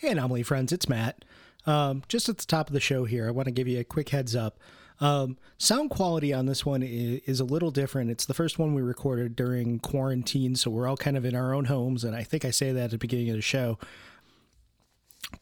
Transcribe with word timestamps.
Hey, 0.00 0.12
Anomaly 0.12 0.44
friends, 0.44 0.72
it's 0.72 0.88
Matt. 0.88 1.26
Um, 1.66 2.04
just 2.08 2.30
at 2.30 2.38
the 2.38 2.46
top 2.46 2.68
of 2.68 2.72
the 2.72 2.80
show 2.80 3.04
here, 3.04 3.28
I 3.28 3.32
want 3.32 3.48
to 3.48 3.52
give 3.52 3.68
you 3.68 3.78
a 3.78 3.84
quick 3.84 4.08
heads 4.08 4.34
up. 4.34 4.58
Um, 4.98 5.36
sound 5.58 5.90
quality 5.90 6.32
on 6.32 6.46
this 6.46 6.64
one 6.64 6.82
is, 6.82 7.20
is, 7.26 7.38
a 7.38 7.44
little 7.44 7.70
different. 7.70 8.10
It's 8.10 8.24
the 8.24 8.32
first 8.32 8.58
one 8.58 8.72
we 8.72 8.80
recorded 8.80 9.36
during 9.36 9.78
quarantine, 9.78 10.56
so 10.56 10.70
we're 10.70 10.88
all 10.88 10.96
kind 10.96 11.18
of 11.18 11.26
in 11.26 11.36
our 11.36 11.52
own 11.52 11.66
homes, 11.66 12.02
and 12.02 12.16
I 12.16 12.22
think 12.22 12.46
I 12.46 12.50
say 12.50 12.72
that 12.72 12.84
at 12.84 12.90
the 12.92 12.96
beginning 12.96 13.28
of 13.28 13.36
the 13.36 13.42
show. 13.42 13.76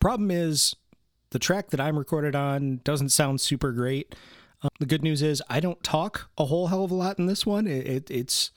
Problem 0.00 0.32
is, 0.32 0.74
the 1.30 1.38
track 1.38 1.70
that 1.70 1.80
I'm 1.80 1.96
recorded 1.96 2.34
on 2.34 2.80
doesn't 2.82 3.10
sound 3.10 3.40
super 3.40 3.70
great. 3.70 4.16
Um, 4.62 4.70
the 4.80 4.86
good 4.86 5.04
news 5.04 5.22
is 5.22 5.40
I 5.48 5.60
don't 5.60 5.84
talk 5.84 6.30
a 6.36 6.46
whole 6.46 6.66
hell 6.66 6.82
of 6.82 6.90
a 6.90 6.96
lot 6.96 7.20
in 7.20 7.26
this 7.26 7.46
one. 7.46 7.68
It, 7.68 7.86
it, 7.86 8.10
it's 8.10 8.50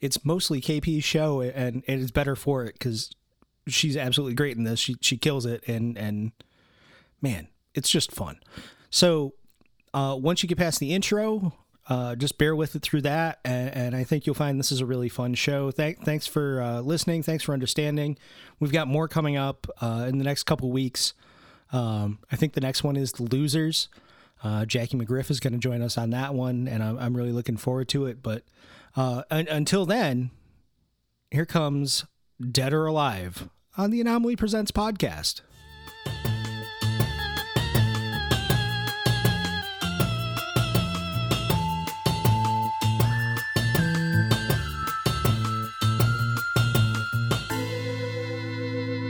it's 0.00 0.24
mostly 0.24 0.62
KP's 0.62 1.04
show, 1.04 1.42
and, 1.42 1.84
and 1.86 2.00
it's 2.00 2.10
better 2.10 2.36
for 2.36 2.64
it 2.64 2.72
because 2.78 3.10
she's 3.68 3.96
absolutely 3.96 4.34
great 4.34 4.56
in 4.56 4.64
this. 4.64 4.80
She 4.80 4.96
she 5.00 5.16
kills 5.16 5.46
it, 5.46 5.66
and 5.68 5.96
and 5.96 6.32
man, 7.20 7.48
it's 7.74 7.90
just 7.90 8.12
fun. 8.12 8.40
So 8.90 9.34
uh, 9.94 10.16
once 10.18 10.42
you 10.42 10.48
get 10.48 10.58
past 10.58 10.80
the 10.80 10.92
intro, 10.92 11.54
uh, 11.88 12.14
just 12.14 12.38
bear 12.38 12.54
with 12.54 12.76
it 12.76 12.82
through 12.82 13.02
that, 13.02 13.40
and, 13.44 13.70
and, 13.74 13.96
I 13.96 14.04
think 14.04 14.24
you'll 14.24 14.34
find 14.34 14.58
this 14.58 14.70
is 14.70 14.80
a 14.80 14.86
really 14.86 15.08
fun 15.08 15.34
show. 15.34 15.70
Th- 15.70 15.98
thanks 16.04 16.26
for 16.26 16.60
uh, 16.62 16.80
listening. 16.80 17.22
Thanks 17.22 17.42
for 17.42 17.52
understanding. 17.52 18.16
We've 18.60 18.72
got 18.72 18.86
more 18.86 19.08
coming 19.08 19.36
up 19.36 19.66
uh, 19.80 20.06
in 20.08 20.18
the 20.18 20.24
next 20.24 20.44
couple 20.44 20.70
weeks. 20.70 21.12
Um, 21.72 22.20
I 22.30 22.36
think 22.36 22.52
the 22.52 22.60
next 22.60 22.84
one 22.84 22.96
is 22.96 23.12
the 23.12 23.24
losers. 23.24 23.88
Uh, 24.44 24.64
Jackie 24.64 24.96
McGriff 24.96 25.30
is 25.30 25.40
going 25.40 25.54
to 25.54 25.58
join 25.58 25.82
us 25.82 25.98
on 25.98 26.10
that 26.10 26.34
one, 26.34 26.68
and 26.68 26.82
I'm, 26.82 26.98
I'm 26.98 27.16
really 27.16 27.32
looking 27.32 27.56
forward 27.56 27.88
to 27.90 28.06
it. 28.06 28.22
But 28.22 28.44
uh, 28.96 29.22
un- 29.30 29.48
until 29.48 29.84
then, 29.84 30.30
here 31.30 31.46
comes 31.46 32.04
Dead 32.40 32.72
or 32.72 32.86
Alive 32.86 33.50
on 33.76 33.90
the 33.90 34.00
Anomaly 34.00 34.36
Presents 34.36 34.72
podcast. 34.72 35.42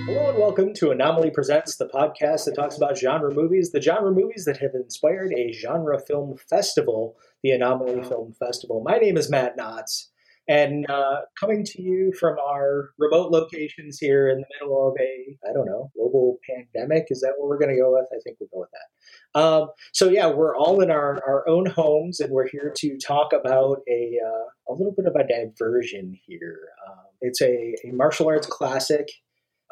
Hello 0.05 0.29
and 0.29 0.39
welcome 0.39 0.75
to 0.75 0.91
Anomaly 0.91 1.31
Presents, 1.31 1.77
the 1.77 1.87
podcast 1.87 2.45
that 2.45 2.55
talks 2.55 2.77
about 2.77 2.99
genre 2.99 3.33
movies, 3.33 3.71
the 3.71 3.81
genre 3.81 4.11
movies 4.11 4.45
that 4.45 4.59
have 4.59 4.75
inspired 4.75 5.33
a 5.33 5.53
genre 5.53 5.99
film 5.99 6.37
festival, 6.37 7.17
the 7.43 7.53
Anomaly 7.53 8.03
Film 8.03 8.33
Festival. 8.33 8.83
My 8.85 8.99
name 8.99 9.17
is 9.17 9.31
Matt 9.31 9.57
Knotts, 9.57 10.09
and 10.53 10.91
uh, 10.91 11.23
coming 11.41 11.65
to 11.65 11.81
you 11.81 12.13
from 12.21 12.37
our 12.39 12.91
remote 12.99 13.31
locations 13.31 13.99
here 13.99 14.29
in 14.29 14.41
the 14.41 14.47
middle 14.61 14.87
of 14.87 14.95
a, 15.01 15.39
I 15.49 15.53
don't 15.55 15.65
know, 15.65 15.91
global 15.97 16.39
pandemic. 16.47 17.07
Is 17.09 17.23
that 17.23 17.35
what 17.39 17.49
we're 17.49 17.59
going 17.59 17.75
to 17.75 17.81
go 17.81 17.93
with? 17.95 18.05
I 18.13 18.21
think 18.23 18.37
we'll 18.39 18.51
go 18.53 18.61
with 18.61 18.71
that. 18.73 19.41
Um, 19.41 19.69
so, 19.95 20.11
yeah, 20.11 20.27
we're 20.27 20.55
all 20.55 20.83
in 20.83 20.91
our, 20.91 21.23
our 21.27 21.49
own 21.49 21.65
homes, 21.65 22.21
and 22.21 22.31
we're 22.31 22.49
here 22.49 22.71
to 22.77 22.99
talk 22.99 23.33
about 23.33 23.79
a, 23.89 24.19
uh, 24.23 24.73
a 24.73 24.75
little 24.75 24.93
bit 24.95 25.07
of 25.07 25.17
a 25.17 25.27
diversion 25.27 26.19
here. 26.27 26.69
Um, 26.87 27.05
it's 27.23 27.41
a, 27.41 27.75
a 27.87 27.93
martial 27.93 28.29
arts 28.29 28.47
classic 28.47 29.09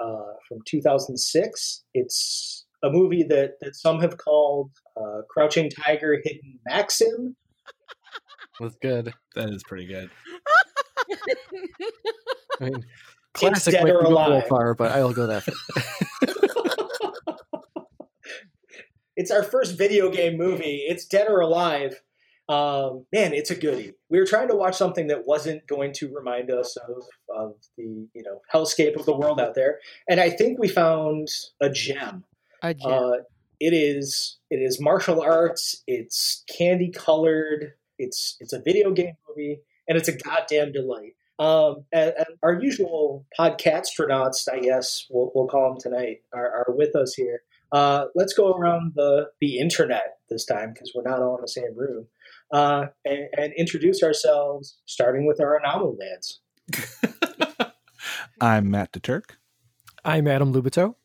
uh, 0.03 0.33
from 0.49 0.61
2006. 0.67 1.85
It's 1.93 2.65
a 2.83 2.89
movie 2.89 3.25
that, 3.25 3.57
that 3.61 3.77
some 3.77 4.01
have 4.01 4.17
called 4.17 4.71
uh, 4.97 5.23
Crouching 5.29 5.69
Tiger, 5.69 6.19
Hidden 6.25 6.59
Maxim. 6.67 7.37
That's 8.61 8.77
good. 8.83 9.15
That 9.35 9.49
is 9.51 9.63
pretty 9.67 9.87
good. 9.87 10.11
I 12.61 12.65
mean, 12.65 12.85
classic 13.35 13.75
dead 13.75 13.89
or 13.89 14.01
alive. 14.01 14.47
far, 14.49 14.75
but 14.75 14.93
I'll 14.93 15.13
go 15.13 15.27
that 15.27 15.47
it's 19.17 19.31
our 19.31 19.43
first 19.43 19.77
video 19.77 20.11
game 20.11 20.37
movie. 20.37 20.85
It's 20.89 21.05
Dead 21.05 21.27
or 21.29 21.41
Alive. 21.41 22.01
Um, 22.49 23.07
man, 23.13 23.33
it's 23.33 23.51
a 23.51 23.55
goodie. 23.55 23.93
We 24.09 24.19
were 24.19 24.27
trying 24.27 24.49
to 24.49 24.57
watch 24.57 24.75
something 24.75 25.07
that 25.07 25.25
wasn't 25.25 25.67
going 25.69 25.93
to 25.95 26.13
remind 26.13 26.51
us 26.51 26.77
of, 26.77 27.05
of 27.29 27.55
the 27.77 28.09
you 28.13 28.23
know 28.25 28.41
hellscape 28.53 28.99
of 28.99 29.07
the 29.07 29.17
world 29.17 29.41
out 29.41 29.55
there, 29.55 29.79
and 30.09 30.19
I 30.19 30.31
think 30.31 30.59
we 30.59 30.67
found 30.67 31.29
a 31.61 31.71
gem. 31.71 32.25
A 32.63 32.75
gem. 32.75 32.91
Uh, 32.91 33.13
it 33.61 33.73
is 33.73 34.39
it 34.51 34.57
is 34.57 34.81
martial 34.81 35.21
arts. 35.21 35.83
It's 35.87 36.43
candy 36.49 36.91
colored. 36.91 37.75
It's 37.99 38.37
it's 38.41 38.53
a 38.53 38.61
video 38.61 38.91
game 38.91 39.15
movie, 39.29 39.61
and 39.91 39.99
it's 39.99 40.09
a 40.09 40.17
goddamn 40.17 40.73
delight. 40.73 41.17
Um, 41.41 41.85
and, 41.93 42.15
and 42.17 42.27
our 42.43 42.61
usual 42.63 43.27
podcastronauts, 43.39 44.49
I 44.51 44.61
guess 44.61 45.07
we'll, 45.11 45.33
we'll 45.35 45.49
call 45.49 45.71
them 45.71 45.81
tonight, 45.81 46.19
are, 46.33 46.47
are 46.69 46.75
with 46.75 46.95
us 46.95 47.15
here. 47.15 47.43
Uh, 47.73 48.07
let's 48.15 48.33
go 48.33 48.53
around 48.53 48.93
the 48.97 49.31
the 49.41 49.59
internet 49.59 50.19
this 50.29 50.45
time 50.45 50.73
because 50.73 50.93
we're 50.95 51.09
not 51.09 51.21
all 51.21 51.37
in 51.37 51.43
the 51.43 51.49
same 51.49 51.77
room 51.77 52.07
uh, 52.53 52.87
and, 53.05 53.29
and, 53.37 53.53
introduce 53.57 54.03
ourselves, 54.03 54.79
starting 54.87 55.25
with 55.25 55.41
our 55.41 55.57
anomaly 55.57 55.97
lads. 56.01 56.41
I'm 58.41 58.71
Matt 58.71 58.93
DeTurk. 58.93 59.37
I'm 60.05 60.27
Adam 60.27 60.53
Lubito. 60.53 60.97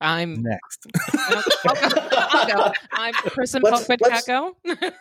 I'm 0.00 0.42
next. 0.42 0.86
I'll 1.16 1.42
go. 1.74 2.00
I'll 2.12 2.46
go. 2.48 2.72
I'm 2.92 3.14
Kristen 3.14 3.62
Pokpachako. 3.62 4.54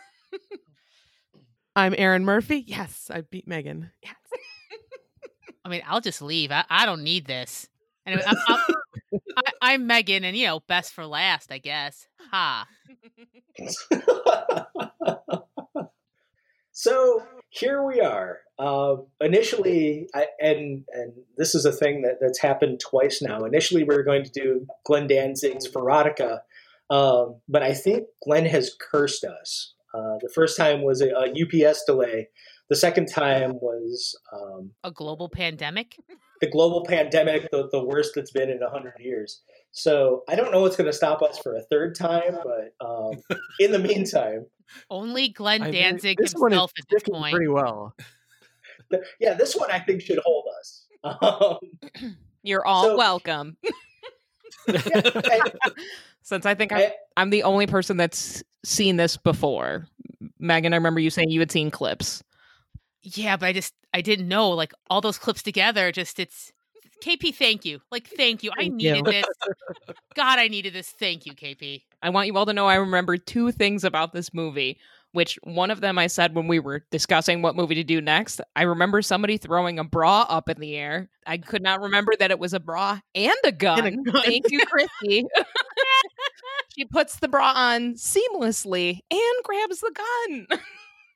I'm 1.76 1.96
Aaron 1.98 2.26
Murphy. 2.26 2.64
Yes, 2.68 3.09
I 3.14 3.22
beat 3.22 3.48
Megan. 3.48 3.92
Yes. 4.04 4.16
I 5.64 5.70
mean, 5.70 5.82
I'll 5.88 6.02
just 6.02 6.22
leave. 6.22 6.52
I, 6.52 6.66
I 6.70 6.86
don't 6.86 7.04
need 7.04 7.26
this. 7.26 7.68
Anyway, 8.06 8.24
I'm, 8.26 8.38
I'm, 8.48 8.59
I, 9.62 9.74
am 9.74 9.88
Megan, 9.88 10.24
and 10.24 10.36
you 10.36 10.48
know, 10.48 10.59
best 10.62 10.92
for 10.94 11.06
last, 11.06 11.52
I 11.52 11.59
guess. 11.59 12.08
Ha. 12.32 12.68
so 16.72 17.24
here 17.50 17.86
we 17.86 18.02
are. 18.02 18.40
Uh, 18.58 18.98
initially, 19.22 20.08
I, 20.14 20.26
and 20.40 20.84
and 20.92 21.14
this 21.38 21.56
is 21.56 21.66
a 21.66 21.72
thing 21.72 22.02
that, 22.02 22.18
that's 22.20 22.40
happened 22.40 22.80
twice 22.80 23.22
now. 23.22 23.46
Initially, 23.46 23.84
we 23.84 23.96
were 23.96 24.03
going 24.03 24.24
to 24.24 24.32
do 24.32 24.66
Glenn 24.84 25.08
Danzig's 25.08 25.68
Veronica, 25.68 26.42
um, 26.90 27.36
but 27.48 27.62
I 27.62 27.74
think 27.74 28.08
Glenn 28.26 28.46
has 28.48 28.76
cursed 28.78 29.24
us. 29.24 29.74
Uh, 29.94 30.18
the 30.22 30.31
first 30.34 30.57
time 30.57 30.84
was 30.84 31.02
a, 31.02 31.09
a, 31.09 31.31
UPS 31.31 31.84
delay. 31.85 32.29
The 32.69 32.75
second 32.75 33.07
time 33.07 33.53
was 33.56 34.18
um, 34.31 34.72
a 34.84 34.91
global 34.91 35.29
pandemic. 35.29 35.97
The 36.40 36.47
global 36.47 36.85
pandemic, 36.85 37.52
the, 37.52 37.68
the 37.72 37.84
worst 37.84 38.13
that's 38.16 38.31
been 38.31 38.50
in 38.50 38.59
hundred 38.62 38.94
years. 39.00 39.41
So 39.72 40.24
I 40.28 40.35
don't 40.35 40.52
know 40.52 40.62
what's 40.62 40.75
going 40.75 40.90
to 40.90 40.96
stop 40.96 41.22
us 41.22 41.38
for 41.40 41.56
a 41.56 41.62
third 41.63 41.96
time, 41.96 42.38
but 42.44 42.85
um, 42.85 43.22
in 43.59 43.72
the 43.72 43.79
meantime, 43.79 44.46
only 44.90 45.29
Glenn 45.29 45.72
Danzig 45.72 46.18
I 46.19 46.23
mean, 46.23 46.41
himself 46.50 46.72
at 46.78 46.85
this 46.90 47.03
point. 47.03 47.35
Pretty 47.35 47.50
well. 47.50 47.96
yeah, 49.19 49.34
this 49.34 49.56
one 49.56 49.72
I 49.72 49.79
think 49.79 50.02
should 50.02 50.19
hold 50.23 50.46
us. 50.59 50.88
Um, 51.03 51.58
You're 52.44 52.66
all 52.66 52.84
so, 52.84 52.97
welcome. 52.97 53.58
yeah, 54.68 54.82
I, 54.96 55.42
Since 56.24 56.46
I 56.46 56.56
think 56.56 56.72
I, 56.72 56.94
I'm 57.18 57.30
the 57.30 57.44
only 57.44 57.68
person 57.68 57.98
that's 57.98 58.44
seen 58.64 58.98
this 58.98 59.18
before. 59.18 59.88
Megan, 60.40 60.74
I 60.74 60.78
remember 60.78 61.00
you 61.00 61.10
saying 61.10 61.30
you 61.30 61.40
had 61.40 61.52
seen 61.52 61.72
clips. 61.72 62.24
Yeah, 63.02 63.38
but 63.38 63.48
I 63.48 63.54
just 63.54 63.74
I 63.94 64.02
didn't 64.02 64.28
know 64.28 64.50
like 64.50 64.74
all 64.90 65.02
those 65.02 65.18
clips 65.18 65.42
together. 65.42 65.92
Just 65.92 66.20
it's 66.20 66.54
KP, 67.02 67.34
thank 67.34 67.66
you. 67.66 67.82
Like, 67.92 68.08
thank 68.08 68.44
you. 68.44 68.52
I 68.58 68.68
needed 68.68 69.06
this. 69.06 69.26
God, 70.16 70.40
I 70.40 70.48
needed 70.48 70.74
this. 70.74 70.90
Thank 70.90 71.26
you, 71.26 71.34
KP. 71.34 71.82
I 72.02 72.10
want 72.12 72.28
you 72.28 72.38
all 72.38 72.46
to 72.46 72.54
know 72.54 72.68
I 72.68 72.76
remember 72.76 73.18
two 73.18 73.52
things 73.52 73.84
about 73.84 74.14
this 74.14 74.34
movie, 74.34 74.78
which 75.14 75.38
one 75.44 75.72
of 75.72 75.82
them 75.82 75.98
I 75.98 76.08
said 76.08 76.36
when 76.36 76.48
we 76.48 76.60
were 76.60 76.86
discussing 76.92 77.42
what 77.42 77.56
movie 77.56 77.76
to 77.76 77.84
do 77.84 78.02
next. 78.02 78.42
I 78.56 78.64
remember 78.64 79.02
somebody 79.02 79.38
throwing 79.38 79.80
a 79.80 79.84
bra 79.84 80.26
up 80.30 80.50
in 80.50 80.60
the 80.60 80.76
air. 80.76 81.10
I 81.26 81.38
could 81.38 81.62
not 81.62 81.82
remember 81.82 82.14
that 82.20 82.32
it 82.32 82.40
was 82.40 82.54
a 82.54 82.60
bra 82.60 83.00
and 83.14 83.34
a 83.44 83.52
gun. 83.52 83.86
And 83.86 84.08
a 84.08 84.12
gun. 84.12 84.22
Thank 84.24 84.52
you, 84.52 84.66
Christy. 84.66 85.26
she 86.76 86.85
puts 86.85 87.18
the 87.20 87.28
bra 87.28 87.53
on 87.56 87.96
seamlessly 87.96 89.00
and 89.09 89.44
grabs 89.44 89.80
the 89.80 89.91
gun. 89.94 90.47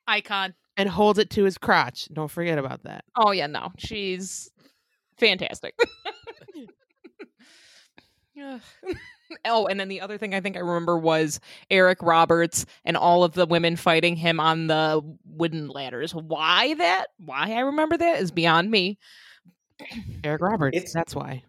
Icon. 0.06 0.54
And 0.76 0.88
holds 0.88 1.18
it 1.18 1.30
to 1.30 1.44
his 1.44 1.56
crotch. 1.56 2.08
Don't 2.12 2.30
forget 2.30 2.58
about 2.58 2.82
that. 2.84 3.04
Oh, 3.16 3.30
yeah, 3.30 3.46
no. 3.46 3.72
She's 3.78 4.50
fantastic. 5.18 5.74
oh, 9.44 9.66
and 9.66 9.78
then 9.78 9.88
the 9.88 10.00
other 10.00 10.18
thing 10.18 10.34
I 10.34 10.40
think 10.40 10.56
I 10.56 10.60
remember 10.60 10.98
was 10.98 11.40
Eric 11.70 11.98
Roberts 12.02 12.66
and 12.84 12.96
all 12.96 13.24
of 13.24 13.32
the 13.32 13.46
women 13.46 13.76
fighting 13.76 14.16
him 14.16 14.40
on 14.40 14.66
the 14.66 15.02
wooden 15.24 15.68
ladders. 15.68 16.14
Why 16.14 16.74
that? 16.74 17.06
Why 17.18 17.52
I 17.52 17.60
remember 17.60 17.96
that 17.96 18.20
is 18.20 18.30
beyond 18.30 18.70
me. 18.70 18.98
Eric 20.24 20.42
Roberts. 20.42 20.76
It's, 20.76 20.92
that's 20.92 21.14
why. 21.14 21.42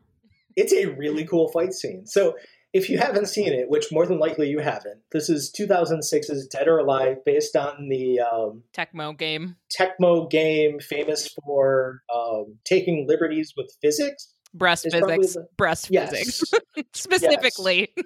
It's 0.55 0.73
a 0.73 0.85
really 0.85 1.25
cool 1.25 1.49
fight 1.49 1.73
scene. 1.73 2.05
So 2.05 2.35
if 2.73 2.89
you 2.89 2.97
haven't 2.97 3.27
seen 3.27 3.53
it, 3.53 3.69
which 3.69 3.91
more 3.91 4.05
than 4.05 4.19
likely 4.19 4.49
you 4.49 4.59
haven't, 4.59 4.99
this 5.11 5.29
is 5.29 5.51
2006's 5.57 6.47
Dead 6.47 6.67
or 6.67 6.79
Alive, 6.79 7.23
based 7.25 7.55
on 7.55 7.87
the 7.89 8.19
um, 8.19 8.63
Tecmo 8.73 9.17
game. 9.17 9.55
Tecmo 9.75 10.29
game, 10.29 10.79
famous 10.79 11.29
for 11.43 12.01
um, 12.13 12.57
taking 12.65 13.07
liberties 13.07 13.53
with 13.55 13.75
physics. 13.81 14.33
Breast 14.57 14.87
physics. 14.91 15.33
The, 15.33 15.47
breast 15.57 15.87
yes. 15.89 16.11
physics. 16.11 16.53
Specifically. 16.93 17.91
Yes. 17.95 18.05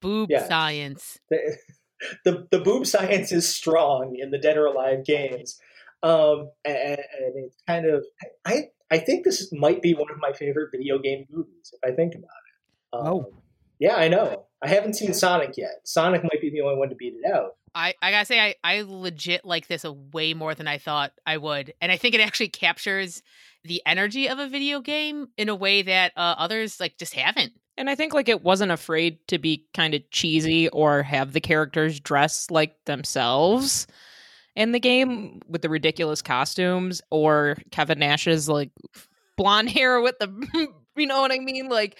Boob 0.00 0.30
yes. 0.30 0.48
science. 0.48 1.18
The, 1.28 1.56
the, 2.24 2.48
the 2.50 2.60
boob 2.60 2.86
science 2.86 3.32
is 3.32 3.48
strong 3.48 4.16
in 4.18 4.30
the 4.30 4.38
Dead 4.38 4.56
or 4.56 4.66
Alive 4.66 5.04
games. 5.04 5.60
Um, 6.02 6.50
and, 6.64 6.76
and 6.76 7.34
it's 7.44 7.56
kind 7.66 7.86
of 7.86 8.04
I 8.46 8.68
I 8.90 8.98
think 8.98 9.24
this 9.24 9.52
might 9.52 9.82
be 9.82 9.94
one 9.94 10.10
of 10.10 10.16
my 10.18 10.32
favorite 10.32 10.70
video 10.72 10.98
game 10.98 11.26
movies 11.30 11.72
if 11.72 11.80
I 11.84 11.94
think 11.94 12.14
about 12.14 12.24
it. 12.24 12.96
Um, 12.96 13.06
oh, 13.06 13.42
yeah, 13.78 13.96
I 13.96 14.08
know. 14.08 14.46
I 14.62 14.68
haven't 14.68 14.94
seen 14.94 15.14
Sonic 15.14 15.56
yet. 15.56 15.80
Sonic 15.84 16.22
might 16.22 16.40
be 16.40 16.50
the 16.50 16.62
only 16.62 16.76
one 16.76 16.88
to 16.88 16.94
beat 16.94 17.14
it 17.22 17.30
out. 17.30 17.52
I, 17.74 17.94
I 18.02 18.10
gotta 18.10 18.26
say 18.26 18.40
I, 18.40 18.54
I 18.64 18.82
legit 18.82 19.44
like 19.44 19.68
this 19.68 19.84
a 19.84 19.92
way 19.92 20.34
more 20.34 20.54
than 20.54 20.66
I 20.66 20.78
thought 20.78 21.12
I 21.24 21.36
would. 21.36 21.72
And 21.80 21.92
I 21.92 21.96
think 21.96 22.14
it 22.14 22.20
actually 22.20 22.48
captures 22.48 23.22
the 23.64 23.82
energy 23.86 24.28
of 24.28 24.38
a 24.38 24.48
video 24.48 24.80
game 24.80 25.28
in 25.36 25.48
a 25.48 25.54
way 25.54 25.82
that 25.82 26.12
uh, 26.16 26.34
others 26.38 26.80
like 26.80 26.96
just 26.98 27.14
haven't. 27.14 27.52
And 27.76 27.88
I 27.88 27.94
think 27.94 28.12
like 28.12 28.28
it 28.28 28.42
wasn't 28.42 28.72
afraid 28.72 29.26
to 29.28 29.38
be 29.38 29.66
kind 29.74 29.94
of 29.94 30.08
cheesy 30.10 30.68
or 30.68 31.02
have 31.02 31.32
the 31.32 31.40
characters 31.40 31.98
dress 32.00 32.50
like 32.50 32.84
themselves 32.84 33.86
in 34.56 34.72
the 34.72 34.80
game 34.80 35.40
with 35.48 35.62
the 35.62 35.68
ridiculous 35.68 36.20
costumes 36.20 37.00
or 37.10 37.56
Kevin 37.70 37.98
Nash's 37.98 38.48
like 38.48 38.70
blonde 39.36 39.70
hair 39.70 40.00
with 40.00 40.18
the 40.18 40.68
you 40.96 41.06
know 41.06 41.20
what 41.20 41.32
I 41.32 41.38
mean? 41.38 41.68
Like 41.68 41.98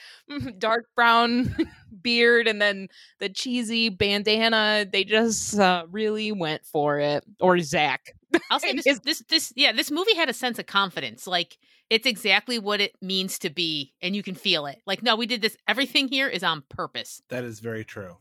dark 0.59 0.87
brown 0.95 1.55
beard 2.03 2.49
and 2.49 2.61
then 2.61 2.89
the 3.19 3.29
cheesy 3.29 3.89
bandana. 3.89 4.87
They 4.91 5.05
just 5.05 5.59
uh, 5.59 5.87
really 5.91 6.33
went 6.33 6.65
for 6.65 6.99
it. 6.99 7.25
Or 7.41 7.59
Zach. 7.61 8.15
I'll 8.51 8.61
say 8.61 8.73
this, 8.85 9.01
this, 9.01 9.23
this, 9.29 9.53
yeah, 9.57 9.73
this 9.73 9.91
movie 9.91 10.15
had 10.15 10.29
a 10.29 10.35
sense 10.35 10.59
of 10.59 10.67
confidence. 10.67 11.27
Like 11.27 11.59
it's 11.91 12.07
exactly 12.07 12.59
what 12.59 12.81
it 12.81 12.95
means 13.03 13.39
to 13.41 13.51
be, 13.51 13.93
and 14.01 14.15
you 14.15 14.23
can 14.23 14.37
feel 14.37 14.67
it. 14.67 14.81
Like, 14.87 15.03
no, 15.03 15.17
we 15.17 15.27
did 15.27 15.43
this. 15.43 15.57
Everything 15.67 16.07
here 16.07 16.29
is 16.29 16.45
on 16.45 16.63
purpose. 16.69 17.21
That 17.29 17.43
is 17.43 17.59
very 17.59 17.85
true. 17.85 18.17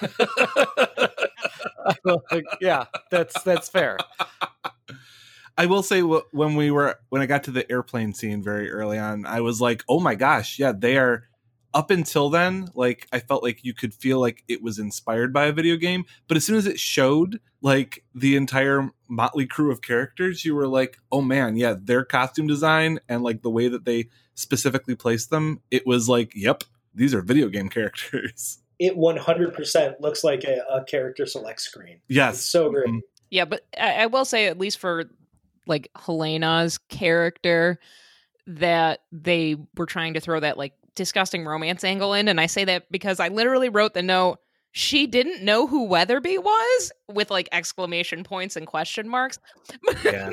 yeah, 2.60 2.84
that's 3.10 3.42
that's 3.42 3.68
fair. 3.68 3.98
I 5.56 5.66
will 5.66 5.82
say 5.82 6.00
when 6.00 6.56
we 6.56 6.70
were 6.70 6.98
when 7.08 7.22
I 7.22 7.26
got 7.26 7.44
to 7.44 7.50
the 7.50 7.70
airplane 7.70 8.14
scene 8.14 8.42
very 8.42 8.70
early 8.70 8.98
on, 8.98 9.26
I 9.26 9.40
was 9.40 9.60
like, 9.60 9.84
"Oh 9.88 10.00
my 10.00 10.14
gosh, 10.14 10.58
yeah, 10.58 10.72
they 10.72 10.96
are." 10.96 11.24
Up 11.72 11.92
until 11.92 12.30
then, 12.30 12.68
like 12.74 13.06
I 13.12 13.20
felt 13.20 13.44
like 13.44 13.62
you 13.62 13.74
could 13.74 13.94
feel 13.94 14.18
like 14.18 14.42
it 14.48 14.60
was 14.60 14.80
inspired 14.80 15.32
by 15.32 15.44
a 15.46 15.52
video 15.52 15.76
game, 15.76 16.04
but 16.26 16.36
as 16.36 16.44
soon 16.44 16.56
as 16.56 16.66
it 16.66 16.80
showed 16.80 17.38
like 17.62 18.02
the 18.12 18.34
entire 18.34 18.90
motley 19.08 19.46
crew 19.46 19.70
of 19.70 19.80
characters, 19.80 20.44
you 20.44 20.56
were 20.56 20.66
like, 20.66 20.98
"Oh 21.12 21.20
man, 21.20 21.56
yeah, 21.56 21.76
their 21.80 22.04
costume 22.04 22.48
design 22.48 22.98
and 23.08 23.22
like 23.22 23.42
the 23.42 23.50
way 23.50 23.68
that 23.68 23.84
they 23.84 24.08
specifically 24.34 24.96
placed 24.96 25.30
them, 25.30 25.60
it 25.70 25.86
was 25.86 26.08
like, 26.08 26.32
yep, 26.34 26.64
these 26.92 27.14
are 27.14 27.22
video 27.22 27.48
game 27.48 27.68
characters." 27.70 28.58
It 28.80 28.96
100% 28.96 30.00
looks 30.00 30.24
like 30.24 30.42
a, 30.42 30.64
a 30.72 30.84
character 30.84 31.26
select 31.26 31.60
screen. 31.60 32.00
Yes. 32.08 32.36
It's 32.36 32.46
so 32.46 32.70
great. 32.70 32.88
Mm-hmm. 32.88 32.98
Yeah, 33.30 33.44
but 33.44 33.60
I, 33.78 33.92
I 33.92 34.06
will 34.06 34.24
say, 34.24 34.46
at 34.46 34.58
least 34.58 34.78
for 34.78 35.04
like 35.70 35.90
Helena's 35.96 36.76
character 36.76 37.78
that 38.46 39.00
they 39.12 39.56
were 39.76 39.86
trying 39.86 40.14
to 40.14 40.20
throw 40.20 40.40
that 40.40 40.58
like 40.58 40.74
disgusting 40.94 41.46
romance 41.46 41.84
angle 41.84 42.12
in. 42.12 42.28
And 42.28 42.40
I 42.40 42.46
say 42.46 42.64
that 42.66 42.90
because 42.90 43.20
I 43.20 43.28
literally 43.28 43.68
wrote 43.68 43.94
the 43.94 44.02
note, 44.02 44.38
she 44.72 45.06
didn't 45.06 45.42
know 45.42 45.66
who 45.66 45.84
Weatherby 45.84 46.38
was 46.38 46.92
with 47.08 47.30
like 47.30 47.48
exclamation 47.52 48.22
points 48.22 48.56
and 48.56 48.66
question 48.66 49.08
marks. 49.08 49.38
Yeah. 50.04 50.30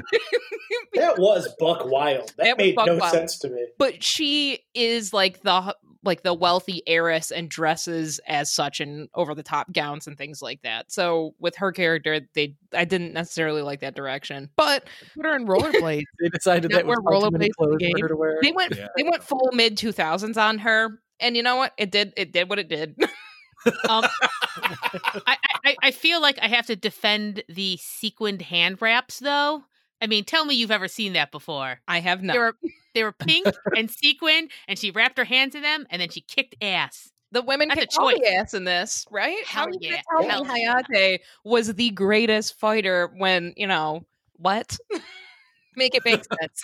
that 0.94 1.18
was 1.18 1.48
Buck 1.60 1.86
Wild. 1.86 2.34
That, 2.38 2.44
that 2.44 2.58
made 2.58 2.76
no 2.76 2.98
Wild. 2.98 3.14
sense 3.14 3.40
to 3.40 3.50
me. 3.50 3.66
But 3.80 4.04
she 4.04 4.60
is 4.76 5.14
like 5.14 5.42
the 5.42 5.76
like 6.08 6.24
the 6.24 6.34
wealthy 6.34 6.82
heiress 6.88 7.30
and 7.30 7.50
dresses 7.50 8.20
as 8.28 8.52
such 8.52 8.80
and 8.80 9.10
over 9.14 9.36
the 9.36 9.44
top 9.44 9.72
gowns 9.72 10.08
and 10.08 10.18
things 10.18 10.42
like 10.42 10.64
that. 10.64 10.92
So 10.92 11.36
with 11.40 11.56
her 11.58 11.72
character, 11.72 12.22
they 12.34 12.56
I 12.74 12.86
didn't 12.86 13.14
necessarily 13.14 13.62
like 13.62 13.82
that 13.82 13.96
direction. 13.96 14.50
But 14.56 14.88
put 15.16 15.26
her 15.26 15.36
in 15.36 15.46
rollerblades. 15.46 16.04
they 16.20 16.30
decided 16.30 16.72
that 16.72 16.88
wear 16.88 16.98
rollerblades 16.98 17.52
clothes 17.58 17.78
for 17.80 18.02
her 18.02 18.08
to 18.08 18.16
wear. 18.16 18.40
They 18.42 18.52
went 18.52 18.76
yeah. 18.76 18.88
they 18.98 19.04
went 19.04 19.24
full 19.24 19.50
mid 19.54 19.78
two 19.78 19.92
thousands 19.92 20.38
on 20.38 20.58
her. 20.60 21.00
And 21.20 21.38
you 21.38 21.44
know 21.44 21.58
what? 21.58 21.74
It 21.78 21.92
did 21.92 22.14
it 22.18 22.32
did 22.32 22.50
what 22.50 22.58
it 22.58 22.70
did. 22.70 22.96
um, 23.90 24.06
I, 25.28 25.38
I, 25.66 25.76
I 25.84 25.92
feel 25.92 26.22
like 26.22 26.40
I 26.42 26.48
have 26.48 26.66
to 26.68 26.76
defend 26.76 27.44
the 27.50 27.78
sequined 27.78 28.42
hand 28.42 28.82
wraps 28.82 29.20
though 29.20 29.64
I 30.02 30.08
mean, 30.08 30.24
tell 30.24 30.46
me 30.46 30.56
you've 30.56 30.72
ever 30.72 30.88
seen 30.88 31.14
that 31.14 31.32
before. 31.32 31.80
I 31.88 32.00
have 32.00 32.22
not. 32.22 32.34
They 32.34 32.40
were, 32.40 32.56
they 32.96 33.04
were 33.04 33.12
pink 33.12 33.48
and 33.76 33.90
sequined, 33.90 34.52
and 34.68 34.78
she 34.78 34.92
wrapped 34.92 35.18
her 35.18 35.24
hands 35.24 35.56
in 35.56 35.62
them, 35.62 35.88
and 35.90 36.02
then 36.02 36.10
she 36.10 36.22
kicked 36.22 36.56
ass. 36.62 37.12
The 37.32 37.42
women 37.42 37.68
That's 37.68 37.82
kicked 37.82 37.98
all 38.00 38.08
the 38.08 38.26
ass 38.36 38.54
in 38.54 38.64
this, 38.64 39.06
right? 39.12 39.46
Hell 39.46 39.68
yeah. 39.82 40.02
Hell 40.22 40.46
Hayate 40.46 41.20
was 41.44 41.74
the 41.74 41.90
greatest 41.90 42.58
fighter 42.58 43.12
when, 43.18 43.54
you 43.58 43.68
know, 43.68 44.06
what? 44.38 44.78
make 45.76 45.94
it 45.94 46.06
make 46.06 46.24
sense. 46.24 46.64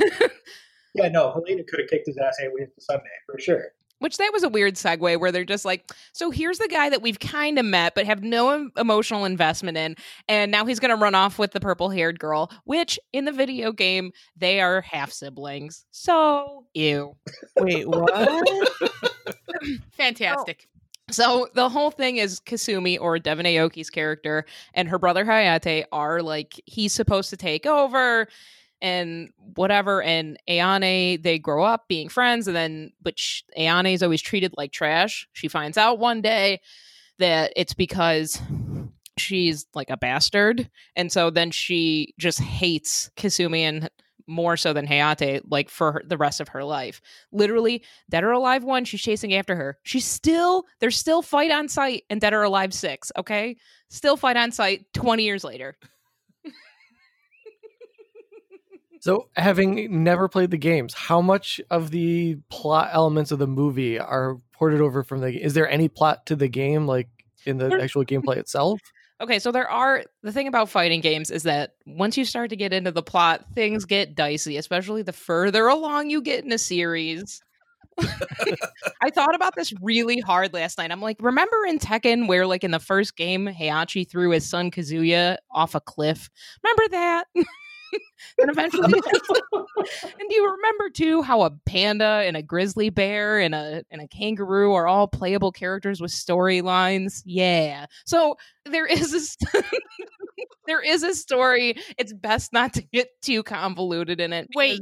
yeah, 0.94 1.08
no, 1.08 1.30
Helena 1.30 1.62
could 1.62 1.80
have 1.80 1.88
kicked 1.88 2.08
his 2.08 2.18
ass 2.18 2.36
and 2.40 2.52
we 2.52 2.60
hit 2.60 2.74
the 2.74 2.80
Sunday 2.80 3.04
for 3.26 3.38
sure. 3.38 3.72
Which 4.00 4.16
that 4.16 4.30
was 4.32 4.42
a 4.42 4.48
weird 4.48 4.74
segue 4.74 5.20
where 5.20 5.30
they're 5.30 5.44
just 5.44 5.64
like, 5.64 5.90
so 6.12 6.30
here's 6.30 6.58
the 6.58 6.68
guy 6.68 6.88
that 6.90 7.02
we've 7.02 7.20
kind 7.20 7.58
of 7.58 7.64
met 7.64 7.94
but 7.94 8.06
have 8.06 8.22
no 8.22 8.70
emotional 8.76 9.24
investment 9.24 9.76
in, 9.76 9.94
and 10.28 10.50
now 10.50 10.64
he's 10.64 10.80
going 10.80 10.90
to 10.94 11.00
run 11.00 11.14
off 11.14 11.38
with 11.38 11.52
the 11.52 11.60
purple 11.60 11.90
haired 11.90 12.18
girl, 12.18 12.50
which 12.64 12.98
in 13.12 13.26
the 13.26 13.32
video 13.32 13.72
game 13.72 14.12
they 14.36 14.60
are 14.60 14.80
half 14.80 15.12
siblings. 15.12 15.84
So 15.90 16.64
ew. 16.74 17.16
Wait, 17.58 17.86
what? 17.88 18.48
Fantastic. 19.92 20.66
So 21.10 21.48
the 21.54 21.68
whole 21.68 21.90
thing 21.90 22.16
is 22.16 22.40
Kasumi 22.40 22.98
or 23.00 23.18
Devon 23.18 23.46
Aoki's 23.46 23.90
character 23.90 24.44
and 24.74 24.88
her 24.88 24.98
brother 24.98 25.24
Hayate 25.24 25.84
are 25.92 26.22
like 26.22 26.60
he's 26.66 26.92
supposed 26.92 27.30
to 27.30 27.36
take 27.36 27.66
over 27.66 28.28
and 28.82 29.30
whatever. 29.54 30.02
And 30.02 30.38
Ayane, 30.48 31.22
they 31.22 31.38
grow 31.38 31.64
up 31.64 31.88
being 31.88 32.08
friends, 32.08 32.46
and 32.46 32.56
then 32.56 32.92
but 33.00 33.16
Ayane 33.58 33.94
is 33.94 34.02
always 34.02 34.22
treated 34.22 34.54
like 34.56 34.72
trash. 34.72 35.28
She 35.32 35.48
finds 35.48 35.78
out 35.78 35.98
one 35.98 36.22
day 36.22 36.60
that 37.18 37.52
it's 37.56 37.74
because 37.74 38.40
she's 39.18 39.66
like 39.74 39.90
a 39.90 39.96
bastard, 39.96 40.70
and 40.96 41.12
so 41.12 41.30
then 41.30 41.50
she 41.50 42.14
just 42.18 42.40
hates 42.40 43.10
Kasumi 43.16 43.60
and 43.60 43.90
more 44.26 44.56
so 44.56 44.72
than 44.72 44.86
Hayate, 44.86 45.42
like 45.50 45.68
for 45.68 45.92
her, 45.92 46.02
the 46.06 46.16
rest 46.16 46.40
of 46.40 46.48
her 46.48 46.62
life. 46.62 47.00
Literally, 47.32 47.82
Dead 48.08 48.22
or 48.24 48.30
Alive 48.30 48.62
one, 48.62 48.84
she's 48.84 49.02
chasing 49.02 49.34
after 49.34 49.56
her. 49.56 49.76
She's 49.82 50.04
still 50.04 50.64
there's 50.78 50.96
still 50.96 51.20
fight 51.20 51.50
on 51.50 51.68
sight 51.68 52.04
in 52.08 52.20
Dead 52.20 52.32
or 52.32 52.44
Alive 52.44 52.72
six. 52.72 53.10
Okay, 53.18 53.56
still 53.88 54.16
fight 54.16 54.36
on 54.36 54.52
sight 54.52 54.86
twenty 54.94 55.24
years 55.24 55.44
later. 55.44 55.76
So, 59.00 59.28
having 59.34 60.04
never 60.04 60.28
played 60.28 60.50
the 60.50 60.58
games, 60.58 60.92
how 60.92 61.22
much 61.22 61.58
of 61.70 61.90
the 61.90 62.36
plot 62.50 62.90
elements 62.92 63.32
of 63.32 63.38
the 63.38 63.46
movie 63.46 63.98
are 63.98 64.36
ported 64.52 64.82
over 64.82 65.02
from 65.02 65.20
the? 65.20 65.42
Is 65.42 65.54
there 65.54 65.68
any 65.68 65.88
plot 65.88 66.26
to 66.26 66.36
the 66.36 66.48
game, 66.48 66.86
like 66.86 67.08
in 67.46 67.56
the 67.56 67.80
actual 67.82 68.04
gameplay 68.04 68.36
itself? 68.38 68.78
Okay, 69.22 69.38
so 69.38 69.52
there 69.52 69.68
are 69.68 70.04
the 70.22 70.32
thing 70.32 70.48
about 70.48 70.68
fighting 70.68 71.00
games 71.00 71.30
is 71.30 71.42
that 71.42 71.72
once 71.86 72.16
you 72.16 72.24
start 72.26 72.50
to 72.50 72.56
get 72.56 72.72
into 72.72 72.90
the 72.90 73.02
plot, 73.02 73.44
things 73.54 73.86
get 73.86 74.14
dicey, 74.14 74.58
especially 74.58 75.02
the 75.02 75.12
further 75.12 75.66
along 75.66 76.10
you 76.10 76.22
get 76.22 76.44
in 76.44 76.52
a 76.52 76.58
series. 76.58 77.42
I 79.02 79.10
thought 79.10 79.34
about 79.34 79.54
this 79.56 79.72
really 79.82 80.20
hard 80.20 80.54
last 80.54 80.78
night. 80.78 80.90
I'm 80.90 81.02
like, 81.02 81.18
remember 81.20 81.66
in 81.66 81.78
Tekken 81.78 82.28
where 82.28 82.46
like 82.46 82.64
in 82.64 82.70
the 82.70 82.78
first 82.78 83.16
game 83.16 83.46
Heihachi 83.46 84.08
threw 84.08 84.30
his 84.30 84.48
son 84.48 84.70
Kazuya 84.70 85.36
off 85.50 85.74
a 85.74 85.80
cliff? 85.80 86.30
Remember 86.62 86.84
that? 86.90 87.24
and 88.38 88.50
eventually 88.50 88.84
and 89.52 90.28
do 90.28 90.34
you 90.34 90.50
remember 90.50 90.90
too 90.90 91.22
how 91.22 91.42
a 91.42 91.50
panda 91.50 92.22
and 92.24 92.36
a 92.36 92.42
grizzly 92.42 92.90
bear 92.90 93.38
and 93.38 93.54
a 93.54 93.84
and 93.90 94.00
a 94.00 94.08
kangaroo 94.08 94.72
are 94.72 94.86
all 94.86 95.06
playable 95.06 95.52
characters 95.52 96.00
with 96.00 96.10
storylines? 96.10 97.22
Yeah. 97.24 97.86
So 98.04 98.36
there 98.64 98.86
is 98.86 99.12
a 99.12 99.20
st- 99.20 99.64
there 100.66 100.80
is 100.80 101.02
a 101.02 101.14
story 101.14 101.76
it's 101.98 102.12
best 102.12 102.52
not 102.52 102.72
to 102.72 102.82
get 102.82 103.08
too 103.22 103.42
convoluted 103.42 104.20
in 104.20 104.32
it 104.32 104.48
wait 104.54 104.80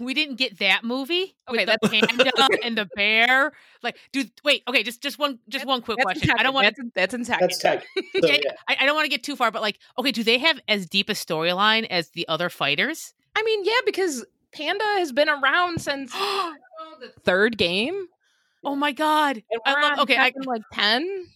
we 0.00 0.14
didn't 0.14 0.36
get 0.36 0.58
that 0.58 0.84
movie 0.84 1.34
okay 1.48 1.64
the 1.64 1.78
panda 1.88 2.48
and 2.64 2.78
the 2.78 2.88
bear? 2.94 3.52
Like 3.82 3.96
dude 4.12 4.30
wait 4.44 4.62
okay 4.68 4.82
just 4.82 5.02
just 5.02 5.18
one 5.18 5.38
just 5.48 5.66
one 5.66 5.82
quick 5.82 5.98
question. 5.98 6.30
I 6.36 6.42
don't 6.42 6.54
want 6.54 6.74
to 6.74 6.90
that's 6.94 7.14
in 7.14 7.24
tech 7.24 7.40
that's 7.40 7.58
tech 7.58 7.84
so, 8.20 8.26
yeah, 8.26 8.38
yeah. 8.44 8.52
I, 8.68 8.78
I 8.80 8.86
don't 8.86 8.94
want 8.94 9.06
to 9.06 9.10
get 9.10 9.22
too 9.22 9.36
far 9.36 9.50
but 9.50 9.62
like 9.62 9.78
okay 9.98 10.12
do 10.12 10.22
they 10.22 10.38
have 10.38 10.60
as 10.68 10.86
deep 10.86 11.08
a 11.08 11.14
storyline 11.14 11.86
as 11.90 12.10
the 12.10 12.26
other 12.28 12.48
fighters? 12.48 13.14
I 13.36 13.42
mean 13.42 13.64
yeah 13.64 13.80
because 13.84 14.24
panda 14.52 14.84
has 14.84 15.12
been 15.12 15.28
around 15.28 15.80
since 15.80 16.14
know, 16.14 16.54
the 17.00 17.08
third 17.20 17.58
game. 17.58 18.06
Oh 18.64 18.74
my 18.74 18.92
god. 18.92 19.42
I 19.64 19.72
uh, 19.72 19.82
love, 19.82 19.98
okay 20.00 20.16
i 20.18 20.30
can 20.30 20.42
like 20.42 20.62
10 20.72 21.26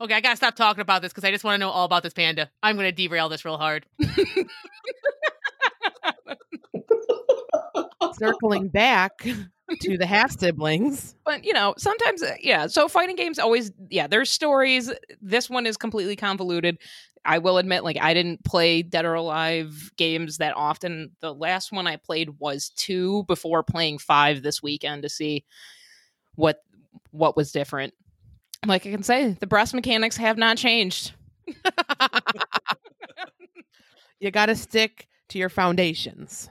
Okay, 0.00 0.14
I 0.14 0.20
gotta 0.20 0.36
stop 0.36 0.54
talking 0.56 0.80
about 0.82 1.02
this 1.02 1.12
because 1.12 1.24
I 1.24 1.30
just 1.30 1.44
want 1.44 1.54
to 1.54 1.58
know 1.58 1.70
all 1.70 1.84
about 1.84 2.02
this 2.02 2.12
panda. 2.12 2.50
I'm 2.62 2.76
gonna 2.76 2.92
derail 2.92 3.28
this 3.28 3.44
real 3.44 3.58
hard. 3.58 3.86
circling 8.14 8.68
back 8.68 9.26
to 9.80 9.98
the 9.98 10.06
half 10.06 10.30
siblings. 10.38 11.14
but 11.24 11.44
you 11.44 11.52
know 11.52 11.74
sometimes 11.76 12.22
uh, 12.22 12.34
yeah 12.40 12.66
so 12.66 12.88
fighting 12.88 13.16
games 13.16 13.38
always 13.38 13.72
yeah 13.90 14.06
there's 14.06 14.30
stories 14.30 14.92
this 15.20 15.50
one 15.50 15.66
is 15.66 15.76
completely 15.76 16.14
convoluted 16.16 16.78
i 17.24 17.38
will 17.38 17.58
admit 17.58 17.82
like 17.84 17.98
i 18.00 18.14
didn't 18.14 18.42
play 18.44 18.80
dead 18.82 19.04
or 19.04 19.14
alive 19.14 19.90
games 19.96 20.38
that 20.38 20.56
often 20.56 21.10
the 21.20 21.34
last 21.34 21.72
one 21.72 21.86
i 21.86 21.96
played 21.96 22.30
was 22.38 22.70
two 22.70 23.24
before 23.24 23.62
playing 23.62 23.98
five 23.98 24.42
this 24.42 24.62
weekend 24.62 25.02
to 25.02 25.08
see 25.08 25.44
what 26.36 26.62
what 27.10 27.36
was 27.36 27.50
different 27.52 27.92
like 28.66 28.86
i 28.86 28.90
can 28.90 29.02
say 29.02 29.36
the 29.40 29.46
breast 29.46 29.74
mechanics 29.74 30.16
have 30.16 30.36
not 30.38 30.56
changed 30.56 31.12
You 34.20 34.30
got 34.30 34.46
to 34.46 34.56
stick 34.56 35.08
to 35.28 35.38
your 35.38 35.48
foundations. 35.48 36.48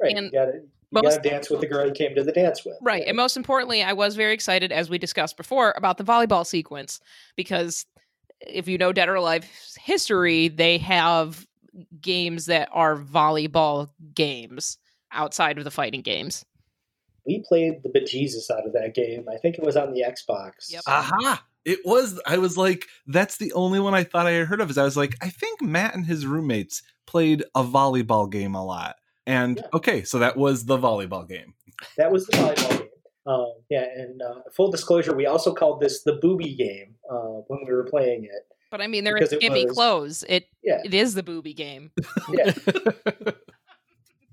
Right. 0.00 0.16
And 0.16 0.26
you 0.26 0.32
gotta 0.32 0.62
most- 0.92 1.22
dance 1.22 1.50
with 1.50 1.60
the 1.60 1.66
girl 1.66 1.86
you 1.86 1.92
came 1.92 2.14
to 2.14 2.22
the 2.22 2.32
dance 2.32 2.64
with. 2.64 2.76
Right. 2.82 3.04
And 3.06 3.16
most 3.16 3.36
importantly, 3.36 3.82
I 3.82 3.92
was 3.92 4.16
very 4.16 4.34
excited, 4.34 4.72
as 4.72 4.90
we 4.90 4.98
discussed 4.98 5.36
before, 5.36 5.74
about 5.76 5.98
the 5.98 6.04
volleyball 6.04 6.46
sequence 6.46 7.00
because 7.36 7.86
if 8.40 8.68
you 8.68 8.78
know 8.78 8.92
Dead 8.92 9.08
or 9.08 9.14
Alive 9.14 9.44
history, 9.78 10.48
they 10.48 10.78
have 10.78 11.46
games 12.00 12.46
that 12.46 12.68
are 12.72 12.96
volleyball 12.96 13.88
games 14.14 14.78
outside 15.12 15.58
of 15.58 15.64
the 15.64 15.70
fighting 15.70 16.02
games. 16.02 16.44
We 17.26 17.44
played 17.46 17.82
the 17.82 17.88
bejesus 17.88 18.50
out 18.50 18.66
of 18.66 18.72
that 18.72 18.94
game. 18.94 19.26
I 19.32 19.36
think 19.38 19.56
it 19.58 19.64
was 19.64 19.76
on 19.76 19.92
the 19.92 20.02
Xbox. 20.02 20.70
Yep. 20.70 20.82
Aha! 20.86 21.44
It 21.64 21.80
was. 21.84 22.20
I 22.26 22.38
was 22.38 22.56
like, 22.56 22.86
that's 23.06 23.36
the 23.36 23.52
only 23.52 23.80
one 23.80 23.94
I 23.94 24.04
thought 24.04 24.26
I 24.26 24.32
had 24.32 24.46
heard 24.46 24.60
of. 24.60 24.70
Is 24.70 24.78
I 24.78 24.84
was 24.84 24.96
like, 24.96 25.14
I 25.20 25.28
think 25.28 25.60
Matt 25.62 25.94
and 25.94 26.06
his 26.06 26.26
roommates 26.26 26.82
played 27.06 27.44
a 27.54 27.62
volleyball 27.62 28.30
game 28.30 28.54
a 28.54 28.64
lot. 28.64 28.96
And 29.26 29.58
Yeah. 29.58 29.68
okay, 29.74 30.02
so 30.02 30.18
that 30.20 30.36
was 30.36 30.64
the 30.64 30.78
volleyball 30.78 31.28
game. 31.28 31.54
That 31.96 32.10
was 32.10 32.26
the 32.26 32.36
volleyball 32.38 32.78
game. 32.78 32.88
Um, 33.26 33.52
yeah, 33.68 33.84
and 33.94 34.22
uh, 34.22 34.40
full 34.52 34.70
disclosure, 34.70 35.14
we 35.14 35.26
also 35.26 35.54
called 35.54 35.80
this 35.80 36.02
the 36.02 36.14
booby 36.14 36.54
game 36.54 36.94
uh, 37.10 37.42
when 37.48 37.60
we 37.66 37.72
were 37.72 37.84
playing 37.84 38.24
it. 38.24 38.46
But 38.70 38.80
I 38.80 38.86
mean, 38.86 39.04
they're 39.04 39.14
Because 39.14 39.32
in 39.32 39.38
it 39.38 39.42
skimpy 39.42 39.66
clothes. 39.66 40.24
It 40.28 40.46
Yeah, 40.62 40.80
it 40.84 40.94
is 40.94 41.14
the 41.14 41.22
booby 41.22 41.52
game. 41.52 41.90
yeah. 42.32 42.52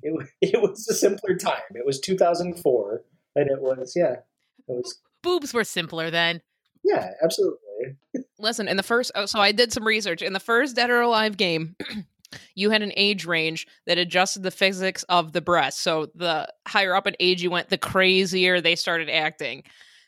it, 0.08 0.28
it 0.54 0.62
was 0.62 0.88
a 0.88 0.94
simpler 0.94 1.36
time. 1.36 1.62
It 1.72 1.86
was 1.86 2.00
2004, 2.00 3.04
and 3.36 3.50
it 3.50 3.62
was 3.62 3.94
yeah, 3.96 4.14
it 4.14 4.24
was 4.68 5.00
Boobs 5.24 5.54
were 5.54 5.64
simpler 5.64 6.10
then. 6.10 6.42
yeah, 6.84 7.12
absolutely. 7.24 7.58
Listen, 8.40 8.68
in 8.68 8.78
the 8.78 8.84
first, 8.84 9.12
oh, 9.16 9.26
so 9.26 9.40
I 9.40 9.52
did 9.52 9.74
some 9.74 9.86
research. 9.86 10.22
In 10.22 10.34
the 10.34 10.40
first 10.40 10.76
Dead 10.76 10.90
or 10.90 11.02
Alive 11.02 11.38
game, 11.38 11.76
you 12.56 12.70
had 12.70 12.82
an 12.82 12.94
age 12.96 13.26
range 13.26 13.68
that 13.86 13.98
adjusted 13.98 14.44
the 14.44 14.52
physics 14.52 15.04
of 15.04 15.34
the 15.34 15.42
breast. 15.42 15.82
So 15.82 16.08
the 16.16 16.52
higher 16.68 16.96
up 16.96 17.08
in 17.08 17.16
age 17.20 17.42
you 17.42 17.52
went, 17.52 17.70
the 17.70 17.78
crazier 17.78 18.62
they 18.62 18.76
started 18.76 19.10
acting. 19.10 19.64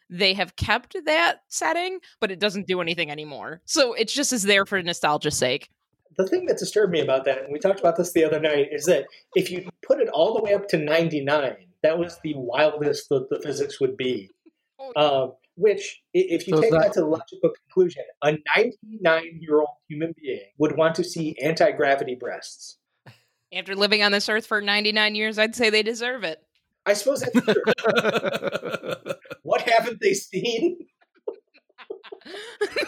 They 0.10 0.34
have 0.34 0.56
kept 0.56 0.96
that 1.06 1.42
setting, 1.50 2.00
but 2.20 2.32
it 2.32 2.40
doesn't 2.40 2.68
do 2.68 2.82
anything 2.82 3.12
anymore. 3.12 3.62
So 3.66 3.94
it 3.94 4.08
just 4.08 4.34
is 4.34 4.44
there 4.44 4.66
for 4.66 4.82
nostalgia's 4.82 5.38
sake. 5.38 5.70
The 6.20 6.28
thing 6.28 6.48
that 6.48 6.58
disturbed 6.58 6.92
me 6.92 7.00
about 7.00 7.24
that, 7.26 7.44
and 7.44 7.48
we 7.54 7.60
talked 7.60 7.80
about 7.80 7.96
this 7.96 8.12
the 8.12 8.26
other 8.26 8.42
night, 8.42 8.68
is 8.74 8.84
that 8.88 9.06
if 9.38 9.50
you 9.50 9.70
put 9.82 10.02
it 10.02 10.10
all 10.10 10.34
the 10.34 10.44
way 10.44 10.54
up 10.54 10.68
to 10.68 10.78
99, 10.78 11.56
that 11.82 11.98
was 11.98 12.20
the 12.26 12.34
wildest 12.36 13.08
that 13.08 13.30
the 13.30 13.40
physics 13.40 13.80
would 13.80 13.96
be. 13.96 14.30
Um, 14.96 15.34
which, 15.56 16.02
if 16.16 16.48
you 16.48 16.56
So 16.56 16.62
take 16.62 16.72
that, 16.72 16.82
that- 16.82 16.94
to 16.94 17.02
the 17.02 17.06
logical 17.06 17.52
conclusion, 17.52 18.04
a 18.24 18.38
99 18.56 19.40
year 19.40 19.60
old 19.60 19.70
human 19.88 20.16
being 20.20 20.40
would 20.58 20.76
want 20.76 20.96
to 20.96 21.04
see 21.04 21.38
anti 21.44 21.72
gravity 21.74 22.16
breasts. 22.16 22.78
After 23.54 23.76
living 23.76 24.02
on 24.02 24.12
this 24.12 24.30
earth 24.30 24.48
for 24.48 24.62
99 24.62 25.14
years, 25.16 25.38
I'd 25.38 25.56
say 25.56 25.70
they 25.70 25.84
deserve 25.84 26.24
it. 26.24 26.42
I 26.88 26.94
suppose 26.94 27.22
that's 27.22 27.46
true. 27.46 29.14
what 29.44 29.62
haven't 29.62 30.02
they 30.02 30.14
seen? 30.16 30.80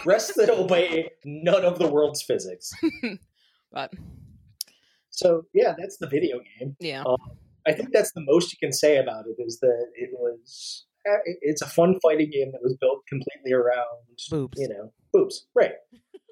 Breasts 0.04 0.34
that 0.36 0.50
obey 0.50 1.10
none 1.26 1.64
of 1.66 1.80
the 1.80 1.88
world's 1.88 2.22
physics. 2.24 2.72
But 3.72 3.92
So, 5.12 5.44
yeah, 5.54 5.74
that's 5.78 5.98
the 5.98 6.08
video 6.08 6.40
game. 6.60 6.76
yeah. 6.80 7.04
I 7.66 7.72
think 7.74 7.90
that's 7.94 8.12
the 8.12 8.22
most 8.22 8.52
you 8.52 8.58
can 8.60 8.74
say 8.74 8.98
about 8.98 9.26
it 9.28 9.42
is 9.42 9.60
that 9.62 9.86
it 9.96 10.10
was 10.14 10.86
it- 11.06 11.38
it's 11.42 11.62
a 11.62 11.68
fun 11.68 12.00
fighting 12.02 12.30
game 12.32 12.52
that 12.52 12.62
was 12.62 12.76
built 12.82 13.00
completely 13.08 13.54
around 13.54 13.98
Boobs. 14.30 14.60
you 14.60 14.68
know 14.70 14.92
boobs 15.14 15.48
right 15.56 15.74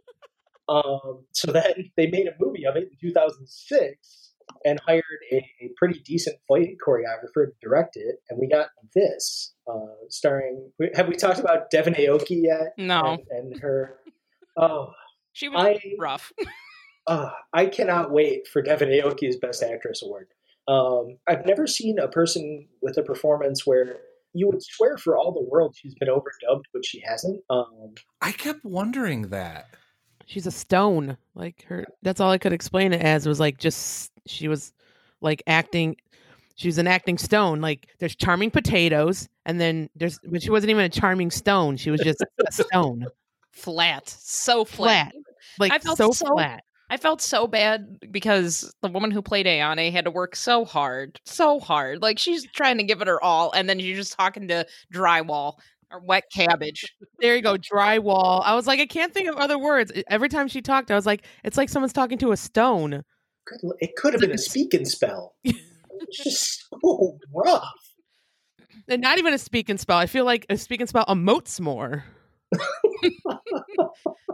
um 0.70 1.24
so 1.34 1.52
then 1.52 1.92
they 1.98 2.08
made 2.08 2.28
a 2.28 2.36
movie 2.40 2.66
of 2.66 2.76
it 2.76 2.84
in 2.84 2.98
2006 3.10 4.29
and 4.66 4.80
hired 4.86 5.04
a, 5.32 5.38
a 5.62 5.70
pretty 5.78 6.00
decent 6.00 6.38
fight 6.48 6.78
choreographer 6.86 7.46
to 7.46 7.52
direct 7.62 7.96
it 7.96 8.16
and 8.30 8.40
we 8.40 8.48
got 8.48 8.68
this 8.96 9.54
uh 9.72 9.94
starring 10.10 10.72
have 10.96 11.08
we 11.08 11.16
talked 11.16 11.40
about 11.40 11.70
Devon 11.72 11.94
Aoki 11.94 12.42
yet 12.44 12.74
No, 12.78 13.18
and, 13.30 13.52
and 13.54 13.62
her 13.62 14.00
oh 14.58 14.92
she 15.34 15.48
was 15.48 15.64
I 15.64 15.80
rough. 16.00 16.32
uh, 17.08 17.30
I 17.54 17.68
cannot 17.68 18.12
wait 18.12 18.48
for 18.48 18.62
Devon 18.62 18.90
Aoki's 18.90 19.38
Best 19.38 19.64
Actress 19.64 20.04
award. 20.04 20.28
Um, 20.68 21.18
I've 21.28 21.46
never 21.46 21.66
seen 21.66 21.98
a 21.98 22.08
person 22.08 22.68
with 22.82 22.98
a 22.98 23.04
performance 23.04 23.66
where 23.66 23.98
you 24.34 24.48
would 24.48 24.62
swear 24.62 24.98
for 24.98 25.18
all 25.18 25.32
the 25.32 25.48
world 25.50 25.76
she's 25.78 25.96
been 25.96 26.10
overdubbed, 26.10 26.66
but 26.74 26.86
she 26.86 27.02
hasn't. 27.06 27.42
Um, 27.50 27.96
I 28.22 28.32
kept 28.32 28.64
wondering 28.66 29.30
that. 29.30 29.68
She's 30.30 30.46
a 30.46 30.52
stone. 30.52 31.18
Like 31.34 31.66
her 31.70 31.88
that's 32.04 32.20
all 32.20 32.30
I 32.30 32.38
could 32.38 32.54
explain 32.54 32.94
it 32.94 33.02
as 33.02 33.28
was 33.28 33.40
like 33.40 33.58
just 33.58 34.12
she 34.28 34.48
was 34.48 34.74
like 35.22 35.42
acting 35.48 35.96
she 36.56 36.68
was 36.68 36.78
an 36.78 36.86
acting 36.86 37.18
stone. 37.18 37.62
Like 37.62 37.88
there's 37.98 38.16
charming 38.16 38.52
potatoes 38.52 39.28
and 39.48 39.60
then 39.60 39.90
there's 39.96 40.20
but 40.24 40.44
she 40.44 40.52
wasn't 40.52 40.70
even 40.70 40.86
a 40.86 40.90
charming 40.90 41.32
stone. 41.32 41.78
She 41.78 41.90
was 41.90 42.00
just 42.02 42.24
a 42.48 42.52
stone. 42.52 43.08
Flat. 43.52 44.08
So 44.08 44.66
flat. 44.66 45.14
Flat. 45.14 45.24
Like 45.58 45.72
I 45.72 45.80
felt 45.80 45.98
so, 45.98 46.12
so- 46.12 46.28
flat. 46.28 46.64
I 46.92 46.98
felt 46.98 47.22
so 47.22 47.48
bad 47.48 48.00
because 48.12 48.72
the 48.82 48.90
woman 48.90 49.12
who 49.12 49.22
played 49.22 49.46
Ayane 49.46 49.92
had 49.92 50.06
to 50.06 50.12
work 50.12 50.36
so 50.36 50.66
hard, 50.66 51.20
so 51.24 51.60
hard. 51.60 52.02
Like 52.02 52.18
she's 52.18 52.46
trying 52.52 52.78
to 52.78 52.84
give 52.84 53.02
it 53.02 53.08
her 53.08 53.24
all, 53.24 53.52
and 53.52 53.70
then 53.70 53.80
you're 53.80 53.96
just 53.96 54.18
talking 54.18 54.48
to 54.48 54.66
drywall 54.92 55.60
or 55.92 56.00
wet 56.00 56.26
cabbage. 56.34 56.86
There 57.20 57.36
you 57.36 57.42
go, 57.42 57.56
drywall. 57.56 58.42
I 58.44 58.56
was 58.56 58.68
like, 58.68 58.80
I 58.80 58.86
can't 58.86 59.14
think 59.14 59.28
of 59.30 59.36
other 59.36 59.58
words. 59.58 59.92
Every 60.08 60.30
time 60.30 60.48
she 60.48 60.62
talked, 60.62 60.92
I 60.92 60.96
was 60.96 61.06
like, 61.06 61.26
it's 61.44 61.58
like 61.58 61.70
someone's 61.70 61.94
talking 61.94 62.18
to 62.20 62.32
a 62.32 62.38
stone. 62.38 63.04
it 63.80 63.96
could 63.96 64.14
have 64.14 64.22
been 64.22 64.32
a 64.32 64.38
speak 64.38 64.74
and 64.74 64.88
spell. 64.88 65.36
It's 66.02 66.24
just 66.24 66.66
so 66.82 67.18
rough. 67.36 67.74
And 68.88 69.02
not 69.02 69.18
even 69.18 69.34
a 69.34 69.38
speak 69.38 69.68
and 69.68 69.78
spell. 69.78 69.98
I 69.98 70.06
feel 70.06 70.24
like 70.24 70.46
a 70.50 70.56
speak 70.56 70.80
and 70.80 70.88
spell 70.88 71.04
emotes 71.08 71.60
more. 71.60 72.06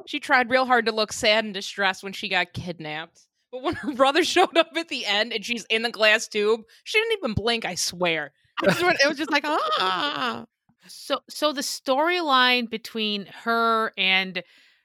She 0.05 0.19
tried 0.19 0.49
real 0.49 0.65
hard 0.65 0.85
to 0.85 0.91
look 0.91 1.11
sad 1.11 1.45
and 1.45 1.53
distressed 1.53 2.03
when 2.03 2.13
she 2.13 2.29
got 2.29 2.53
kidnapped. 2.53 3.21
But 3.51 3.63
when 3.63 3.75
her 3.75 3.93
brother 3.95 4.23
showed 4.23 4.55
up 4.57 4.69
at 4.75 4.87
the 4.87 5.05
end 5.05 5.33
and 5.33 5.43
she's 5.43 5.65
in 5.65 5.81
the 5.81 5.89
glass 5.89 6.27
tube, 6.27 6.61
she 6.83 6.99
didn't 6.99 7.17
even 7.17 7.33
blink, 7.33 7.65
I 7.65 7.75
swear. 7.75 8.31
It 8.63 8.67
was 8.67 8.81
it 9.03 9.07
was 9.07 9.17
just 9.17 9.31
like, 9.31 9.43
ah. 9.45 10.45
So 10.87 11.19
so 11.29 11.51
the 11.53 11.61
storyline 11.61 12.69
between 12.69 13.25
her 13.43 13.91
and 13.97 14.43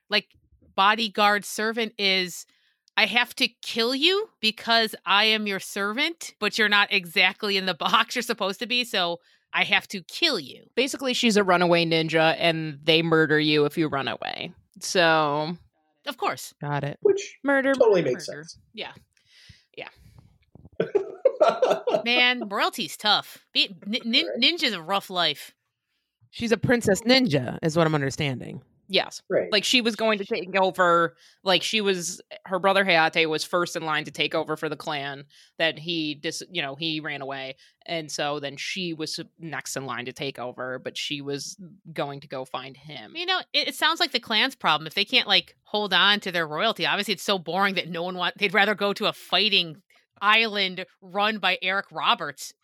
like 0.09 0.27
bodyguard 0.77 1.45
servant 1.45 1.93
is 1.99 2.47
I 2.97 3.07
have 3.07 3.35
to 3.37 3.49
kill 3.63 3.95
you 3.95 4.29
because 4.41 4.95
I 5.07 5.25
am 5.25 5.47
your 5.47 5.61
servant, 5.61 6.35
but 6.41 6.59
you're 6.59 6.69
not 6.69 6.93
exactly 6.93 7.57
in 7.57 7.67
the 7.67 7.75
box 7.79 8.15
you're 8.17 8.23
supposed 8.23 8.59
to 8.61 8.67
be, 8.67 8.85
so 8.85 9.19
I 9.53 9.65
have 9.65 9.89
to 9.89 10.03
kill 10.03 10.39
you. 10.39 10.65
Basically, 10.77 11.13
she's 11.15 11.37
a 11.37 11.45
runaway 11.45 11.85
ninja 11.85 12.37
and 12.39 12.79
they 12.85 13.03
murder 13.03 13.39
you 13.41 13.65
if 13.65 13.77
you 13.79 13.89
run 13.89 14.07
away. 14.09 14.53
So, 14.81 15.57
Of 16.07 16.17
course. 16.19 16.55
Got 16.61 16.85
it. 16.85 16.99
Which 17.03 17.37
murder. 17.43 17.73
totally 17.75 18.03
murder, 18.03 18.13
makes 18.13 18.29
murder. 18.29 18.45
sense. 18.45 18.59
Yeah. 18.75 18.93
Yeah. 19.77 19.89
Man, 22.05 22.49
royalty's 22.49 22.97
tough. 22.97 23.39
Be, 23.53 23.75
nin- 23.87 24.03
nin- 24.05 24.29
ninja's 24.41 24.73
a 24.73 24.81
rough 24.83 25.11
life. 25.11 25.53
She's 26.31 26.53
a 26.53 26.57
princess 26.57 27.03
ninja, 27.03 27.59
is 27.63 27.77
what 27.77 27.87
I'm 27.87 27.95
understanding. 27.95 28.63
Yes. 28.91 29.23
right. 29.31 29.51
Like 29.53 29.63
she 29.63 29.81
was 29.81 29.95
going 29.95 30.19
to 30.19 30.25
take 30.25 30.55
over, 30.57 31.15
like 31.45 31.63
she 31.63 31.81
was, 31.81 32.21
her 32.45 32.59
brother 32.59 32.85
Hayate 32.85 33.29
was 33.29 33.45
first 33.45 33.77
in 33.77 33.85
line 33.85 34.05
to 34.05 34.11
take 34.11 34.35
over 34.35 34.57
for 34.57 34.69
the 34.69 34.77
clan. 34.77 35.25
That 35.59 35.79
he 35.79 36.17
dis, 36.17 36.43
you 36.51 36.61
know, 36.61 36.75
he 36.75 36.99
ran 36.99 37.23
away, 37.23 37.55
and 37.87 38.11
so 38.11 38.41
then 38.41 38.57
she 38.57 38.93
was 38.93 39.21
next 39.39 39.77
in 39.77 39.87
line 39.87 40.07
to 40.07 40.13
take 40.13 40.41
over, 40.41 40.81
but 40.81 40.99
she 40.99 41.21
was 41.21 41.57
going 41.93 42.19
to 42.21 42.29
go 42.29 42.45
find 42.45 42.77
him. 42.77 43.13
You 43.15 43.27
know, 43.27 43.39
it, 43.53 43.69
it 43.69 43.75
sounds 43.77 44.01
like 44.01 44.11
the 44.11 44.19
clan's 44.19 44.57
problem. 44.57 44.89
If 44.89 44.95
they 44.95 45.05
can't 45.05 45.29
like 45.29 45.57
hold 45.63 45.95
on 45.95 46.19
to 46.21 46.33
their 46.33 46.47
royalty, 46.47 46.85
obviously 46.85 47.15
it's 47.15 47.23
so 47.23 47.39
boring 47.39 47.77
that 47.77 47.89
no 47.89 48.03
one 48.03 48.17
want. 48.17 48.39
They'd 48.39 48.55
rather 48.55 48.75
go 48.75 48.93
to 48.95 49.07
a 49.07 49.13
fighting 49.13 49.77
island 50.21 50.85
run 51.01 51.39
by 51.39 51.59
Eric 51.63 51.87
Roberts. 51.93 52.55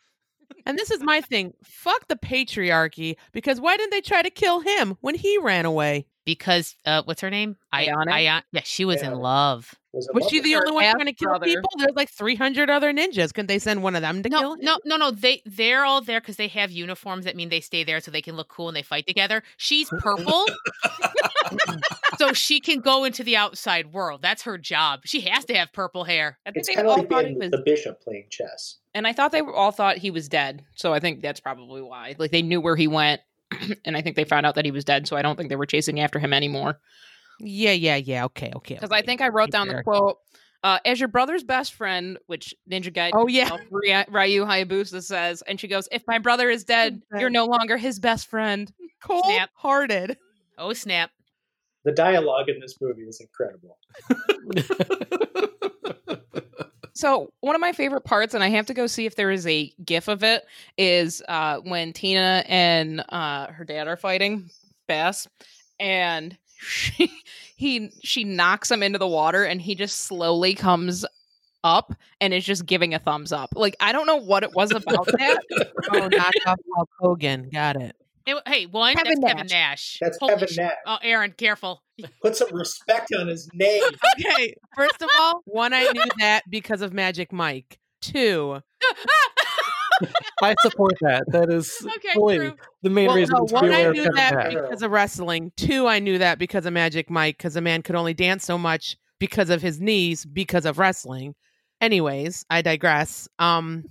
And 0.65 0.79
this 0.79 0.91
is 0.91 1.03
my 1.03 1.21
thing. 1.21 1.55
Fuck 1.63 2.09
the 2.09 2.17
patriarchy 2.17 3.17
because 3.33 3.61
why 3.61 3.77
didn't 3.77 3.93
they 3.93 4.01
try 4.01 4.23
to 4.23 4.31
kill 4.31 4.61
him 4.61 4.97
when 5.01 5.15
he 5.15 5.39
ran 5.39 5.65
away? 5.65 6.07
Because 6.27 6.75
uh, 6.85 7.03
what's 7.07 7.23
her 7.23 7.31
name? 7.31 7.57
I, 7.73 7.87
Ayane? 7.87 8.09
I, 8.13 8.21
yeah, 8.21 8.61
she 8.65 8.85
was 8.85 9.01
in 9.01 9.15
love. 9.15 9.75
Was, 9.95 10.11
Was 10.13 10.29
she 10.29 10.41
the 10.41 10.57
only 10.57 10.73
one 10.73 10.85
trying 10.93 11.07
to 11.07 11.13
kill 11.15 11.31
half-brother. 11.31 11.47
people? 11.47 11.71
There's 11.79 11.95
like 11.97 12.11
300 12.11 12.69
other 12.69 12.93
ninjas. 12.93 13.33
Couldn't 13.33 13.47
they 13.47 13.59
send 13.59 13.83
one 13.83 13.97
of 13.97 14.03
them 14.03 14.23
to 14.23 14.29
No, 14.29 14.39
kill? 14.41 14.53
him? 14.55 14.59
no, 14.63 14.79
no, 14.85 14.97
no. 14.99 15.11
They 15.11 15.41
they're 15.47 15.87
all 15.87 16.03
there 16.03 16.21
because 16.21 16.37
they 16.37 16.49
have 16.49 16.71
uniforms 16.71 17.25
that 17.25 17.35
mean 17.35 17.49
they 17.49 17.61
stay 17.63 17.83
there 17.85 18.01
so 18.01 18.11
they 18.11 18.21
can 18.21 18.37
look 18.37 18.49
cool 18.49 18.69
and 18.69 18.77
they 18.77 18.83
fight 18.83 19.07
together. 19.07 19.43
She's 19.57 19.89
purple, 19.89 20.45
so 22.19 22.33
she 22.33 22.61
can 22.61 22.81
go 22.81 23.05
into 23.05 23.23
the 23.25 23.37
outside 23.37 23.93
world. 23.93 24.21
That's 24.23 24.43
her 24.43 24.59
job. 24.59 25.01
She 25.05 25.23
has 25.23 25.45
to 25.47 25.55
have 25.55 25.73
purple 25.73 26.05
hair. 26.05 26.39
I 26.45 26.51
think 26.51 26.59
It's 26.59 26.69
they 26.69 26.75
kind 26.75 26.87
of 26.87 26.91
all 26.93 26.99
like 26.99 27.09
thought 27.09 27.23
being 27.25 27.35
he 27.35 27.39
was, 27.39 27.51
the 27.51 27.63
bishop 27.65 28.01
playing 28.03 28.27
chess. 28.31 28.77
and 28.95 29.07
I 29.07 29.13
thought 29.13 29.33
they 29.33 29.41
all 29.41 29.71
thought 29.71 29.97
he 29.99 30.11
was 30.11 30.29
dead. 30.29 30.65
So 30.75 30.93
I 30.93 31.01
think 31.01 31.23
that's 31.23 31.41
probably 31.41 31.83
why. 31.83 32.17
Like 32.19 32.31
they 32.33 32.43
knew 32.43 32.61
where 32.61 32.77
he 32.77 32.89
went, 32.89 33.21
and 33.85 33.97
I 33.97 34.03
think 34.03 34.17
they 34.17 34.25
found 34.25 34.47
out 34.47 34.55
that 34.57 34.65
he 34.65 34.71
was 34.71 34.85
dead. 34.85 35.07
So 35.07 35.17
I 35.17 35.23
don't 35.23 35.37
think 35.37 35.49
they 35.49 35.57
were 35.57 35.67
chasing 35.67 36.01
after 36.01 36.19
him 36.19 36.33
anymore. 36.33 36.79
Yeah, 37.41 37.73
yeah, 37.73 37.97
yeah. 37.97 38.25
Okay, 38.27 38.53
okay. 38.57 38.75
Because 38.75 38.91
I 38.91 39.03
think 39.03 39.21
I 39.21 39.29
wrote 39.29 39.47
Keep 39.47 39.53
down 39.53 39.69
the 39.69 39.83
quote. 39.83 40.19
Uh, 40.63 40.79
as 40.85 40.99
your 40.99 41.09
brother's 41.09 41.45
best 41.45 41.75
friend, 41.75 42.19
which 42.27 42.55
Ninja 42.69 42.93
Gaiden 42.93 43.11
Oh, 43.15 43.29
yeah. 43.29 43.51
himself, 43.51 43.61
Ryu 44.09 44.45
Hayabusa 44.45 45.03
says, 45.03 45.43
and 45.43 45.61
she 45.61 45.69
goes, 45.69 45.87
"If 45.93 46.03
my 46.09 46.19
brother 46.19 46.49
is 46.51 46.65
dead, 46.65 47.03
you're 47.19 47.31
no 47.31 47.45
longer 47.45 47.77
his 47.77 48.01
best 48.01 48.27
friend." 48.29 48.73
Cold-hearted. 49.03 50.17
Oh 50.59 50.73
snap! 50.73 51.11
The 51.85 51.93
dialogue 51.93 52.49
in 52.49 52.59
this 52.59 52.75
movie 52.81 53.03
is 53.03 53.21
incredible. 53.21 53.77
So 56.97 57.31
one 57.41 57.55
of 57.55 57.61
my 57.61 57.73
favorite 57.73 58.05
parts, 58.05 58.33
and 58.33 58.43
I 58.43 58.49
have 58.49 58.65
to 58.67 58.75
go 58.75 58.87
see 58.87 59.05
if 59.05 59.17
there 59.17 59.31
is 59.31 59.47
a 59.47 59.71
GIF 59.85 60.09
of 60.09 60.25
it, 60.25 60.47
is 60.79 61.23
uh, 61.29 61.59
when 61.59 61.93
Tina 61.93 62.43
and 62.49 63.05
uh, 63.11 63.49
her 63.49 63.65
dad 63.65 63.87
are 63.87 63.99
fighting 63.99 64.49
Bass, 64.89 65.29
and 65.79 66.37
she 66.59 67.13
he 67.57 67.91
she 68.03 68.25
knocks 68.25 68.71
him 68.71 68.83
into 68.83 68.99
the 68.99 69.07
water, 69.07 69.45
and 69.45 69.61
he 69.61 69.75
just 69.75 70.07
slowly 70.07 70.55
comes 70.55 71.05
up 71.63 71.93
and 72.23 72.33
is 72.33 72.47
just 72.47 72.65
giving 72.65 72.95
a 72.95 72.99
thumbs 72.99 73.31
up. 73.31 73.51
Like 73.55 73.77
I 73.79 73.93
don't 73.93 74.07
know 74.07 74.17
what 74.17 74.43
it 74.43 74.55
was 74.55 74.71
about 74.73 75.07
that. 75.07 75.41
Oh, 75.93 76.09
knock 76.09 76.33
off 76.47 76.59
Hulk 76.75 76.91
Hogan. 76.99 77.49
Got 77.51 77.77
it. 77.77 77.95
It- 78.27 78.43
hey, 78.47 78.67
one 78.67 78.95
Kevin 78.97 79.21
that's 79.21 79.33
Kevin 79.35 79.47
Nash. 79.49 79.99
That's 80.01 80.19
Holy 80.19 80.33
Kevin 80.35 80.49
sh- 80.49 80.57
Nash. 80.57 80.73
Oh, 80.87 80.99
Aaron, 81.03 81.33
careful. 81.37 81.83
Put 82.23 82.37
some 82.37 82.49
respect 82.53 83.13
on 83.19 83.29
his 83.29 83.49
name. 83.55 83.83
Okay, 84.19 84.55
first 84.77 85.01
of 85.03 85.09
all, 85.21 85.43
one, 85.45 85.73
I 85.73 85.85
knew 85.93 86.05
that 86.19 86.43
because 86.51 86.81
of 86.83 86.93
Magic 86.93 87.33
Mike. 87.33 87.79
Two, 88.03 88.61
I 90.43 90.55
support 90.63 90.95
that. 91.01 91.25
That 91.29 91.51
is 91.51 91.75
Okay, 91.97 92.13
fully 92.15 92.37
true. 92.39 92.55
the 92.83 92.91
main 92.91 93.07
well, 93.07 93.17
reason 93.17 93.35
no, 93.37 93.45
one, 93.51 93.73
I 93.73 93.91
knew 93.91 94.05
that 94.13 94.35
Nash. 94.35 94.55
because 94.55 94.83
of 94.83 94.91
wrestling. 94.91 95.51
Two, 95.57 95.87
I 95.87 95.99
knew 95.99 96.19
that 96.19 96.39
because 96.39 96.67
of 96.67 96.73
Magic 96.75 97.09
Mike, 97.11 97.39
because 97.39 97.57
a 97.57 97.61
man 97.61 97.83
could 97.83 97.95
only 97.95 98.13
dance 98.15 98.45
so 98.45 98.59
much 98.59 98.97
because 99.19 99.49
of 99.51 99.63
his 99.63 99.81
knees 99.81 100.25
because 100.27 100.67
of 100.67 100.79
wrestling. 100.79 101.35
Anyways, 101.81 102.45
I 102.51 102.63
digress. 102.63 103.29
Um, 103.39 103.85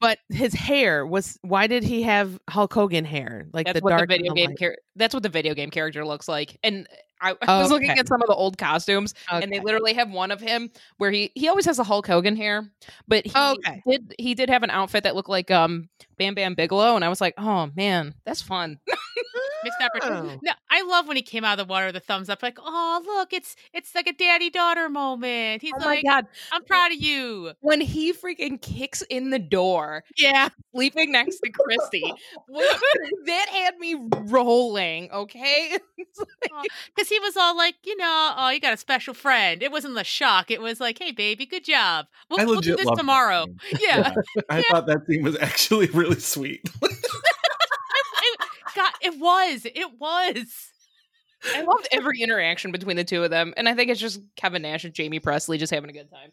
but 0.00 0.18
his 0.28 0.52
hair 0.54 1.06
was. 1.06 1.38
Why 1.42 1.66
did 1.66 1.82
he 1.82 2.02
have 2.02 2.38
Hulk 2.48 2.72
Hogan 2.72 3.04
hair? 3.04 3.46
Like 3.52 3.66
That's 3.66 3.80
the 3.80 3.84
what 3.84 3.90
the 3.90 3.96
dark 3.96 4.10
and 4.10 4.18
video 4.20 4.34
the 4.34 4.40
game 4.40 4.56
char- 4.58 4.76
That's 4.96 5.14
what 5.14 5.22
the 5.22 5.28
video 5.28 5.54
game 5.54 5.70
character 5.70 6.04
looks 6.04 6.28
like. 6.28 6.58
And 6.62 6.86
I, 7.20 7.34
I 7.42 7.58
was 7.60 7.70
looking 7.70 7.90
at 7.90 8.06
some 8.06 8.22
of 8.22 8.28
the 8.28 8.34
old 8.34 8.58
costumes, 8.58 9.14
and 9.30 9.50
they 9.52 9.60
literally 9.60 9.92
have 9.94 10.10
one 10.10 10.30
of 10.30 10.40
him 10.40 10.70
where 10.98 11.10
he 11.10 11.32
he 11.34 11.48
always 11.48 11.64
has 11.66 11.78
a 11.78 11.84
Hulk 11.84 12.06
Hogan 12.06 12.36
hair, 12.36 12.70
but 13.08 13.26
he 13.26 13.32
Okay. 13.36 13.82
did 13.88 14.14
he 14.18 14.34
did 14.34 14.50
have 14.50 14.62
an 14.62 14.70
outfit 14.70 15.04
that 15.04 15.14
looked 15.16 15.28
like 15.28 15.50
um 15.50 15.88
Bam 16.18 16.34
Bam 16.34 16.54
Bigelow, 16.54 16.96
and 16.96 17.04
I 17.04 17.08
was 17.08 17.20
like, 17.20 17.34
oh 17.38 17.70
man, 17.76 18.14
that's 18.24 18.42
fun. 18.42 18.78
Miss 19.64 19.74
Pepper. 19.80 19.98
Oh. 20.02 20.38
No, 20.42 20.52
I 20.70 20.82
love 20.82 21.08
when 21.08 21.16
he 21.16 21.22
came 21.22 21.44
out 21.44 21.58
of 21.58 21.66
the 21.66 21.70
water, 21.70 21.90
the 21.90 21.98
thumbs 22.00 22.28
up, 22.28 22.42
like, 22.44 22.58
oh 22.62 23.02
look, 23.04 23.32
it's 23.32 23.56
it's 23.72 23.92
like 23.94 24.06
a 24.06 24.12
daddy 24.12 24.50
daughter 24.50 24.88
moment. 24.88 25.62
He's 25.62 25.72
oh 25.76 25.80
my 25.80 25.84
like, 25.86 26.04
god, 26.04 26.26
I'm 26.52 26.64
proud 26.64 26.92
of 26.92 26.98
you. 27.00 27.52
when 27.60 27.80
he 27.80 28.12
freaking 28.12 28.60
kicks 28.62 29.02
in 29.10 29.30
the 29.30 29.38
door, 29.40 30.04
Yeah. 30.16 30.48
sleeping 30.74 31.10
next 31.12 31.40
to 31.40 31.50
Christy, 31.50 32.04
that 33.26 33.46
had 33.50 33.78
me 33.78 33.96
rolling. 34.26 35.10
Okay, 35.10 35.76
It's 35.96 36.18
like- 36.52 36.70
Because 36.94 37.08
he 37.08 37.18
was 37.18 37.36
all 37.36 37.56
like, 37.56 37.74
you 37.84 37.96
know, 37.96 38.34
oh, 38.36 38.50
you 38.50 38.60
got 38.60 38.74
a 38.74 38.76
special 38.78 39.14
friend. 39.14 39.62
It 39.62 39.72
wasn't 39.72 39.94
the 39.94 40.04
shock. 40.04 40.50
It 40.50 40.60
was 40.60 40.80
like, 40.80 40.98
hey, 40.98 41.10
baby, 41.12 41.46
good 41.46 41.64
job. 41.64 42.06
We'll, 42.30 42.40
I 42.40 42.44
we'll 42.44 42.60
do 42.60 42.70
legit 42.72 42.76
this 42.78 42.86
love 42.86 42.98
tomorrow. 42.98 43.46
scene. 43.46 43.78
Yeah. 43.80 44.14
I 44.48 44.62
thought 44.70 44.86
that 44.86 45.06
scene 45.08 45.22
was 45.24 45.36
actually 45.40 45.86
really 45.88 46.07
sweet. 46.14 46.62
it, 46.82 48.40
God, 48.74 48.92
it 49.00 49.18
was. 49.18 49.64
It 49.64 49.98
was. 49.98 50.72
I 51.54 51.62
loved 51.62 51.88
every 51.92 52.20
interaction 52.20 52.72
between 52.72 52.96
the 52.96 53.04
two 53.04 53.22
of 53.22 53.30
them, 53.30 53.54
and 53.56 53.68
I 53.68 53.74
think 53.74 53.90
it's 53.90 54.00
just 54.00 54.20
Kevin 54.36 54.62
Nash 54.62 54.84
and 54.84 54.92
Jamie 54.92 55.20
Pressly 55.20 55.58
just 55.58 55.72
having 55.72 55.90
a 55.90 55.92
good 55.92 56.10
time. 56.10 56.32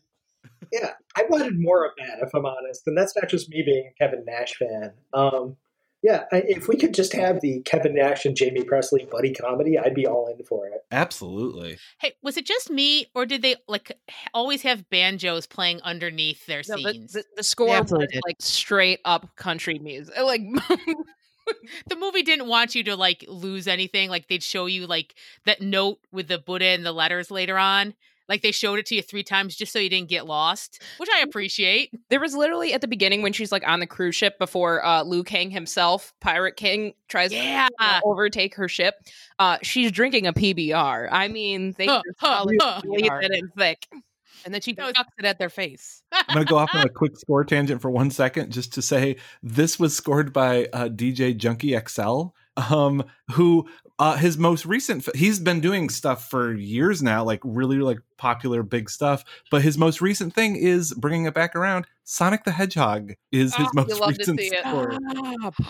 Yeah, 0.71 0.93
I 1.15 1.25
wanted 1.29 1.59
more 1.59 1.85
of 1.85 1.91
that, 1.99 2.19
if 2.21 2.33
I'm 2.33 2.45
honest. 2.45 2.87
And 2.87 2.97
that's 2.97 3.15
not 3.15 3.29
just 3.29 3.49
me 3.49 3.61
being 3.63 3.87
a 3.87 4.03
Kevin 4.03 4.25
Nash 4.25 4.55
fan. 4.55 4.93
Um, 5.13 5.57
yeah, 6.05 6.25
I, 6.31 6.43
if 6.47 6.67
we 6.67 6.77
could 6.77 6.93
just 6.93 7.13
have 7.13 7.41
the 7.41 7.61
Kevin 7.61 7.95
Nash 7.95 8.25
and 8.25 8.35
Jamie 8.35 8.61
Pressly 8.61 9.09
buddy 9.09 9.33
comedy, 9.33 9.75
I'd 9.79 9.95
be 9.95 10.05
all 10.05 10.27
in 10.27 10.45
for 10.45 10.67
it. 10.67 10.81
Absolutely. 10.91 11.79
Hey, 11.99 12.13
was 12.21 12.37
it 12.37 12.45
just 12.45 12.69
me, 12.69 13.07
or 13.15 13.25
did 13.25 13.41
they 13.41 13.55
like 13.67 13.91
always 14.31 14.61
have 14.61 14.87
banjos 14.91 15.47
playing 15.47 15.81
underneath 15.81 16.45
their 16.45 16.61
No, 16.69 16.75
scenes? 16.75 17.13
the, 17.13 17.23
the 17.35 17.41
score 17.41 17.81
was 17.81 17.89
did. 17.89 18.21
like 18.23 18.35
straight 18.39 18.99
up 19.03 19.35
country 19.35 19.79
music. 19.79 20.13
Like 20.23 20.41
the 21.87 21.95
movie 21.95 22.21
didn't 22.21 22.47
want 22.47 22.75
you 22.75 22.83
to 22.83 22.95
like 22.95 23.25
lose 23.27 23.67
anything. 23.67 24.09
Like 24.11 24.27
they'd 24.27 24.43
show 24.43 24.67
you 24.67 24.85
like 24.85 25.15
that 25.45 25.59
note 25.59 25.97
with 26.11 26.27
the 26.27 26.37
Buddha 26.37 26.65
and 26.65 26.85
the 26.85 26.91
letters 26.91 27.31
later 27.31 27.57
on. 27.57 27.95
Like 28.27 28.41
they 28.41 28.51
showed 28.51 28.79
it 28.79 28.85
to 28.87 28.95
you 28.95 29.01
three 29.01 29.23
times 29.23 29.55
just 29.55 29.71
so 29.71 29.79
you 29.79 29.89
didn't 29.89 30.09
get 30.09 30.25
lost, 30.25 30.81
which 30.97 31.09
I 31.15 31.21
appreciate. 31.21 31.91
there 32.09 32.19
was 32.19 32.33
literally 32.35 32.73
at 32.73 32.81
the 32.81 32.87
beginning 32.87 33.21
when 33.21 33.33
she's 33.33 33.51
like 33.51 33.67
on 33.67 33.79
the 33.79 33.87
cruise 33.87 34.15
ship 34.15 34.39
before 34.39 34.83
uh, 34.85 35.03
Liu 35.03 35.23
Kang 35.23 35.51
himself, 35.51 36.13
Pirate 36.21 36.55
King, 36.55 36.93
tries 37.07 37.31
Yeah. 37.31 37.67
to 37.79 38.01
overtake 38.03 38.55
her 38.55 38.67
ship. 38.67 38.95
Uh, 39.37 39.57
she's 39.61 39.91
drinking 39.91 40.25
a 40.27 40.33
PBR. 40.33 41.07
I 41.11 41.27
mean, 41.27 41.73
they 41.77 41.85
Huh, 41.85 42.01
just 42.05 42.19
huh, 42.19 42.45
huh. 42.59 42.81
laid 42.85 43.05
it 43.05 43.31
in 43.31 43.49
thick. 43.57 43.85
And 44.43 44.53
then 44.53 44.61
she 44.61 44.73
That 44.73 44.95
chucks 44.95 45.13
it 45.17 45.25
at 45.25 45.39
their 45.39 45.49
face. 45.49 46.03
I'm 46.11 46.25
going 46.33 46.45
to 46.45 46.49
go 46.51 46.57
off 46.57 46.69
on 46.73 46.85
a 46.85 46.89
quick 46.89 47.17
score 47.17 47.43
tangent 47.43 47.81
for 47.81 47.89
one 47.89 48.11
second 48.11 48.51
just 48.51 48.73
to 48.73 48.81
say 48.81 49.15
this 49.41 49.79
was 49.79 49.95
scored 49.95 50.33
by 50.33 50.65
uh, 50.73 50.87
DJ 50.89 51.35
Junkie 51.35 51.75
XL, 51.87 52.27
um, 52.57 53.03
who 53.31 53.67
uh, 53.97 54.17
his 54.17 54.37
most 54.37 54.65
recent, 54.65 55.07
he's 55.15 55.39
been 55.39 55.61
doing 55.61 55.89
stuff 55.89 56.29
for 56.29 56.53
years 56.53 57.01
now, 57.01 57.23
like 57.23 57.39
really 57.43 57.77
like 57.77 57.99
popular 58.17 58.63
big 58.63 58.89
stuff. 58.89 59.23
But 59.49 59.61
his 59.61 59.77
most 59.77 60.01
recent 60.01 60.33
thing 60.33 60.55
is 60.55 60.93
bringing 60.93 61.25
it 61.25 61.33
back 61.33 61.55
around. 61.55 61.87
Sonic 62.03 62.43
the 62.43 62.51
Hedgehog 62.51 63.13
is 63.31 63.55
his 63.55 63.67
Oh, 63.67 63.69
you 63.73 63.87
most 63.87 63.99
love 63.99 64.13
to 64.13 64.17
recent 64.19 64.39
see 64.39 64.51
it. 64.53 65.53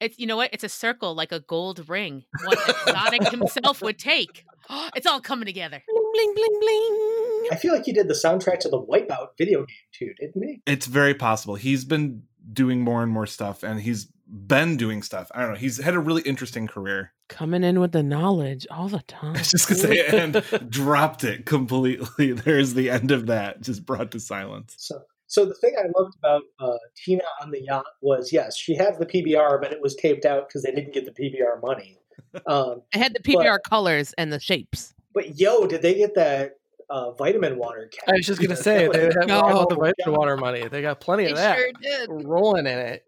It's 0.00 0.18
you 0.18 0.26
know 0.26 0.36
what? 0.36 0.50
It's 0.52 0.64
a 0.64 0.68
circle 0.68 1.14
like 1.14 1.30
a 1.30 1.38
gold 1.40 1.88
ring, 1.88 2.24
one 2.44 2.56
that 2.66 2.76
Sonic 2.84 3.28
himself 3.30 3.80
would 3.80 3.98
take. 3.98 4.44
It's 4.96 5.06
all 5.06 5.20
coming 5.20 5.46
together. 5.46 5.82
bling, 5.86 6.10
bling, 6.12 6.34
bling, 6.34 6.60
bling. 6.60 7.48
I 7.52 7.58
feel 7.60 7.72
like 7.74 7.84
he 7.84 7.92
did 7.92 8.08
the 8.08 8.14
soundtrack 8.14 8.58
to 8.60 8.68
the 8.70 8.80
Wipeout 8.80 9.36
video 9.38 9.58
game 9.60 9.76
too, 9.92 10.14
didn't 10.18 10.42
he? 10.42 10.62
It's 10.66 10.86
very 10.86 11.14
possible. 11.14 11.54
He's 11.54 11.84
been 11.84 12.22
doing 12.52 12.80
more 12.80 13.02
and 13.02 13.12
more 13.12 13.26
stuff, 13.26 13.62
and 13.62 13.80
he's 13.80 14.08
been 14.26 14.76
doing 14.76 15.02
stuff. 15.02 15.30
I 15.34 15.40
don't 15.42 15.50
know. 15.50 15.56
He's 15.56 15.82
had 15.82 15.94
a 15.94 15.98
really 16.00 16.22
interesting 16.22 16.66
career. 16.66 17.12
Coming 17.28 17.62
in 17.64 17.80
with 17.80 17.92
the 17.92 18.02
knowledge 18.02 18.66
all 18.70 18.88
the 18.88 18.98
time. 19.08 19.34
I 19.36 19.38
was 19.38 19.50
just 19.50 19.68
gonna 19.68 19.80
say, 19.80 20.06
and 20.06 20.70
dropped 20.70 21.24
it 21.24 21.46
completely. 21.46 22.32
There's 22.32 22.74
the 22.74 22.90
end 22.90 23.10
of 23.10 23.26
that, 23.26 23.60
just 23.60 23.84
brought 23.86 24.10
to 24.12 24.20
silence. 24.20 24.74
So, 24.78 25.00
so 25.26 25.44
the 25.46 25.54
thing 25.54 25.74
I 25.78 25.84
loved 25.98 26.14
about 26.18 26.42
uh, 26.60 26.76
Tina 26.96 27.22
on 27.42 27.50
the 27.50 27.62
yacht 27.62 27.86
was 28.02 28.32
yes, 28.32 28.56
she 28.56 28.74
had 28.76 28.98
the 28.98 29.06
PBR, 29.06 29.60
but 29.60 29.72
it 29.72 29.80
was 29.80 29.94
taped 29.96 30.24
out 30.24 30.48
because 30.48 30.62
they 30.62 30.70
didn't 30.72 30.94
get 30.94 31.04
the 31.04 31.12
PBR 31.12 31.60
money. 31.62 31.98
Um, 32.46 32.82
I 32.92 32.98
had 32.98 33.14
the 33.14 33.20
PBR 33.20 33.58
colors 33.68 34.12
and 34.18 34.32
the 34.32 34.40
shapes. 34.40 34.92
but 35.12 35.38
yo, 35.38 35.66
did 35.68 35.82
they 35.82 35.94
get 35.94 36.14
that 36.16 36.52
uh, 36.90 37.12
vitamin 37.12 37.56
water? 37.58 37.88
I 38.08 38.12
was 38.12 38.26
just 38.26 38.40
gonna 38.40 38.56
say 38.56 38.88
they 38.88 39.04
have 39.04 39.28
No. 39.28 39.40
all 39.40 39.68
the 39.68 39.76
vitamin 39.76 40.18
water 40.18 40.36
money. 40.36 40.66
They 40.66 40.82
got 40.82 40.98
plenty 41.00 41.24
They 41.26 41.30
of 41.30 41.36
that 41.36 41.56
sure 41.58 41.70
did. 41.80 42.10
rolling 42.26 42.66
in 42.66 42.76
it. 42.78 43.04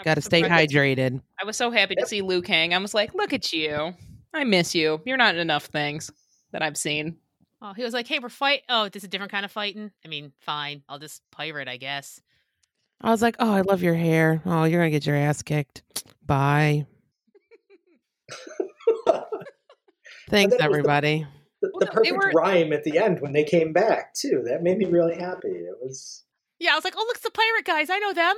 I'm 0.00 0.04
Got 0.04 0.14
to 0.14 0.22
stay 0.22 0.42
hydrated. 0.42 1.20
I 1.40 1.44
was 1.44 1.56
so 1.58 1.70
happy 1.70 1.94
to 1.96 2.06
see 2.06 2.22
Liu 2.22 2.40
Kang. 2.40 2.72
I 2.72 2.78
was 2.78 2.94
like, 2.94 3.12
look 3.14 3.32
at 3.34 3.52
you. 3.52 3.94
I 4.32 4.44
miss 4.44 4.74
you. 4.74 5.00
You're 5.04 5.18
not 5.18 5.34
in 5.34 5.40
enough 5.40 5.66
things 5.66 6.10
that 6.52 6.62
I've 6.62 6.76
seen. 6.78 7.16
Oh, 7.60 7.74
he 7.74 7.82
was 7.84 7.92
like, 7.92 8.06
"Hey, 8.06 8.18
we're 8.18 8.30
fight. 8.30 8.62
Oh, 8.70 8.88
this 8.88 9.02
is 9.02 9.08
a 9.08 9.08
different 9.08 9.30
kind 9.32 9.44
of 9.44 9.52
fighting. 9.52 9.90
I 10.02 10.08
mean, 10.08 10.32
fine. 10.40 10.82
I'll 10.88 10.98
just 10.98 11.20
pirate, 11.30 11.68
I 11.68 11.76
guess." 11.76 12.18
I 13.02 13.10
was 13.10 13.20
like, 13.20 13.36
oh, 13.38 13.52
I 13.52 13.60
love 13.62 13.82
your 13.82 13.94
hair. 13.94 14.40
Oh, 14.46 14.64
you're 14.64 14.80
going 14.80 14.90
to 14.90 14.96
get 14.96 15.06
your 15.06 15.16
ass 15.16 15.42
kicked. 15.42 15.82
Bye. 16.24 16.86
Thanks, 20.30 20.52
that 20.52 20.58
the- 20.58 20.64
everybody. 20.64 21.26
the, 21.62 21.70
the 21.80 21.86
perfect 21.86 22.16
were- 22.16 22.30
rhyme 22.34 22.72
at 22.72 22.84
the 22.84 22.98
end 22.98 23.20
when 23.20 23.32
they 23.32 23.44
came 23.44 23.72
back 23.72 24.14
too. 24.14 24.42
That 24.46 24.62
made 24.62 24.78
me 24.78 24.84
really 24.86 25.16
happy. 25.16 25.48
It 25.48 25.76
was 25.82 26.24
Yeah, 26.58 26.72
I 26.72 26.74
was 26.76 26.84
like, 26.84 26.94
"Oh, 26.96 27.04
look, 27.06 27.16
it's 27.16 27.24
the 27.24 27.30
pirate 27.30 27.64
guys. 27.64 27.90
I 27.90 27.98
know 27.98 28.12
them." 28.12 28.36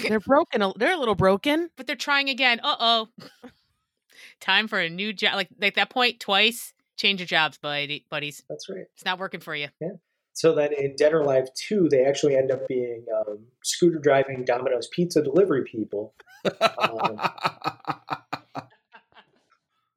They're 0.00 0.20
broken. 0.20 0.72
They're 0.76 0.94
a 0.94 0.98
little 0.98 1.14
broken. 1.14 1.70
But 1.76 1.86
they're 1.86 1.96
trying 1.96 2.28
again. 2.28 2.60
Uh 2.62 2.76
oh. 2.78 3.08
time 4.40 4.68
for 4.68 4.78
a 4.78 4.88
new 4.88 5.12
job. 5.12 5.34
Like 5.34 5.48
like 5.60 5.74
that 5.74 5.90
point 5.90 6.20
twice. 6.20 6.72
Change 6.96 7.20
your 7.20 7.26
jobs, 7.26 7.58
buddy, 7.58 8.06
buddies. 8.10 8.42
That's 8.48 8.68
right. 8.68 8.84
It's 8.94 9.04
not 9.04 9.18
working 9.18 9.40
for 9.40 9.54
you. 9.54 9.68
Yeah. 9.80 9.92
So 10.34 10.54
then 10.54 10.72
in 10.72 10.94
Dead 10.96 11.12
or 11.12 11.20
Alive 11.20 11.48
2, 11.68 11.88
they 11.90 12.04
actually 12.06 12.36
end 12.36 12.50
up 12.50 12.66
being 12.66 13.04
um, 13.14 13.40
scooter 13.62 13.98
driving 13.98 14.44
Domino's 14.46 14.88
pizza 14.88 15.22
delivery 15.22 15.62
people 15.64 16.14
Um, 16.44 17.20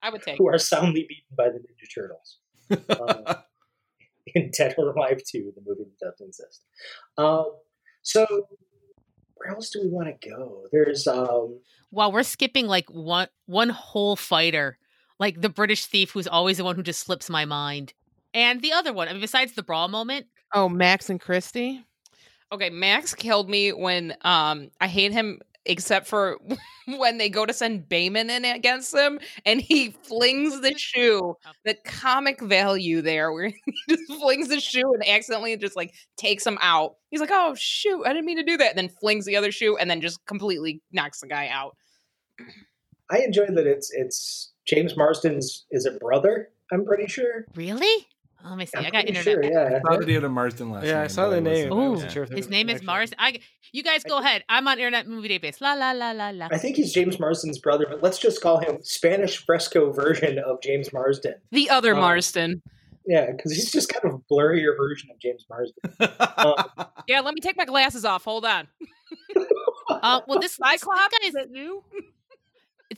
I 0.01 0.09
would 0.11 0.21
take. 0.21 0.37
who 0.37 0.47
are 0.47 0.57
soundly 0.57 1.05
beaten 1.07 1.35
by 1.35 1.49
the 1.49 1.59
Ninja 1.59 1.87
Turtles. 1.93 2.37
Uh, 2.89 3.35
in 4.35 4.51
Dead 4.51 4.75
or 4.77 4.89
Alive 4.91 5.21
2, 5.25 5.53
the 5.55 5.61
movie 5.65 5.85
that 6.01 6.11
doesn't 6.11 6.27
exist. 6.27 6.63
Um, 7.17 7.53
so 8.01 8.27
where 9.45 9.55
else 9.55 9.69
do 9.69 9.81
we 9.81 9.89
want 9.89 10.07
to 10.21 10.29
go? 10.29 10.63
There's 10.71 11.07
um, 11.07 11.59
While 11.91 12.11
we're 12.11 12.23
skipping 12.23 12.67
like 12.67 12.89
one 12.89 13.27
one 13.45 13.69
whole 13.69 14.15
fighter, 14.15 14.77
like 15.19 15.41
the 15.41 15.49
British 15.49 15.85
thief 15.85 16.11
who's 16.11 16.27
always 16.27 16.57
the 16.57 16.63
one 16.63 16.75
who 16.75 16.83
just 16.83 17.01
slips 17.01 17.29
my 17.29 17.45
mind. 17.45 17.93
And 18.33 18.61
the 18.61 18.73
other 18.73 18.91
one, 18.91 19.07
I 19.07 19.11
mean, 19.11 19.21
besides 19.21 19.53
the 19.53 19.63
brawl 19.63 19.87
moment, 19.87 20.27
Oh, 20.53 20.69
Max 20.69 21.09
and 21.09 21.19
Christy. 21.19 21.85
Okay, 22.51 22.69
Max 22.69 23.13
killed 23.13 23.49
me 23.49 23.71
when 23.71 24.15
um 24.21 24.69
I 24.81 24.87
hate 24.87 25.11
him 25.11 25.41
except 25.65 26.07
for 26.07 26.37
when 26.87 27.17
they 27.17 27.29
go 27.29 27.45
to 27.45 27.53
send 27.53 27.89
Bayman 27.89 28.29
in 28.29 28.45
against 28.45 28.93
him 28.93 29.19
and 29.45 29.59
he 29.59 29.91
flings 30.03 30.61
the 30.61 30.77
shoe. 30.77 31.35
The 31.63 31.75
comic 31.85 32.41
value 32.41 33.01
there 33.01 33.31
where 33.31 33.47
he 33.65 33.73
just 33.89 34.13
flings 34.19 34.49
the 34.49 34.59
shoe 34.59 34.93
and 34.93 35.07
accidentally 35.07 35.57
just 35.57 35.75
like 35.75 35.93
takes 36.17 36.45
him 36.45 36.57
out. 36.61 36.95
He's 37.09 37.21
like, 37.21 37.31
"Oh 37.31 37.55
shoot, 37.57 38.03
I 38.05 38.09
didn't 38.09 38.25
mean 38.25 38.37
to 38.37 38.43
do 38.43 38.57
that." 38.57 38.69
And 38.69 38.77
then 38.77 38.89
flings 38.89 39.25
the 39.25 39.35
other 39.35 39.51
shoe 39.51 39.77
and 39.77 39.89
then 39.89 40.01
just 40.01 40.25
completely 40.25 40.81
knocks 40.91 41.21
the 41.21 41.27
guy 41.27 41.47
out. 41.47 41.75
I 43.09 43.19
enjoy 43.19 43.45
that 43.47 43.67
it's 43.67 43.91
it's 43.93 44.51
James 44.65 44.95
Marsden's 44.95 45.65
is 45.71 45.85
it 45.85 45.99
brother? 45.99 46.49
I'm 46.71 46.85
pretty 46.85 47.07
sure. 47.07 47.45
really? 47.55 48.07
Oh, 48.45 48.49
let 48.49 48.57
me 48.59 48.65
see. 48.67 48.77
I'm 48.77 48.85
I 48.85 48.89
got 48.91 49.07
internet. 49.07 49.23
Sure, 49.23 49.43
yeah. 49.43 49.77
I 49.77 49.79
thought 49.79 50.07
he 50.07 50.13
had 50.13 50.23
a 50.23 50.29
Marsden 50.29 50.69
last 50.69 50.85
yeah, 50.85 51.01
I 51.01 51.07
saw 51.07 51.29
the 51.29 51.41
name. 51.41 51.69
wasn't- 51.69 51.71
I 51.71 51.89
wasn't 51.89 52.11
Ooh, 52.11 52.13
sure 52.13 52.25
His 52.37 52.47
name 52.47 52.69
is 52.69 52.75
actually- 52.75 52.85
Mars. 52.85 53.11
I, 53.17 53.39
you 53.71 53.81
guys 53.81 54.03
go 54.03 54.19
ahead. 54.19 54.43
I'm 54.49 54.67
on 54.67 54.77
Internet 54.77 55.07
Movie 55.07 55.29
Database. 55.29 55.61
La 55.61 55.73
la 55.73 55.93
la 55.93 56.11
la 56.11 56.29
la. 56.29 56.49
I 56.51 56.57
think 56.59 56.75
he's 56.75 56.93
James 56.93 57.19
Marsden's 57.19 57.57
brother, 57.57 57.87
but 57.89 58.03
let's 58.03 58.19
just 58.19 58.41
call 58.41 58.59
him 58.59 58.77
Spanish 58.83 59.43
fresco 59.43 59.91
version 59.91 60.37
of 60.37 60.61
James 60.61 60.93
Marsden. 60.93 61.33
The 61.51 61.69
other 61.71 61.95
Oh. 61.95 62.01
Marston. 62.01 62.61
Yeah, 63.07 63.31
because 63.31 63.51
he's 63.51 63.71
just 63.71 63.89
kind 63.89 64.05
of 64.05 64.19
a 64.19 64.33
blurrier 64.33 64.77
version 64.77 65.09
of 65.11 65.19
James 65.19 65.45
Marsden. 65.49 65.75
Yeah, 67.07 67.19
let 67.21 67.33
me 67.35 67.41
take 67.41 67.55
my 67.57 67.65
glasses 67.65 68.03
off. 68.05 68.23
Hold 68.25 68.45
on. 68.45 68.67
Uh, 69.87 70.21
well, 70.27 70.39
this, 70.39 70.57
this, 70.57 70.81
Cyclops, 70.81 71.15
this 71.21 71.29
is 71.29 71.33
guy's 71.35 71.45
it 71.45 71.49
you? 71.53 71.83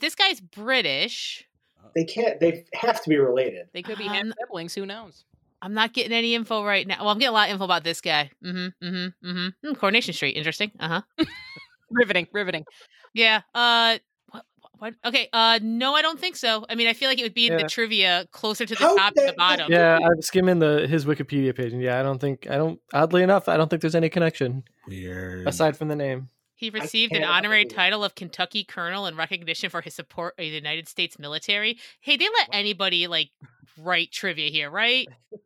this 0.00 0.14
guy's 0.14 0.40
British. 0.40 1.46
They 1.94 2.04
can't. 2.04 2.40
They 2.40 2.64
have 2.74 3.02
to 3.02 3.08
be 3.10 3.16
related. 3.18 3.66
They 3.74 3.82
could 3.82 3.98
be 3.98 4.04
half 4.04 4.22
Um, 4.22 4.34
siblings. 4.40 4.74
Who 4.74 4.86
knows? 4.86 5.24
I'm 5.60 5.74
not 5.74 5.92
getting 5.92 6.12
any 6.12 6.34
info 6.34 6.64
right 6.64 6.86
now. 6.86 6.98
Well, 7.00 7.08
I'm 7.08 7.18
getting 7.18 7.30
a 7.30 7.32
lot 7.32 7.48
of 7.48 7.52
info 7.52 7.64
about 7.64 7.84
this 7.84 8.00
guy. 8.00 8.30
Mm-hmm. 8.44 8.86
Mm-hmm. 8.86 9.28
Mm-hmm. 9.30 9.68
Mm, 9.70 9.78
Coronation 9.78 10.14
Street. 10.14 10.36
Interesting. 10.36 10.70
Uh 10.78 11.02
huh. 11.18 11.24
Riveting, 11.90 12.26
riveting. 12.32 12.64
Yeah. 13.14 13.40
Uh. 13.54 13.98
What, 14.30 14.44
what? 14.78 14.94
Okay. 15.06 15.28
Uh. 15.32 15.58
No, 15.62 15.94
I 15.94 16.02
don't 16.02 16.20
think 16.20 16.36
so. 16.36 16.64
I 16.68 16.74
mean, 16.74 16.86
I 16.86 16.92
feel 16.92 17.08
like 17.08 17.18
it 17.18 17.22
would 17.22 17.34
be 17.34 17.46
in 17.46 17.54
Yeah. 17.54 17.62
the 17.62 17.68
trivia 17.68 18.26
closer 18.30 18.66
to 18.66 18.74
the 18.74 18.78
How 18.80 18.94
top 18.96 19.14
than 19.14 19.26
the 19.26 19.32
the- 19.32 19.36
bottom. 19.38 19.72
Yeah, 19.72 19.96
I'm 19.96 20.20
skimming 20.22 20.58
the 20.58 20.86
his 20.86 21.06
Wikipedia 21.06 21.56
page, 21.56 21.72
and 21.72 21.80
yeah, 21.82 21.98
I 21.98 22.02
don't 22.02 22.20
think 22.20 22.46
I 22.50 22.56
don't. 22.56 22.78
Oddly 22.92 23.22
enough, 23.22 23.48
I 23.48 23.56
don't 23.56 23.68
think 23.70 23.80
there's 23.82 23.94
any 23.94 24.10
connection 24.10 24.64
Weird. 24.86 25.48
aside 25.48 25.76
from 25.76 25.88
the 25.88 25.96
name. 25.96 26.28
He 26.58 26.70
received 26.70 27.14
an 27.14 27.22
honorary 27.22 27.62
believe 27.64 27.76
title 27.76 28.02
of 28.02 28.16
Kentucky 28.16 28.64
Colonel 28.64 29.06
in 29.06 29.16
recognition 29.16 29.70
for 29.70 29.80
his 29.80 29.94
support 29.94 30.34
of 30.34 30.42
the 30.42 30.48
United 30.48 30.88
States 30.88 31.16
military. 31.16 31.78
Hey, 32.00 32.16
they 32.16 32.24
let 32.24 32.48
anybody 32.52 33.06
like 33.06 33.30
write 33.78 34.10
trivia 34.10 34.50
here, 34.50 34.70
right? 34.70 35.08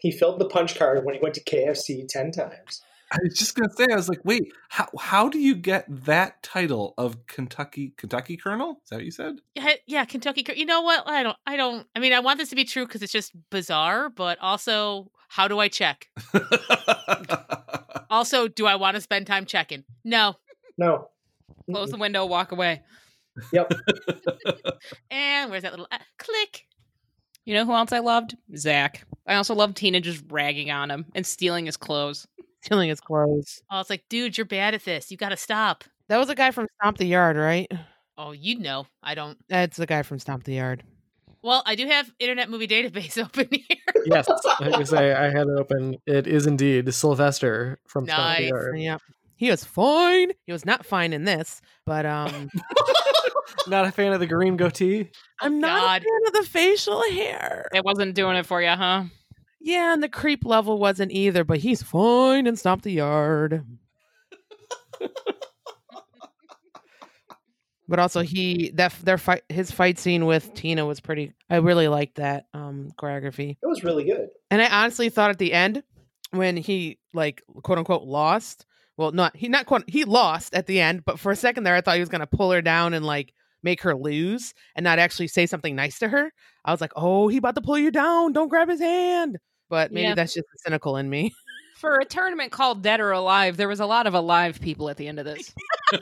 He 0.00 0.12
filled 0.12 0.38
the 0.38 0.44
punch 0.44 0.76
card 0.78 1.04
when 1.04 1.16
he 1.16 1.20
went 1.20 1.34
to 1.34 1.42
KFC 1.42 2.06
ten 2.06 2.30
times. 2.30 2.82
I 3.10 3.18
was 3.20 3.36
just 3.36 3.56
gonna 3.56 3.72
say, 3.76 3.86
I 3.90 3.96
was 3.96 4.08
like, 4.08 4.20
wait, 4.24 4.44
how 4.68 4.86
how 4.96 5.28
do 5.28 5.40
you 5.40 5.56
get 5.56 5.86
that 6.04 6.40
title 6.44 6.94
of 6.96 7.26
Kentucky 7.26 7.94
Kentucky 7.96 8.36
Colonel? 8.36 8.80
Is 8.84 8.90
that 8.90 8.96
what 8.96 9.04
you 9.04 9.10
said? 9.10 9.40
Yeah, 9.56 9.72
yeah, 9.88 10.04
Kentucky. 10.04 10.44
Col- 10.44 10.54
You 10.54 10.66
know 10.66 10.82
what? 10.82 11.02
I 11.08 11.24
don't. 11.24 11.36
I 11.48 11.56
don't. 11.56 11.84
I 11.96 11.98
mean, 11.98 12.12
I 12.12 12.20
want 12.20 12.38
this 12.38 12.50
to 12.50 12.54
be 12.56 12.64
true 12.64 12.86
because 12.86 13.02
it's 13.02 13.10
just 13.10 13.32
bizarre, 13.50 14.08
but 14.08 14.38
also, 14.40 15.10
how 15.26 15.48
do 15.48 15.58
I 15.58 15.66
check? 15.66 16.06
Also, 18.10 18.48
do 18.48 18.66
I 18.66 18.76
want 18.76 18.94
to 18.94 19.00
spend 19.00 19.26
time 19.26 19.44
checking? 19.44 19.84
No. 20.04 20.36
No. 20.78 21.10
Close 21.70 21.90
the 21.90 21.98
window, 21.98 22.24
walk 22.24 22.52
away. 22.52 22.82
Yep. 23.52 23.72
And 25.10 25.50
where's 25.50 25.62
that 25.62 25.72
little 25.72 25.88
uh, 25.90 25.98
click? 26.18 26.66
You 27.44 27.54
know 27.54 27.64
who 27.64 27.72
else 27.74 27.92
I 27.92 27.98
loved? 28.00 28.36
Zach. 28.56 29.04
I 29.26 29.34
also 29.34 29.54
loved 29.54 29.76
Tina 29.76 30.00
just 30.00 30.22
ragging 30.30 30.70
on 30.70 30.90
him 30.90 31.06
and 31.14 31.26
stealing 31.26 31.66
his 31.66 31.76
clothes. 31.76 32.26
Stealing 32.62 32.88
his 32.88 33.00
clothes. 33.00 33.62
Oh, 33.70 33.80
it's 33.80 33.90
like, 33.90 34.04
dude, 34.08 34.36
you're 34.36 34.44
bad 34.44 34.74
at 34.74 34.84
this. 34.84 35.10
You 35.10 35.16
got 35.16 35.30
to 35.30 35.36
stop. 35.36 35.84
That 36.08 36.18
was 36.18 36.28
a 36.28 36.34
guy 36.34 36.50
from 36.50 36.66
Stomp 36.80 36.98
the 36.98 37.06
Yard, 37.06 37.36
right? 37.36 37.70
Oh, 38.16 38.32
you 38.32 38.58
know, 38.58 38.86
I 39.02 39.14
don't. 39.14 39.38
That's 39.48 39.76
the 39.76 39.86
guy 39.86 40.02
from 40.02 40.18
Stomp 40.18 40.44
the 40.44 40.54
Yard. 40.54 40.82
Well, 41.42 41.62
I 41.66 41.74
do 41.76 41.86
have 41.86 42.12
Internet 42.18 42.50
Movie 42.50 42.68
Database 42.68 43.16
open 43.24 43.48
here. 43.50 44.04
Yes, 44.06 44.28
I 44.60 44.76
was 44.78 44.90
say 44.90 45.12
I 45.12 45.30
had 45.30 45.46
it 45.46 45.58
open. 45.58 45.96
It 46.06 46.26
is 46.26 46.46
indeed 46.46 46.92
Sylvester 46.92 47.78
from 47.86 48.06
Stomp 48.06 48.36
the 48.36 48.42
Nice. 48.42 48.48
Yard. 48.50 48.78
Yep. 48.80 49.00
He 49.38 49.50
was 49.50 49.64
fine. 49.64 50.32
He 50.46 50.52
was 50.52 50.66
not 50.66 50.84
fine 50.84 51.12
in 51.12 51.24
this, 51.24 51.62
but 51.86 52.04
um 52.04 52.50
Not 53.66 53.86
a 53.86 53.92
fan 53.92 54.12
of 54.12 54.20
the 54.20 54.26
green 54.26 54.56
goatee. 54.56 55.10
I'm 55.40 55.60
not 55.60 55.80
God. 55.80 56.02
a 56.02 56.04
fan 56.04 56.20
of 56.26 56.32
the 56.34 56.50
facial 56.50 57.02
hair. 57.10 57.68
It 57.72 57.84
wasn't 57.84 58.14
doing 58.14 58.36
it 58.36 58.46
for 58.46 58.60
you, 58.60 58.68
huh? 58.68 59.04
Yeah, 59.60 59.92
and 59.92 60.02
the 60.02 60.08
creep 60.08 60.44
level 60.44 60.78
wasn't 60.78 61.12
either, 61.12 61.44
but 61.44 61.58
he's 61.58 61.82
fine 61.82 62.46
and 62.46 62.58
Stomp 62.58 62.82
the 62.82 62.92
Yard. 62.92 63.64
but 67.88 67.98
also 67.98 68.20
he 68.20 68.70
that 68.74 68.94
their 69.02 69.18
fight 69.18 69.42
his 69.48 69.70
fight 69.70 69.98
scene 69.98 70.26
with 70.26 70.52
Tina 70.54 70.84
was 70.84 71.00
pretty 71.00 71.32
I 71.48 71.56
really 71.56 71.88
liked 71.88 72.16
that 72.16 72.46
um 72.54 72.90
choreography. 73.00 73.50
It 73.62 73.66
was 73.66 73.84
really 73.84 74.04
good. 74.04 74.28
And 74.50 74.60
I 74.60 74.82
honestly 74.82 75.08
thought 75.08 75.30
at 75.30 75.38
the 75.38 75.52
end 75.52 75.82
when 76.32 76.56
he 76.56 76.98
like 77.14 77.42
quote 77.62 77.78
unquote 77.78 78.02
lost, 78.02 78.66
well 78.98 79.12
not 79.12 79.34
he 79.34 79.48
not 79.48 79.64
quote 79.64 79.84
he 79.88 80.04
lost 80.04 80.52
at 80.54 80.66
the 80.66 80.78
end, 80.80 81.06
but 81.06 81.18
for 81.18 81.32
a 81.32 81.36
second 81.36 81.64
there 81.64 81.74
I 81.74 81.80
thought 81.80 81.94
he 81.94 82.00
was 82.00 82.10
gonna 82.10 82.26
pull 82.26 82.50
her 82.52 82.60
down 82.60 82.92
and 82.92 83.06
like 83.06 83.32
make 83.62 83.80
her 83.82 83.94
lose 83.94 84.52
and 84.76 84.84
not 84.84 84.98
actually 84.98 85.28
say 85.28 85.46
something 85.46 85.74
nice 85.74 85.98
to 86.00 86.08
her. 86.08 86.30
I 86.66 86.70
was 86.72 86.80
like, 86.82 86.92
Oh, 86.94 87.28
he 87.28 87.38
about 87.38 87.54
to 87.54 87.60
pull 87.62 87.78
you 87.78 87.90
down. 87.90 88.32
Don't 88.34 88.48
grab 88.48 88.68
his 88.68 88.80
hand. 88.80 89.38
But 89.70 89.90
maybe 89.92 90.02
Yeah. 90.08 90.14
that's 90.14 90.34
just 90.34 90.46
cynical 90.64 90.96
in 90.98 91.08
me. 91.08 91.34
For 91.78 91.98
a 92.00 92.04
tournament 92.04 92.50
called 92.52 92.82
Dead 92.82 92.98
or 93.00 93.12
Alive, 93.12 93.56
there 93.56 93.68
was 93.68 93.78
a 93.80 93.86
lot 93.86 94.06
of 94.08 94.14
alive 94.14 94.60
people 94.60 94.90
at 94.90 94.96
the 94.96 95.06
end 95.06 95.20
of 95.20 95.24
this. 95.24 95.54
I 95.92 95.96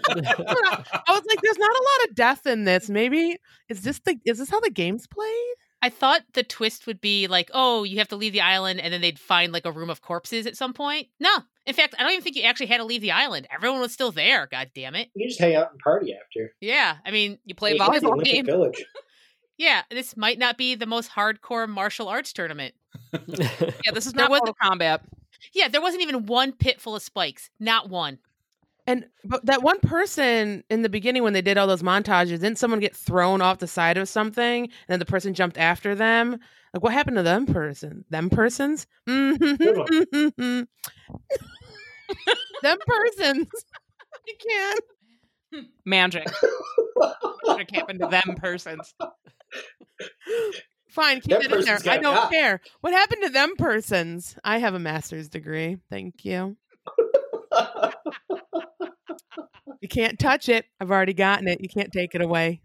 was 1.08 1.22
like, 1.28 1.40
there's 1.42 1.58
not 1.58 1.70
a 1.70 1.84
lot 2.00 2.08
of 2.08 2.14
death 2.14 2.46
in 2.46 2.64
this. 2.64 2.88
Maybe 2.88 3.36
is 3.68 3.82
this 3.82 3.98
the 4.00 4.18
is 4.24 4.38
this 4.38 4.50
how 4.50 4.60
the 4.60 4.70
game's 4.70 5.06
played? 5.06 5.54
I 5.82 5.90
thought 5.90 6.22
the 6.32 6.42
twist 6.42 6.86
would 6.86 7.00
be 7.00 7.26
like, 7.26 7.50
oh, 7.52 7.84
you 7.84 7.98
have 7.98 8.08
to 8.08 8.16
leave 8.16 8.32
the 8.32 8.40
island, 8.40 8.80
and 8.80 8.92
then 8.92 9.00
they'd 9.02 9.18
find 9.18 9.52
like 9.52 9.66
a 9.66 9.72
room 9.72 9.90
of 9.90 10.00
corpses 10.00 10.46
at 10.46 10.56
some 10.56 10.72
point. 10.72 11.08
No, 11.20 11.30
in 11.66 11.74
fact, 11.74 11.94
I 11.98 12.02
don't 12.02 12.12
even 12.12 12.22
think 12.22 12.36
you 12.36 12.42
actually 12.42 12.66
had 12.66 12.78
to 12.78 12.84
leave 12.84 13.00
the 13.02 13.10
island. 13.12 13.46
Everyone 13.54 13.80
was 13.80 13.92
still 13.92 14.12
there. 14.12 14.46
God 14.50 14.70
damn 14.74 14.94
it! 14.94 15.10
You 15.14 15.28
just 15.28 15.40
hang 15.40 15.54
out 15.54 15.70
and 15.72 15.80
party 15.80 16.14
after. 16.14 16.54
Yeah, 16.60 16.96
I 17.04 17.10
mean, 17.10 17.38
You 17.44 17.54
play 17.54 17.72
a 17.72 17.74
It's 17.74 18.00
the 18.00 18.06
volleyball 18.08 18.24
game. 18.24 18.46
Village. 18.46 18.84
yeah, 19.58 19.82
this 19.90 20.16
might 20.16 20.38
not 20.38 20.56
be 20.58 20.74
the 20.74 20.86
most 20.86 21.10
hardcore 21.10 21.68
martial 21.68 22.08
arts 22.08 22.32
tournament. 22.32 22.74
Yeah, 23.28 23.92
this 23.92 24.06
is 24.06 24.12
There 24.12 24.24
not 24.24 24.30
was- 24.30 24.40
Mortal 24.44 24.56
Kombat. 24.62 25.00
Yeah, 25.52 25.68
there 25.68 25.80
wasn't 25.82 26.02
even 26.02 26.26
one 26.26 26.52
pit 26.52 26.80
full 26.80 26.96
of 26.96 27.02
spikes. 27.02 27.50
Not 27.60 27.88
one. 27.90 28.18
And 28.86 29.06
but 29.24 29.44
that 29.46 29.62
one 29.62 29.80
person 29.80 30.62
in 30.70 30.82
the 30.82 30.88
beginning 30.88 31.22
when 31.24 31.32
they 31.32 31.42
did 31.42 31.58
all 31.58 31.66
those 31.66 31.82
montages, 31.82 32.40
didn't 32.40 32.58
someone 32.58 32.78
get 32.80 32.94
thrown 32.94 33.40
off 33.40 33.58
the 33.58 33.66
side 33.66 33.98
of 33.98 34.08
something 34.08 34.64
and 34.64 34.70
then 34.88 34.98
the 35.00 35.04
person 35.06 35.34
jumped 35.34 35.58
after 35.58 35.94
them? 35.94 36.38
Like 36.72 36.82
what 36.82 36.92
happened 36.92 37.16
to 37.16 37.22
them 37.22 37.46
person? 37.46 38.04
Them 38.10 38.30
persons? 38.30 38.86
them 39.06 39.26
persons. 42.62 43.48
I 44.14 44.32
can't. 44.48 44.80
Magic. 45.84 46.26
Magic 47.46 47.70
happened 47.74 48.00
to 48.00 48.06
them 48.08 48.36
persons. 48.36 48.94
Fine, 50.90 51.20
keep 51.20 51.30
Them 51.40 51.42
it 51.42 51.52
in 51.52 51.60
there. 51.64 51.78
I 51.88 51.98
don't 51.98 52.14
got. 52.14 52.30
care. 52.30 52.60
What 52.80 52.92
happened 52.92 53.22
to 53.24 53.30
them 53.30 53.56
persons? 53.56 54.36
I 54.44 54.58
have 54.58 54.74
a 54.74 54.78
master's 54.78 55.28
degree. 55.28 55.76
Thank 55.90 56.24
you. 56.24 56.56
You 59.80 59.88
can't 59.88 60.18
touch 60.18 60.48
it. 60.48 60.64
I've 60.80 60.90
already 60.90 61.12
gotten 61.12 61.48
it. 61.48 61.60
You 61.60 61.68
can't 61.68 61.92
take 61.92 62.14
it 62.14 62.20
away. 62.22 62.60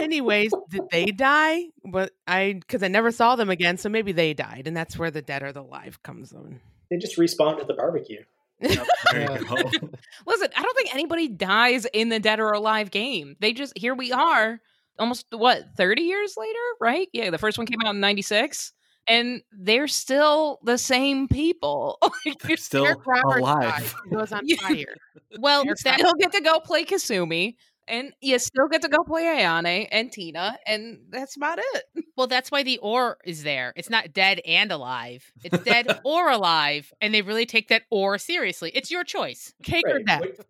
Anyways, 0.00 0.52
did 0.70 0.82
they 0.90 1.06
die? 1.06 1.64
But 1.84 2.12
I 2.26 2.54
because 2.60 2.82
I 2.82 2.88
never 2.88 3.10
saw 3.10 3.36
them 3.36 3.50
again, 3.50 3.76
so 3.76 3.88
maybe 3.88 4.12
they 4.12 4.34
died, 4.34 4.66
and 4.66 4.76
that's 4.76 4.98
where 4.98 5.10
the 5.10 5.22
dead 5.22 5.42
or 5.42 5.52
the 5.52 5.60
alive 5.62 6.02
comes 6.02 6.32
in. 6.32 6.60
they 6.90 6.96
just 6.98 7.16
respawned 7.18 7.60
at 7.60 7.66
the 7.66 7.74
barbecue. 7.74 8.22
Yep, 8.60 8.86
there 9.12 9.20
Yeah. 9.22 9.38
you 9.38 9.44
go. 9.44 9.54
Listen, 10.26 10.48
I 10.56 10.62
don't 10.62 10.76
think 10.76 10.94
anybody 10.94 11.28
dies 11.28 11.86
in 11.92 12.08
the 12.08 12.20
Dead 12.20 12.40
or 12.40 12.52
Alive 12.52 12.90
game. 12.90 13.36
They 13.40 13.52
just 13.52 13.76
here 13.76 13.94
we 13.94 14.12
are, 14.12 14.60
almost 14.98 15.26
what 15.30 15.64
thirty 15.76 16.02
years 16.02 16.34
later, 16.36 16.58
right? 16.80 17.08
Yeah, 17.12 17.30
the 17.30 17.38
first 17.38 17.58
one 17.58 17.66
came 17.66 17.80
out 17.84 17.94
in 17.94 18.00
'96, 18.00 18.72
and 19.06 19.42
they're 19.52 19.88
still 19.88 20.58
the 20.62 20.78
same 20.78 21.28
people. 21.28 21.98
They're 22.42 22.56
still 22.56 22.86
Eric 22.86 23.06
Roberts 23.06 23.36
alive. 23.36 23.94
goes 24.12 24.32
on 24.32 24.46
fire. 24.48 24.96
Well, 25.38 25.64
you 25.64 25.74
that, 25.84 25.98
still 25.98 26.14
get 26.18 26.32
to 26.32 26.40
go 26.40 26.60
play 26.60 26.84
Kasumi, 26.84 27.56
and 27.86 28.12
you 28.20 28.38
still 28.38 28.68
get 28.68 28.82
to 28.82 28.88
go 28.88 29.02
play 29.04 29.24
Ayane 29.24 29.88
and 29.90 30.10
Tina, 30.10 30.58
and 30.66 31.00
that's 31.10 31.36
about 31.36 31.58
it. 31.58 31.84
well, 32.16 32.26
that's 32.26 32.50
why 32.50 32.62
the 32.62 32.78
or 32.78 33.18
is 33.24 33.42
there. 33.42 33.72
It's 33.76 33.90
not 33.90 34.12
dead 34.12 34.40
and 34.46 34.72
alive. 34.72 35.30
It's 35.42 35.62
dead 35.64 35.86
or 36.04 36.30
alive, 36.30 36.92
and 37.00 37.14
they 37.14 37.22
really 37.22 37.46
take 37.46 37.68
that 37.68 37.82
or 37.90 38.18
seriously. 38.18 38.70
It's 38.74 38.90
your 38.90 39.04
choice. 39.04 39.52
Cake 39.62 39.84
or 39.86 39.96
Right. 39.96 40.06
death. 40.06 40.46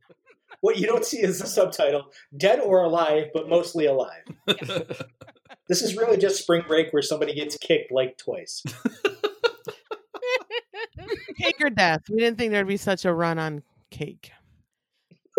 What, 0.65 0.75
what 0.75 0.79
you 0.81 0.87
don't 0.87 1.05
see 1.05 1.21
is 1.23 1.39
the 1.41 1.47
subtitle: 1.47 2.07
"Dead 2.37 2.59
or 2.61 2.83
Alive, 2.83 3.27
but 3.35 3.49
mostly 3.49 3.87
alive." 3.87 4.23
This 5.67 5.81
is 5.81 5.97
really 5.97 6.19
just 6.19 6.43
Spring 6.43 6.63
Break, 6.69 6.93
where 6.93 7.01
somebody 7.01 7.35
gets 7.35 7.57
kicked 7.57 7.91
like 7.91 8.19
twice. 8.19 8.63
Cake 11.39 11.57
or 11.61 11.71
death. 11.71 12.03
We 12.11 12.19
didn't 12.19 12.37
think 12.39 12.53
there'd 12.53 12.67
be 12.69 12.77
such 12.77 13.07
a 13.07 13.13
run 13.15 13.39
on 13.39 13.63
cake. 13.91 14.31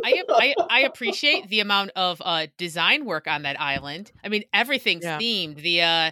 I, 0.04 0.24
I 0.30 0.56
I 0.70 0.80
appreciate 0.82 1.48
the 1.50 1.60
amount 1.60 1.92
of 1.96 2.22
uh, 2.26 2.48
design 2.58 3.06
work 3.06 3.28
on 3.28 3.44
that 3.44 3.60
island. 3.62 4.12
I 4.24 4.30
mean, 4.30 4.44
everything's 4.54 5.04
Yeah. 5.04 5.20
themed. 5.20 5.58
The 5.62 5.82
uh, 5.84 6.12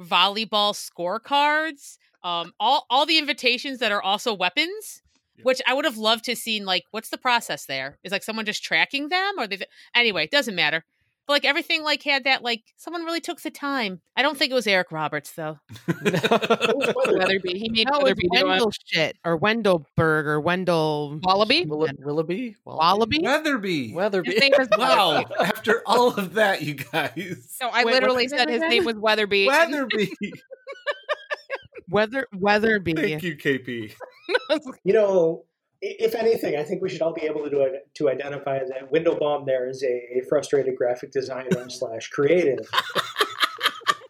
volleyball 0.00 0.74
scorecards, 0.74 1.98
um, 2.22 2.52
all 2.60 2.86
all 2.90 3.06
the 3.06 3.18
invitations 3.18 3.78
that 3.78 3.92
are 3.92 4.02
also 4.02 4.34
weapons. 4.34 5.02
Yeah. 5.38 5.42
Which 5.44 5.60
I 5.66 5.74
would 5.74 5.84
have 5.84 5.98
loved 5.98 6.24
to 6.24 6.36
seen. 6.36 6.64
Like, 6.64 6.84
what's 6.90 7.10
the 7.10 7.18
process 7.18 7.66
there? 7.66 7.98
Is 8.04 8.12
like 8.12 8.22
someone 8.22 8.44
just 8.46 8.62
tracking 8.64 9.08
them, 9.08 9.34
or 9.38 9.46
they? 9.46 9.60
Anyway, 9.94 10.24
it 10.24 10.30
doesn't 10.30 10.54
matter. 10.54 10.84
But 11.26 11.32
like 11.32 11.44
everything, 11.44 11.82
like 11.82 12.04
had 12.04 12.22
that. 12.24 12.42
Like 12.44 12.62
someone 12.76 13.04
really 13.04 13.20
took 13.20 13.40
the 13.40 13.50
time. 13.50 14.00
I 14.16 14.22
don't 14.22 14.38
think 14.38 14.52
it 14.52 14.54
was 14.54 14.66
Eric 14.68 14.92
Roberts 14.92 15.32
though. 15.32 15.58
Weatherby, 15.88 17.58
he 17.58 17.68
made 17.68 17.88
No, 17.90 17.98
it's 17.98 18.04
Weatherby 18.04 18.28
do 18.30 18.38
it. 18.38 18.46
Wendell 18.46 18.72
shit 18.86 19.16
or 19.24 19.38
Wendellberg 19.38 20.26
or 20.26 20.40
Wendell 20.40 21.18
Wallaby. 21.24 21.64
Will- 21.64 21.88
Willoughby? 21.98 22.56
Wallaby. 22.64 23.18
Weatherby. 23.22 23.92
Weatherby. 23.92 24.30
His 24.30 24.40
name 24.40 24.52
is 24.60 24.68
Wow. 24.78 25.24
After 25.40 25.82
all 25.84 26.14
of 26.14 26.34
that, 26.34 26.62
you 26.62 26.74
guys. 26.74 27.56
No, 27.60 27.70
I 27.72 27.84
Wait, 27.84 27.94
literally 27.94 28.24
what's 28.24 28.36
said 28.36 28.48
his 28.48 28.60
name 28.60 28.84
was 28.84 28.94
Weatherby. 28.94 29.48
Weatherby. 29.48 30.12
Weather 31.88 32.28
Weatherby. 32.36 32.94
Thank 32.94 33.22
you, 33.24 33.36
KP. 33.36 33.92
You 34.84 34.92
know, 34.92 35.44
if 35.82 36.14
anything, 36.14 36.56
I 36.56 36.62
think 36.62 36.80
we 36.82 36.88
should 36.88 37.02
all 37.02 37.12
be 37.12 37.22
able 37.22 37.44
to 37.44 37.50
do, 37.50 37.78
to 37.94 38.08
identify 38.08 38.58
that 38.60 38.90
Windowbaum 38.92 39.44
there 39.46 39.68
is 39.68 39.82
a, 39.82 40.18
a 40.18 40.22
frustrated 40.28 40.76
graphic 40.76 41.10
designer 41.12 41.50
slash 41.68 42.08
creative. 42.08 42.58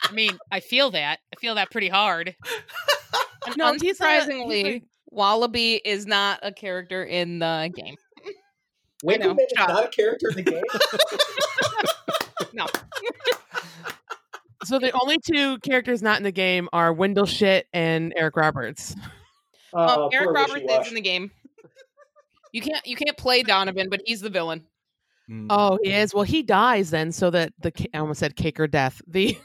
I 0.05 0.13
mean, 0.13 0.39
I 0.53 0.61
feel 0.61 0.91
that. 0.93 1.19
I 1.35 1.41
feel 1.41 1.55
that 1.57 1.71
pretty 1.71 1.89
hard. 1.89 2.35
And 3.47 3.57
No, 3.59 3.73
he's 3.75 4.01
a- 4.01 4.05
unsurprisingly, 4.05 4.83
Wallaby 5.11 5.75
is 5.85 6.05
not 6.05 6.41
a 6.43 6.53
character 6.53 7.05
in 7.05 7.39
the 7.39 7.71
game. 7.77 7.95
I 8.27 8.29
know. 9.19 9.35
Windowman 9.35 9.47
is 9.47 9.53
not 9.57 9.85
a 9.85 9.89
character 9.89 10.31
in 10.31 10.35
the 10.37 10.43
game. 10.43 10.63
No, 12.53 12.67
So 14.65 14.81
the 14.81 14.91
only 15.01 15.19
two 15.19 15.59
characters 15.59 16.03
not 16.03 16.17
in 16.17 16.25
the 16.25 16.33
game 16.33 16.69
are 16.73 16.93
Wendell 16.93 17.27
shit 17.27 17.69
and 17.73 18.13
Eric 18.17 18.35
Roberts. 18.37 18.97
Um, 19.77 20.09
Eric 20.13 20.31
Roberts 20.31 20.65
is 20.65 20.89
in 20.89 20.95
the 20.95 21.01
game. 21.01 21.31
You 22.53 22.63
can't 22.63 22.87
you 22.87 22.97
can't 22.97 23.17
play 23.17 23.43
Donovan, 23.43 23.89
but 23.91 24.01
he's 24.07 24.21
the 24.21 24.31
villain. 24.31 24.65
Mm. 25.31 25.47
Oh, 25.51 25.79
he 25.83 25.93
is. 25.93 26.15
Well, 26.15 26.23
he 26.25 26.43
dies 26.43 26.91
then, 26.91 27.13
so 27.13 27.31
that 27.31 27.53
the 27.61 27.73
I 27.93 27.99
almost 27.99 28.21
said 28.21 28.37
cake 28.37 28.59
or 28.61 28.67
death. 28.67 29.03
The 29.07 29.37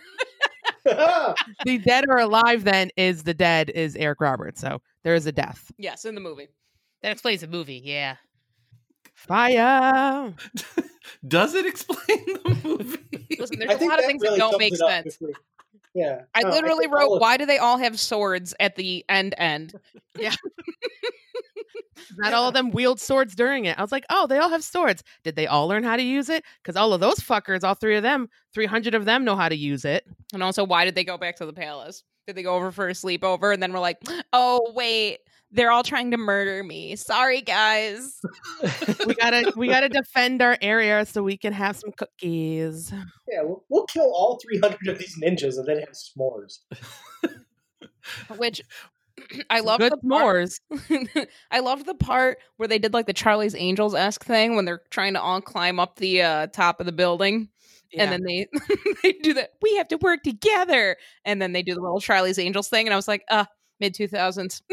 the 0.85 1.77
dead 1.83 2.05
or 2.07 2.17
alive 2.19 2.63
then 2.63 2.89
is 2.97 3.23
the 3.23 3.33
dead 3.33 3.69
is 3.71 3.95
Eric 3.95 4.21
Roberts. 4.21 4.61
So 4.61 4.81
there 5.03 5.15
is 5.15 5.25
a 5.25 5.31
death. 5.31 5.71
Yes, 5.77 6.05
in 6.05 6.15
the 6.15 6.21
movie. 6.21 6.47
That 7.01 7.11
explains 7.11 7.41
the 7.41 7.47
movie. 7.47 7.81
Yeah. 7.83 8.15
Fire. 9.15 10.33
Does 11.27 11.55
it 11.55 11.65
explain 11.65 11.97
the 12.25 12.57
movie? 12.63 13.37
Listen, 13.39 13.59
there's 13.59 13.81
a 13.81 13.85
lot 13.85 13.99
of 13.99 14.05
things 14.05 14.21
really 14.21 14.37
that 14.37 14.51
don't 14.51 14.59
make 14.59 14.75
sense. 14.75 15.15
if 15.15 15.21
we- 15.21 15.33
yeah, 15.93 16.23
I 16.35 16.41
No, 16.41 16.49
literally 16.49 16.85
all 16.85 16.91
wrote, 16.91 17.21
"Why 17.21 17.37
do 17.37 17.45
they 17.45 17.57
all 17.57 17.77
have 17.77 17.99
swords 17.99 18.53
at 18.59 18.75
the 18.75 19.05
end 19.09 19.35
end?" 19.37 19.73
Yeah. 20.19 20.35
Not 22.17 22.33
all 22.33 22.47
of 22.47 22.53
them 22.53 22.71
wield 22.71 22.99
swords 22.99 23.35
during 23.35 23.65
it. 23.65 23.77
I 23.77 23.81
was 23.81 23.91
like, 23.91 24.05
oh, 24.09 24.27
they 24.27 24.37
all 24.37 24.49
have 24.49 24.63
swords. 24.63 25.03
Did 25.23 25.35
they 25.35 25.47
all 25.47 25.67
learn 25.67 25.83
how 25.83 25.95
to 25.95 26.01
use 26.01 26.29
it? 26.29 26.43
Because 26.61 26.75
all 26.75 26.93
of 26.93 26.99
those 26.99 27.19
fuckers, 27.19 27.63
all 27.63 27.75
three 27.75 27.95
of 27.95 28.03
them, 28.03 28.27
300 28.53 28.95
of 28.95 29.05
them 29.05 29.23
know 29.23 29.35
how 29.35 29.47
to 29.47 29.55
use 29.55 29.85
it. 29.85 30.05
And 30.33 30.43
also, 30.43 30.63
why 30.65 30.83
did 30.83 30.95
they 30.95 31.03
go 31.03 31.17
back 31.17 31.37
to 31.37 31.45
the 31.45 31.53
palace? 31.53 32.03
Did 32.27 32.35
they 32.35 32.43
go 32.43 32.55
over 32.55 32.71
for 32.71 32.89
a 32.89 32.93
sleepover 32.93 33.53
and 33.53 33.61
then 33.63 33.71
we're 33.73 33.79
like, 33.79 33.97
"Oh 34.33 34.71
wait, 34.75 35.19
they're 35.51 35.71
all 35.71 35.83
trying 35.83 36.11
to 36.11 36.17
murder 36.17 36.63
me. 36.63 36.95
Sorry, 36.95 37.41
guys." 37.41 38.19
We 39.05 39.15
gotta 39.15 39.51
we 39.57 39.67
gotta 39.67 39.89
defend 39.89 40.41
our 40.41 40.57
area 40.61 41.05
so 41.05 41.23
we 41.23 41.35
can 41.35 41.53
have 41.53 41.75
some 41.75 41.91
cookies. 41.97 42.91
Yeah, 43.27 43.41
we'll, 43.43 43.63
we'll 43.69 43.85
kill 43.85 44.11
all 44.13 44.39
300 44.41 44.87
of 44.87 44.99
these 44.99 45.17
ninjas 45.21 45.57
and 45.57 45.65
then 45.65 45.79
have 45.79 45.89
s'mores. 45.93 46.59
Which 48.37 48.61
I 49.49 49.59
love 49.61 49.79
Good 49.79 49.93
the 49.93 49.97
part- 50.07 50.49
s'mores. 50.69 51.27
I 51.51 51.59
loved 51.59 51.85
the 51.85 51.95
part 51.95 52.37
where 52.57 52.67
they 52.67 52.79
did 52.79 52.93
like 52.93 53.07
the 53.07 53.13
Charlie's 53.13 53.55
Angels 53.55 53.95
esque 53.95 54.23
thing 54.23 54.55
when 54.55 54.65
they're 54.65 54.81
trying 54.91 55.13
to 55.13 55.21
all 55.21 55.41
climb 55.41 55.79
up 55.79 55.95
the 55.97 56.21
uh, 56.21 56.47
top 56.47 56.79
of 56.79 56.85
the 56.85 56.91
building, 56.91 57.49
Yeah. 57.91 58.03
and 58.03 58.11
then 58.11 58.21
they 58.23 58.47
they 59.03 59.13
do 59.13 59.33
that. 59.35 59.51
We 59.61 59.75
have 59.77 59.87
to 59.89 59.97
work 59.97 60.23
together, 60.23 60.95
and 61.25 61.41
then 61.41 61.53
they 61.53 61.63
do 61.63 61.73
the 61.73 61.81
little 61.81 62.01
Charlie's 62.01 62.39
Angels 62.39 62.69
thing, 62.69 62.87
and 62.87 62.93
I 62.93 62.97
was 62.97 63.07
like, 63.07 63.23
uh, 63.29 63.45
mid 63.81 63.93
two 63.93 64.07
thousands. 64.07 64.61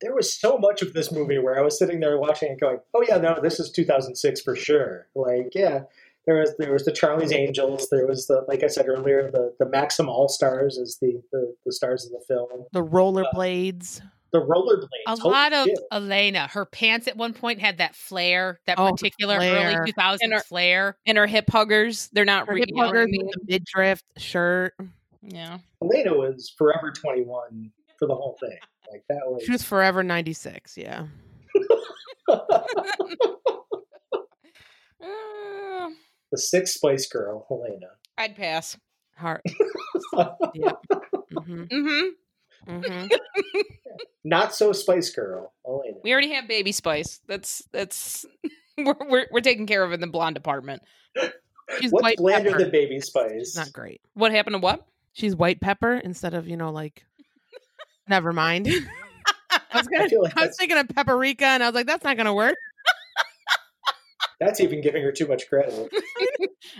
There 0.00 0.12
was 0.12 0.34
so 0.34 0.58
much 0.58 0.82
of 0.82 0.94
this 0.94 1.12
movie 1.12 1.38
where 1.38 1.56
I 1.56 1.62
was 1.62 1.78
sitting 1.78 2.00
there 2.00 2.18
watching 2.18 2.50
and 2.50 2.60
going, 2.60 2.78
"Oh 2.92 3.04
yeah, 3.08 3.18
no, 3.18 3.38
this 3.40 3.60
is 3.60 3.70
2006 3.70 4.40
for 4.40 4.56
sure." 4.56 5.06
Like, 5.14 5.52
yeah, 5.54 5.82
there 6.26 6.40
was 6.40 6.56
there 6.58 6.72
was 6.72 6.84
the 6.84 6.92
Charlie's 6.92 7.32
Angels, 7.32 7.88
there 7.90 8.06
was 8.06 8.26
the 8.26 8.44
like 8.48 8.62
I 8.62 8.66
said 8.66 8.88
earlier, 8.88 9.30
the 9.30 9.54
the 9.58 9.66
Maxim 9.66 10.08
All 10.08 10.28
Stars 10.28 10.78
as 10.78 10.98
the, 11.00 11.22
the 11.30 11.54
the 11.64 11.72
stars 11.72 12.04
of 12.04 12.12
the 12.12 12.20
film, 12.26 12.66
the 12.72 12.84
rollerblades. 12.84 14.00
Uh, 14.00 14.06
the 14.32 14.40
rollerblades. 14.40 14.86
A 15.06 15.16
holy 15.20 15.32
lot 15.32 15.52
of 15.52 15.66
shit. 15.66 15.78
Elena. 15.92 16.46
Her 16.48 16.64
pants 16.64 17.06
at 17.08 17.16
one 17.16 17.34
point 17.34 17.60
had 17.60 17.78
that 17.78 17.94
flare, 17.94 18.60
that 18.66 18.78
Oh, 18.78 18.90
particular 18.92 19.36
flare. 19.36 19.78
early 19.80 19.92
2000s 19.92 20.18
And 20.22 20.32
her- 20.32 20.40
flare. 20.40 20.96
and 21.06 21.18
her 21.18 21.26
hip 21.26 21.50
huggers, 21.50 22.08
they're 22.12 22.24
not 22.24 22.46
Her 22.46 22.54
re- 22.54 22.60
hip 22.60 22.68
you 22.70 22.76
know 22.76 22.82
I 22.82 22.86
huggers 22.86 23.08
mean? 23.08 23.26
with 23.26 23.34
the 23.34 23.40
midriff 23.52 24.02
shirt. 24.16 24.74
Yeah, 25.22 25.58
Elena 25.82 26.14
was 26.14 26.52
forever 26.56 26.90
21 26.90 27.70
for 27.98 28.08
the 28.08 28.14
whole 28.14 28.36
thing. 28.40 28.58
Like 28.90 29.04
that 29.08 29.20
was. 29.24 29.42
She 29.44 29.52
was 29.52 29.62
forever 29.62 30.02
96. 30.02 30.76
Yeah. 30.76 31.06
The 36.30 36.38
sixth 36.38 36.74
Spice 36.74 37.06
Girl, 37.08 37.44
Helena. 37.48 37.88
I'd 38.16 38.36
pass. 38.36 38.78
Heart. 39.16 39.42
yeah. 40.54 40.72
Mm-hmm. 41.32 41.62
hmm 41.70 42.08
hmm 42.66 43.06
Not 44.24 44.54
so 44.54 44.72
Spice 44.72 45.10
Girl, 45.10 45.52
Elena. 45.66 45.98
We 46.04 46.12
already 46.12 46.32
have 46.32 46.46
Baby 46.46 46.70
Spice. 46.72 47.20
That's 47.26 47.62
that's 47.72 48.24
we're 48.78 48.94
we're, 49.08 49.26
we're 49.32 49.40
taking 49.40 49.66
care 49.66 49.82
of 49.82 49.92
in 49.92 50.00
the 50.00 50.06
blonde 50.06 50.34
department. 50.34 50.82
She's 51.80 51.90
What's 51.90 52.02
white 52.02 52.16
blander 52.18 52.50
pepper. 52.50 52.62
than 52.64 52.70
Baby 52.70 53.00
Spice? 53.00 53.56
Not 53.56 53.72
great. 53.72 54.00
What 54.14 54.30
happened 54.32 54.54
to 54.54 54.58
what? 54.58 54.86
She's 55.12 55.34
white 55.34 55.60
pepper 55.60 55.94
instead 55.94 56.34
of, 56.34 56.46
you 56.46 56.56
know, 56.56 56.70
like 56.70 57.04
never 58.08 58.32
mind. 58.32 58.68
I 59.50 59.78
was 59.78 59.88
gonna 59.88 60.08
feel 60.08 60.22
like 60.22 60.36
I 60.36 60.46
was 60.46 60.56
thinking 60.56 60.78
of 60.78 60.88
paprika 60.88 61.44
and 61.44 61.62
I 61.62 61.66
was 61.66 61.74
like, 61.74 61.86
that's 61.86 62.04
not 62.04 62.16
gonna 62.16 62.34
work. 62.34 62.56
that's 64.40 64.60
even 64.60 64.80
giving 64.80 65.02
her 65.02 65.12
too 65.12 65.26
much 65.26 65.48
credit. 65.48 65.92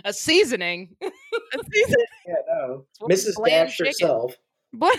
A 0.05 0.13
seasoning. 0.13 0.95
Yeah, 1.01 2.35
no. 2.47 2.85
Mrs. 3.01 3.35
bland 3.35 3.67
Dash 3.67 3.77
chicken. 3.77 3.87
herself. 3.87 4.35
But 4.73 4.97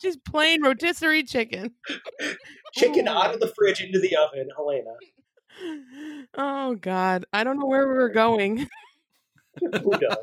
she's 0.00 0.16
plain 0.16 0.62
rotisserie 0.62 1.24
chicken. 1.24 1.74
Chicken 2.72 3.08
Ooh. 3.08 3.12
out 3.12 3.34
of 3.34 3.40
the 3.40 3.52
fridge 3.56 3.82
into 3.82 3.98
the 3.98 4.16
oven, 4.16 4.48
Helena. 4.56 4.94
Oh 6.34 6.74
God. 6.76 7.26
I 7.34 7.44
don't 7.44 7.60
know 7.60 7.66
where 7.66 7.86
we 7.86 7.92
were 7.92 8.08
going. 8.08 8.66
Who 9.60 9.90
does? 9.90 10.16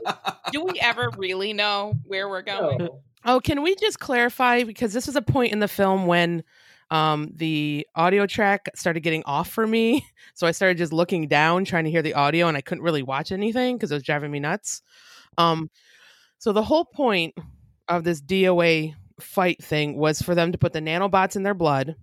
Do 0.52 0.64
we 0.64 0.80
ever 0.80 1.12
really 1.18 1.54
know 1.54 1.94
where 2.04 2.28
we're 2.28 2.42
going? 2.42 2.80
No. 2.80 3.02
Oh, 3.26 3.40
can 3.40 3.62
we 3.62 3.76
just 3.76 4.00
clarify 4.00 4.64
because 4.64 4.92
this 4.92 5.06
was 5.06 5.16
a 5.16 5.22
point 5.22 5.54
in 5.54 5.60
the 5.60 5.68
film 5.68 6.08
when 6.08 6.44
um, 6.92 7.32
the 7.36 7.86
audio 7.96 8.26
track 8.26 8.70
started 8.76 9.02
getting 9.02 9.24
off 9.26 9.50
for 9.50 9.66
me. 9.66 10.06
So 10.36 10.48
I 10.48 10.52
started 10.52 10.78
just 10.78 10.94
looking 10.94 11.28
down, 11.28 11.66
trying 11.66 11.84
to 11.84 11.92
hear 11.92 12.02
the 12.02 12.14
audio, 12.14 12.48
and 12.48 12.56
I 12.56 12.62
couldn't 12.62 12.84
really 12.84 13.04
watch 13.04 13.34
anything 13.34 13.76
because 13.76 13.92
it 13.92 13.96
was 13.96 14.04
driving 14.04 14.32
me 14.32 14.40
nuts. 14.40 14.82
Um, 15.38 15.70
so 16.38 16.54
the 16.54 16.64
whole 16.64 16.86
point 16.86 17.36
of 17.90 18.04
this 18.04 18.22
DOA 18.22 18.96
fight 19.20 19.62
thing 19.62 19.98
was 19.98 20.22
for 20.22 20.36
them 20.36 20.52
to 20.52 20.58
put 20.58 20.74
the 20.74 20.80
nanobots 20.80 21.36
in 21.36 21.44
their 21.44 21.54
blood, 21.54 21.96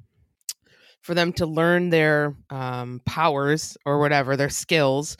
for 1.01 1.15
them 1.15 1.33
to 1.35 1.47
learn 1.47 1.91
their 1.91 2.35
um, 2.51 3.01
powers 3.07 3.77
or 3.87 3.99
whatever, 4.01 4.37
their 4.37 4.51
skills, 4.51 5.17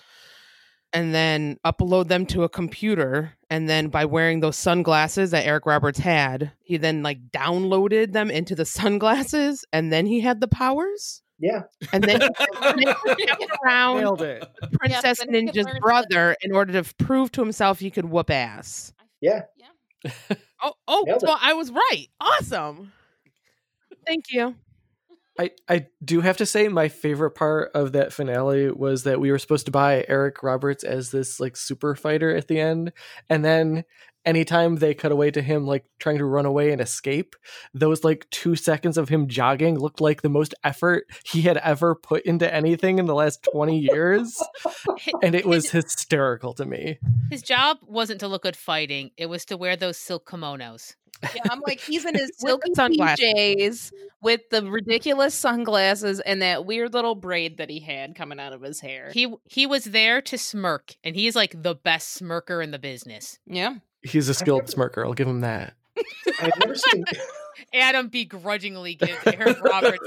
and 0.93 1.15
then 1.15 1.59
upload 1.65 2.09
them 2.09 2.27
to 2.27 2.43
a 2.43 2.49
computer. 2.49 3.33
And 3.49 3.69
then 3.69 3.89
by 3.89 4.05
wearing 4.05 4.41
those 4.41 4.57
sunglasses 4.57 5.31
that 5.31 5.47
Eric 5.47 5.67
Roberts 5.67 6.01
had, 6.01 6.53
he 6.63 6.77
then 6.77 7.03
like 7.03 7.31
downloaded 7.31 8.13
them 8.13 8.31
into 8.31 8.55
the 8.55 8.65
sunglasses, 8.67 9.65
and 9.73 9.93
then 9.93 10.07
he 10.07 10.21
had 10.21 10.41
the 10.41 10.49
powers. 10.49 11.23
Yeah. 11.39 11.65
And 11.93 12.03
then 12.03 12.21
he 12.79 12.85
kept 13.27 13.45
around 13.63 13.99
Nailed 14.01 14.23
it. 14.23 14.49
Princess 14.73 15.19
then 15.19 15.35
he 15.35 15.47
could 15.47 15.55
Ninja's 15.55 15.79
brother 15.81 16.35
in 16.41 16.53
order 16.53 16.83
to 16.83 16.95
prove 16.95 17.31
to 17.33 17.43
himself 17.43 17.79
he 17.79 17.91
could 17.91 18.07
whoop 18.07 18.31
ass. 18.31 18.95
Yeah. 19.21 19.43
Oh, 20.63 20.73
oh, 20.89 21.05
Nailed 21.07 21.23
it. 21.23 21.27
so 21.27 21.37
I 21.39 21.53
was 21.53 21.71
right. 21.71 22.07
Awesome. 22.21 22.93
Thank 24.07 24.27
you. 24.31 24.55
I, 25.39 25.51
I 25.69 25.87
do 26.03 26.23
have 26.23 26.39
to 26.39 26.47
say 26.47 26.69
my 26.69 26.89
favorite 26.89 27.33
part 27.33 27.71
of 27.75 27.93
that 27.93 28.13
finale 28.13 28.71
was 28.71 29.05
that 29.05 29.21
we 29.21 29.31
were 29.31 29.39
supposed 29.39 29.67
to 29.67 29.71
buy 29.73 30.05
Eric 30.09 30.43
Roberts 30.43 30.83
as 30.83 31.11
this 31.11 31.39
like 31.41 31.57
super 31.57 31.95
fighter 31.95 32.35
at 32.35 32.49
the 32.49 32.59
end 32.59 32.93
and 33.29 33.45
then 33.45 33.85
anytime 34.27 34.77
they 34.77 34.93
cut 34.93 35.13
away 35.13 35.31
to 35.31 35.41
him 35.41 35.67
like 35.67 35.85
trying 35.99 36.19
to 36.19 36.25
run 36.25 36.45
away 36.45 36.73
and 36.73 36.81
escape 36.81 37.35
those 37.73 38.05
like 38.05 38.27
2 38.31 38.57
seconds 38.57 38.99
of 38.99 39.09
him 39.09 39.29
jogging 39.29 39.79
looked 39.79 40.01
like 40.01 40.23
the 40.23 40.29
most 40.29 40.55
effort 40.65 41.05
he 41.25 41.43
had 41.43 41.57
ever 41.59 41.95
put 41.95 42.23
into 42.25 42.53
anything 42.53 42.99
in 42.99 43.07
the 43.07 43.15
last 43.15 43.47
20 43.53 43.79
years 43.79 44.37
and 45.23 45.35
it 45.35 45.47
was 45.47 45.71
hysterical 45.71 46.53
to 46.55 46.67
me. 46.67 46.99
His 47.31 47.43
job 47.43 47.79
wasn't 47.83 48.21
to 48.21 48.29
look 48.29 48.43
good 48.43 48.57
fighting; 48.57 49.11
it 49.17 49.27
was 49.27 49.45
to 49.47 49.57
wear 49.57 49.77
those 49.77 49.97
silk 49.97 50.29
kimonos. 50.29 50.95
Yeah, 51.35 51.43
I'm 51.51 51.61
like 51.67 51.81
he's 51.81 52.05
in 52.05 52.15
his 52.15 52.31
With 52.43 52.61
silky. 52.75 52.99
PJs 52.99 53.91
with 54.21 54.43
the 54.51 54.63
ridiculous 54.71 55.35
sunglasses 55.35 56.21
and 56.21 56.43
that 56.43 56.67
weird 56.67 56.93
little 56.93 57.15
braid 57.15 57.59
that 57.59 57.71
he 57.71 57.81
had 57.81 58.15
coming 58.15 58.39
out 58.41 58.53
of 58.53 58.63
his 58.63 58.81
hair. 58.81 59.11
He 59.13 59.33
he 59.45 59.67
was 59.67 59.85
there 59.85 60.21
to 60.23 60.37
smirk, 60.39 60.95
and 61.03 61.17
he's 61.17 61.35
like 61.37 61.63
the 61.63 61.75
best 61.75 62.15
smirker 62.15 62.61
in 62.61 62.71
the 62.71 62.79
business. 62.79 63.39
yeah. 63.47 63.77
He's 64.07 64.29
a 64.29 64.35
skilled 64.35 64.69
smirker, 64.69 65.05
I'll 65.05 65.15
give 65.15 65.29
him 65.29 65.41
that. 65.41 65.75
I've 66.41 66.59
never 66.61 66.75
seen. 66.75 67.05
Adam 67.75 68.09
begrudgingly 68.09 68.95
gives 68.95 69.19
Eric 69.27 69.63
Roberts. 69.63 69.99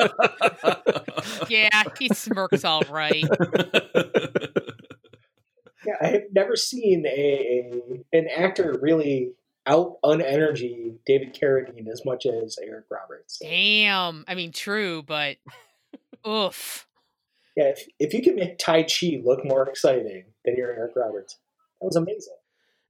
yeah, 1.50 1.84
he 1.98 2.10
smirks 2.10 2.64
all 2.64 2.84
right. 2.90 3.26
Yeah, 5.86 5.94
I 6.02 6.08
have 6.08 6.24
never 6.32 6.56
seen 6.56 7.06
a, 7.06 7.10
a 7.10 8.18
an 8.18 8.28
actor 8.36 8.78
really 8.82 9.32
out 9.66 9.98
unenergy 10.04 10.96
David 11.06 11.34
Carradine 11.34 11.88
as 11.88 12.04
much 12.06 12.26
as 12.26 12.58
Eric 12.62 12.86
Roberts. 12.90 13.38
Damn. 13.40 14.26
I 14.28 14.36
mean, 14.36 14.52
true, 14.52 15.04
but 15.04 15.38
oof. 16.28 16.88
Yeah, 17.56 17.66
if, 17.66 17.88
if 18.00 18.14
you 18.14 18.22
can 18.22 18.36
make 18.36 18.58
Tai 18.58 18.84
Chi 18.84 19.22
look 19.24 19.46
more 19.46 19.68
exciting 19.68 20.26
than 20.44 20.56
your 20.56 20.72
Eric 20.72 20.94
Roberts, 20.96 21.38
that 21.80 21.86
was 21.86 21.96
amazing. 21.96 22.36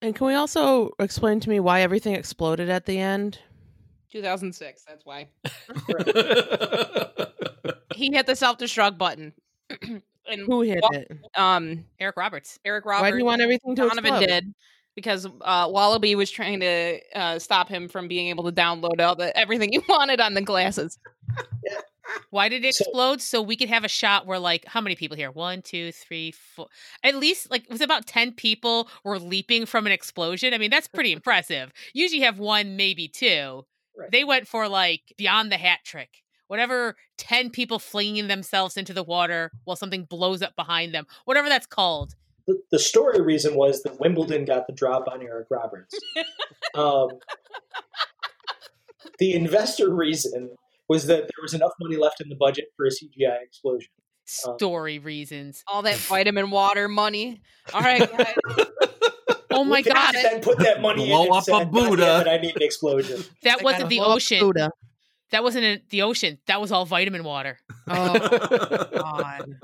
And 0.01 0.15
can 0.15 0.27
we 0.27 0.33
also 0.33 0.91
explain 0.99 1.39
to 1.41 1.49
me 1.49 1.59
why 1.59 1.81
everything 1.81 2.15
exploded 2.15 2.69
at 2.69 2.85
the 2.85 2.97
end? 2.99 3.39
2006. 4.11 4.85
That's 4.85 5.05
why 5.05 5.27
he 7.95 8.11
hit 8.11 8.25
the 8.25 8.35
self 8.35 8.57
destruct 8.57 8.97
button. 8.97 9.33
and 9.81 10.01
Who 10.47 10.61
hit 10.61 10.79
Well, 10.81 10.91
it? 11.01 11.11
um, 11.35 11.85
Eric 11.99 12.17
Roberts. 12.17 12.59
Eric 12.65 12.85
Roberts. 12.85 13.01
Why 13.01 13.09
do 13.09 13.13
Roberts 13.15 13.19
you 13.19 13.25
want 13.25 13.41
everything 13.41 13.75
to 13.75 13.81
Donovan 13.83 14.05
explode? 14.13 14.25
did 14.27 14.53
because 14.95 15.27
uh, 15.41 15.67
Wallaby 15.69 16.15
was 16.15 16.29
trying 16.31 16.59
to 16.61 16.99
uh, 17.15 17.39
stop 17.39 17.69
him 17.69 17.87
from 17.87 18.07
being 18.07 18.27
able 18.27 18.43
to 18.45 18.51
download 18.51 18.99
all 18.99 19.15
the 19.15 19.35
everything 19.37 19.71
he 19.71 19.79
wanted 19.89 20.19
on 20.19 20.33
the 20.33 20.41
glasses. 20.41 20.97
Why 22.29 22.49
did 22.49 22.63
it 22.65 22.75
So- 22.75 22.85
explode? 22.85 23.21
So 23.21 23.41
we 23.41 23.55
could 23.55 23.69
have 23.69 23.83
a 23.83 23.89
shot 23.89 24.25
where, 24.25 24.39
like, 24.39 24.65
how 24.65 24.81
many 24.81 24.95
people 24.95 25.17
here? 25.17 25.31
One, 25.31 25.61
two, 25.61 25.91
three, 25.91 26.31
four. 26.31 26.67
At 27.03 27.15
least, 27.15 27.49
like, 27.51 27.63
it 27.63 27.69
was 27.69 27.81
about 27.81 28.05
10 28.07 28.33
people 28.33 28.89
were 29.03 29.19
leaping 29.19 29.65
from 29.65 29.85
an 29.85 29.91
explosion. 29.91 30.53
I 30.53 30.57
mean, 30.57 30.71
that's 30.71 30.87
pretty 30.87 31.11
impressive. 31.19 31.71
Usually 31.93 32.19
you 32.19 32.25
have 32.25 32.39
one, 32.39 32.75
maybe 32.75 33.07
two. 33.07 33.65
Right. 33.97 34.11
They 34.11 34.23
went 34.23 34.47
for, 34.47 34.67
like, 34.67 35.13
beyond 35.17 35.51
the 35.51 35.57
hat 35.57 35.79
trick. 35.83 36.23
Whatever, 36.47 36.95
10 37.17 37.51
people 37.51 37.77
flinging 37.77 38.27
themselves 38.27 38.75
into 38.75 38.91
the 38.93 39.03
water 39.03 39.51
while 39.65 39.75
something 39.75 40.05
blows 40.05 40.41
up 40.41 40.55
behind 40.55 40.95
them. 40.95 41.05
Whatever 41.25 41.47
that's 41.47 41.67
called. 41.67 42.15
The, 42.47 42.59
the 42.71 42.79
story 42.79 43.21
reason 43.21 43.53
was 43.53 43.83
that 43.83 43.99
Wimbledon 43.99 44.45
got 44.45 44.65
the 44.65 44.73
drop 44.73 45.07
on 45.07 45.21
Eric 45.21 45.45
Roberts. 45.51 45.93
um, 46.73 47.09
the 49.19 49.33
investor 49.33 49.93
reason 49.93 50.49
was 50.89 51.05
that 51.07 51.19
there 51.19 51.41
was 51.41 51.53
enough 51.53 51.71
money 51.79 51.95
left 51.95 52.19
in 52.19 52.27
the 52.27 52.35
budget 52.35 52.65
for 52.75 52.85
a 52.85 52.89
CGI 52.89 53.41
explosion. 53.43 53.91
Uh, 54.45 54.55
Story 54.57 54.99
reasons. 54.99 55.63
All 55.67 55.83
that 55.83 55.95
vitamin 56.09 56.51
water 56.51 56.87
money. 56.89 57.41
All 57.73 57.81
right, 57.81 58.09
guys. 58.11 58.35
Oh 59.51 59.63
my 59.63 59.77
Lieutenant 59.77 60.13
God. 60.13 60.15
Then 60.15 60.41
put 60.41 60.59
that 60.59 60.79
money 60.79 61.07
Blow 61.07 61.21
in 61.23 61.27
and 61.27 61.35
up 61.35 61.41
a 61.41 61.43
said, 61.43 61.51
"God 61.51 61.73
damn 61.73 61.89
Buddha." 61.89 62.21
it, 62.21 62.27
I 62.27 62.37
need 62.37 62.55
an 62.55 62.61
explosion. 62.61 63.23
That 63.41 63.61
I 63.61 63.63
wasn't 63.63 63.89
the 63.89 63.99
ocean. 63.99 64.39
Buddha. 64.39 64.71
That 65.31 65.43
wasn't 65.43 65.65
in 65.65 65.81
the 65.89 66.01
ocean. 66.01 66.39
That 66.47 66.59
was 66.59 66.71
all 66.71 66.85
vitamin 66.85 67.23
water. 67.23 67.59
Oh 67.87 68.13
God. 68.93 69.55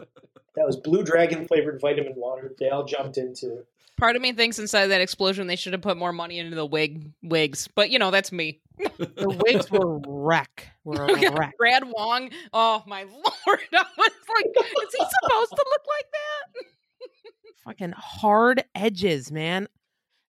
That 0.56 0.66
was 0.66 0.78
Blue 0.78 1.04
Dragon 1.04 1.48
flavored 1.48 1.82
vitamin 1.82 2.14
water. 2.16 2.54
They 2.60 2.70
all 2.70 2.86
jumped 2.86 3.18
into. 3.18 3.66
Part 3.98 4.16
of 4.16 4.22
me 4.22 4.34
thinks 4.34 4.60
inside 4.60 4.84
of 4.84 4.90
that 4.90 5.02
explosion 5.02 5.48
they 5.48 5.56
should 5.56 5.74
have 5.74 5.82
put 5.82 5.98
more 5.98 6.12
money 6.12 6.38
into 6.40 6.56
the 6.56 6.66
wig 6.66 7.12
wigs, 7.24 7.70
but 7.76 7.90
you 7.90 7.98
know 8.00 8.12
that's 8.12 8.32
me. 8.32 8.60
The 8.78 9.42
wigs 9.46 9.72
were 9.72 10.00
wreck. 10.06 10.68
Were 10.84 11.06
a 11.06 11.32
wreck. 11.32 11.58
Brad 11.58 11.84
Wong. 11.86 12.30
Oh 12.52 12.84
my 12.86 13.04
lord! 13.04 13.60
I 13.74 13.86
was 13.98 14.12
like, 14.36 14.46
is 14.48 14.96
he 14.98 15.06
supposed 15.06 15.52
to 15.52 15.66
look 15.70 15.82
like 15.88 16.12
that? 16.12 16.66
Fucking 17.64 17.94
hard 17.98 18.64
edges, 18.76 19.32
man. 19.32 19.68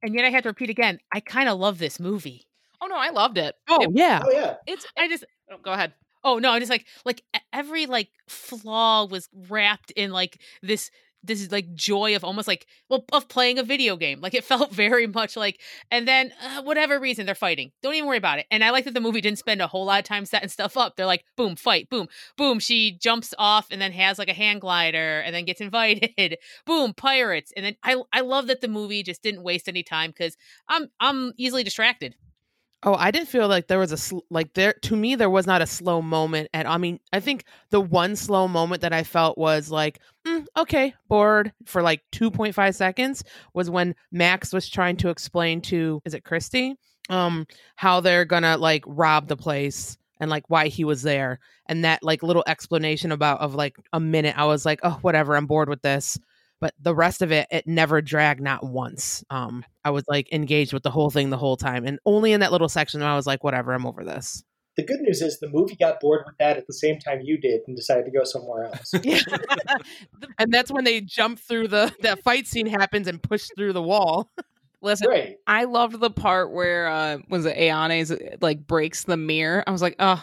And 0.03 0.15
yet 0.15 0.25
I 0.25 0.31
have 0.31 0.45
to 0.45 0.51
repeat 0.51 0.71
again, 0.71 1.01
I 1.13 1.21
kind 1.21 1.49
of 1.49 1.59
love 1.59 1.79
this 1.79 1.99
movie. 1.99 2.47
Oh 2.87 2.89
no, 2.89 2.97
I 2.97 3.11
loved 3.11 3.37
it. 3.39 3.55
Oh 3.69 3.83
It- 3.83 3.91
yeah. 3.95 4.23
Oh 4.25 4.31
yeah, 4.31 4.55
It's 4.67 4.87
I 4.97 5.09
just 5.09 5.25
oh, 5.51 5.59
go 5.63 5.73
ahead. 5.73 5.93
oh 6.23 6.39
no, 6.39 6.51
I 6.53 6.61
just 6.61 6.71
like 6.71 6.87
like 7.05 7.23
every 7.53 7.87
like 7.87 8.11
flaw 8.29 9.07
was 9.07 9.29
wrapped 9.49 9.91
in 9.93 10.13
like 10.13 10.41
this 10.63 10.91
this 11.25 11.41
is 11.43 11.51
like 11.51 11.75
joy 11.75 12.15
of 12.15 12.23
almost 12.23 12.47
like 12.47 12.67
well 12.89 13.05
of 13.13 13.27
playing 13.29 13.59
a 13.59 13.65
video 13.65 13.97
game. 13.97 14.21
Like 14.21 14.35
it 14.35 14.45
felt 14.53 14.71
very 14.73 15.09
much 15.09 15.37
like 15.37 15.61
and 15.91 16.07
then 16.07 16.33
uh, 16.41 16.63
whatever 16.63 17.01
reason 17.01 17.27
they're 17.27 17.35
fighting. 17.35 17.73
Don't 17.83 17.95
even 17.95 18.07
worry 18.07 18.19
about 18.19 18.39
it. 18.39 18.47
And 18.53 18.63
I 18.63 18.71
like 18.71 18.85
that 18.85 18.95
the 18.95 19.01
movie 19.01 19.21
didn't 19.21 19.41
spend 19.41 19.61
a 19.61 19.67
whole 19.67 19.87
lot 19.87 19.99
of 19.99 20.05
time 20.05 20.25
setting 20.25 20.49
stuff 20.49 20.77
up. 20.77 20.95
They're 20.95 21.07
like 21.07 21.25
boom, 21.37 21.57
fight, 21.57 21.91
boom, 21.91 22.07
boom, 22.37 22.61
she 22.61 22.93
jumps 23.03 23.35
off 23.39 23.67
and 23.73 23.81
then 23.83 23.91
has 23.91 24.17
like 24.21 24.29
a 24.29 24.33
hand 24.35 24.61
glider 24.61 25.19
and 25.21 25.35
then 25.35 25.45
gets 25.47 25.61
invited. 25.69 26.39
boom, 26.65 26.95
pirates. 26.95 27.53
And 27.57 27.67
then 27.67 27.77
I 27.83 27.97
I 28.13 28.21
love 28.21 28.47
that 28.47 28.61
the 28.61 28.69
movie 28.69 29.03
just 29.03 29.23
didn't 29.23 29.43
waste 29.43 29.69
any 29.69 29.83
time 29.83 30.13
cuz 30.13 30.37
I'm 30.69 30.89
I'm 31.01 31.33
easily 31.37 31.65
distracted. 31.65 32.15
Oh, 32.89 32.95
I 32.95 33.11
didn't 33.11 33.29
feel 33.29 33.49
like 33.49 33.67
there 33.67 33.81
was 33.81 33.91
a 33.91 33.97
sl- 33.97 34.21
like 34.31 34.55
there 34.55 34.75
to 34.83 34.95
me 34.95 35.17
there 35.17 35.29
was 35.29 35.45
not 35.45 35.61
a 35.61 35.67
slow 35.67 36.01
moment 36.01 36.49
at 36.55 36.67
I 36.69 36.79
mean, 36.79 37.01
I 37.13 37.19
think 37.19 37.45
the 37.71 37.81
one 37.81 38.15
slow 38.15 38.47
moment 38.47 38.83
that 38.83 38.93
I 38.93 39.03
felt 39.03 39.37
was 39.37 39.73
like, 39.73 39.99
mm, 40.25 40.47
okay, 40.57 40.95
bored 41.09 41.53
for 41.65 41.83
like 41.83 42.03
2.5 42.13 42.77
seconds 42.77 43.25
was 43.55 43.69
when 43.69 43.97
Max 44.13 44.53
was 44.53 44.69
trying 44.69 44.97
to 44.99 45.09
explain 45.09 45.61
to 45.63 46.01
is 46.05 46.15
it 46.15 46.25
Christy 46.25 46.77
um 47.09 47.47
how 47.77 48.01
they're 48.01 48.25
going 48.25 48.43
to 48.45 48.57
like 48.57 48.85
rob 48.87 49.29
the 49.29 49.37
place 49.37 49.97
and 50.21 50.31
like 50.31 50.45
why 50.49 50.69
he 50.69 50.85
was 50.85 51.03
there 51.03 51.39
and 51.67 51.85
that 51.85 52.03
like 52.05 52.23
little 52.23 52.45
explanation 52.47 53.11
about 53.13 53.41
of 53.41 53.55
like 53.57 53.77
a 53.93 54.01
minute 54.01 54.39
I 54.39 54.45
was 54.47 54.65
like, 54.65 54.81
"Oh, 54.85 54.99
whatever, 55.03 55.37
I'm 55.37 55.47
bored 55.47 55.69
with 55.69 55.83
this." 55.83 56.19
But 56.61 56.75
the 56.81 56.95
rest 56.95 57.21
of 57.21 57.33
it, 57.33 57.47
it 57.51 57.67
never 57.67 58.01
dragged 58.01 58.41
not 58.41 58.65
once. 58.65 59.23
Um, 59.31 59.65
I 59.85 59.91
was 59.91 60.05
like 60.09 60.33
engaged 60.33 60.73
with 60.73 60.83
the 60.83 60.91
whole 60.91 61.11
thing 61.11 61.31
the 61.31 61.37
whole 61.37 61.57
time, 61.57 61.85
and 61.85 61.99
only 62.07 62.33
in 62.33 62.41
that 62.41 62.53
little 62.53 62.69
section 62.69 63.03
I 63.03 63.17
was 63.17 63.27
like, 63.27 63.45
"Whatever, 63.45 63.73
I'm 63.73 63.87
over 63.87 64.05
this." 64.05 64.43
the 64.77 64.85
good 64.85 65.01
news 65.01 65.23
is 65.23 65.39
the 65.41 65.49
movie 65.49 65.75
got 65.75 66.01
bored 66.01 66.23
with 66.27 66.37
that 66.39 66.59
at 66.59 66.67
the 66.67 66.73
same 66.73 66.99
time 66.99 67.21
you 67.23 67.39
did 67.39 67.63
and 67.67 67.75
decided 67.75 68.05
to 68.05 68.11
go 68.11 68.25
somewhere 68.25 68.67
else. 68.67 68.93
and 70.39 70.53
that's 70.53 70.71
when 70.71 70.85
they 70.85 71.01
jump 71.01 71.39
through 71.39 71.69
the 71.69 71.93
that 72.03 72.23
fight 72.23 72.47
scene 72.47 72.67
happens 72.67 73.09
and 73.09 73.23
push 73.23 73.49
through 73.57 73.73
the 73.73 73.83
wall. 73.83 74.31
Listen, 74.83 75.09
right. 75.09 75.37
I 75.47 75.65
loved 75.65 75.99
the 75.99 76.11
part 76.11 76.53
where 76.53 76.89
uh 76.89 77.19
was 77.29 77.47
it 77.47 77.57
Ayane's 77.57 78.13
like 78.41 78.67
breaks 78.67 79.05
the 79.05 79.17
mirror. 79.17 79.65
I 79.67 79.71
was 79.71 79.83
like, 79.83 79.97
oh 79.99 80.23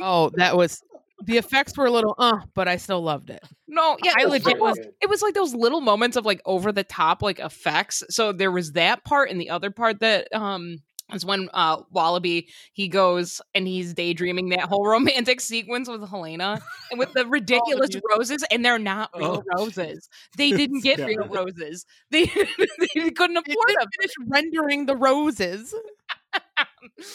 Oh, 0.00 0.30
that 0.34 0.56
was 0.56 0.82
the 1.24 1.38
effects 1.38 1.76
were 1.76 1.86
a 1.86 1.90
little 1.90 2.14
uh, 2.18 2.38
but 2.54 2.68
I 2.68 2.76
still 2.76 3.00
loved 3.00 3.30
it. 3.30 3.42
no, 3.68 3.96
yeah, 4.04 4.12
I 4.18 4.24
it 4.24 4.28
legit 4.28 4.58
was. 4.60 4.76
was- 4.78 4.86
It 5.00 5.08
was 5.08 5.22
like 5.22 5.34
those 5.34 5.54
little 5.54 5.80
moments 5.80 6.16
of 6.16 6.24
like 6.26 6.40
over 6.44 6.72
the 6.72 6.84
top 6.84 7.22
like 7.22 7.38
effects. 7.38 8.02
So 8.10 8.32
there 8.32 8.50
was 8.52 8.72
that 8.72 9.04
part, 9.04 9.30
and 9.30 9.40
the 9.40 9.50
other 9.50 9.70
part 9.70 10.00
that 10.00 10.28
um 10.34 10.78
is 11.14 11.24
when 11.24 11.48
uh 11.54 11.82
Wallaby 11.92 12.48
he 12.72 12.88
goes 12.88 13.40
and 13.54 13.66
he's 13.68 13.94
daydreaming 13.94 14.48
that 14.48 14.62
whole 14.62 14.84
romantic 14.96 15.40
sequence 15.40 15.88
with 15.88 16.06
Helena 16.08 16.60
and 16.90 16.98
with 16.98 17.12
the 17.12 17.24
ridiculous 17.26 17.90
music. 17.94 18.02
roses, 18.16 18.44
and 18.50 18.64
they're 18.64 18.78
not 18.78 19.10
real 19.16 19.44
Oh. 19.56 19.64
roses. 19.64 20.08
They 20.36 20.50
didn't 20.60 20.80
get 20.82 20.98
real 20.98 21.28
Yeah. 21.32 21.40
roses. 21.40 21.86
They 22.10 22.24
they 22.26 23.10
couldn't 23.10 23.36
afford 23.36 23.46
didn't 23.68 23.78
them. 23.78 23.88
finish 24.00 24.14
rendering 24.28 24.86
the 24.86 24.96
roses. 24.96 25.72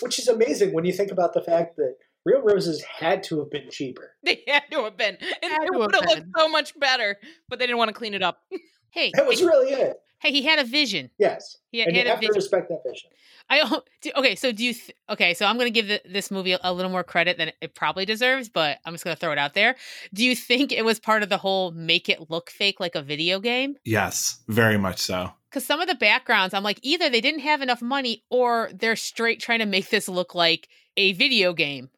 which 0.01 0.19
is 0.19 0.27
amazing 0.27 0.73
when 0.73 0.85
you 0.85 0.93
think 0.93 1.11
about 1.11 1.33
the 1.33 1.41
fact 1.41 1.75
that 1.77 1.95
real 2.26 2.41
roses 2.41 2.84
had 2.84 3.24
to 3.24 3.39
have 3.39 3.49
been 3.49 3.69
cheaper. 3.69 4.11
They 4.24 4.43
had 4.47 4.63
to 4.72 4.84
have 4.84 4.97
been. 4.97 5.17
And 5.19 5.51
Had 5.51 5.63
it 5.63 5.67
to 5.67 5.74
have 5.74 5.80
would 5.80 5.95
have 5.95 6.05
looked 6.05 6.28
so 6.38 6.47
much 6.49 6.78
better, 6.80 7.17
but 7.49 7.59
they 7.59 7.65
didn't 7.65 7.78
want 7.80 7.89
to 7.89 7.93
clean 7.95 8.13
it 8.13 8.22
up. 8.24 8.41
Hey, 8.93 9.09
That 9.15 9.26
was 9.26 9.39
hey, 9.39 9.45
really 9.45 9.72
it. 9.72 10.01
hey, 10.19 10.32
he 10.32 10.41
had 10.43 10.59
a 10.59 10.65
vision. 10.65 11.11
Yes, 11.17 11.55
He 11.72 11.80
had, 11.80 11.88
and 11.88 11.95
he 11.95 12.01
you 12.01 12.07
had 12.09 12.11
a 12.11 12.15
have 12.15 12.19
to 12.19 12.28
vision. 12.28 12.36
respect 12.36 12.67
that 12.67 12.82
vision. 12.86 13.09
I 13.49 13.80
do- 14.01 14.11
okay. 14.17 14.36
So 14.36 14.51
do 14.51 14.65
you? 14.65 14.74
Th- 14.74 14.91
okay, 15.09 15.34
so 15.34 15.45
I'm 15.45 15.55
going 15.57 15.67
to 15.67 15.82
give 15.82 15.88
the, 15.88 16.01
this 16.05 16.30
movie 16.30 16.51
a, 16.51 16.59
a 16.61 16.74
little 16.74 16.91
more 16.91 17.03
credit 17.05 17.38
than 17.38 17.53
it 17.61 17.74
probably 17.74 18.03
deserves, 18.05 18.49
but 18.49 18.80
I'm 18.86 18.93
just 18.93 19.05
going 19.05 19.15
to 19.15 19.19
throw 19.19 19.32
it 19.32 19.38
out 19.38 19.53
there. 19.53 19.78
Do 20.13 20.26
you 20.26 20.36
think 20.36 20.74
it 20.74 20.84
was 20.84 20.99
part 20.99 21.24
of 21.24 21.30
the 21.30 21.38
whole 21.38 21.72
make 21.72 22.09
it 22.09 22.30
look 22.30 22.49
fake 22.51 22.82
like 22.82 22.95
a 22.95 23.01
video 23.01 23.39
game? 23.39 23.76
Yes, 23.86 24.39
very 24.49 24.78
much 24.78 24.99
so. 24.99 25.32
Because 25.49 25.65
some 25.65 25.80
of 25.80 25.88
the 25.88 25.95
backgrounds, 25.95 26.53
I'm 26.53 26.63
like, 26.63 26.80
either 26.82 27.09
they 27.09 27.22
didn't 27.22 27.41
have 27.41 27.61
enough 27.61 27.82
money, 27.82 28.24
or 28.30 28.69
they're 28.74 28.97
straight 28.97 29.39
trying 29.39 29.59
to 29.59 29.65
make 29.65 29.89
this 29.89 30.09
look 30.09 30.36
like 30.36 30.67
a 30.97 31.13
video 31.13 31.53
game. 31.53 31.89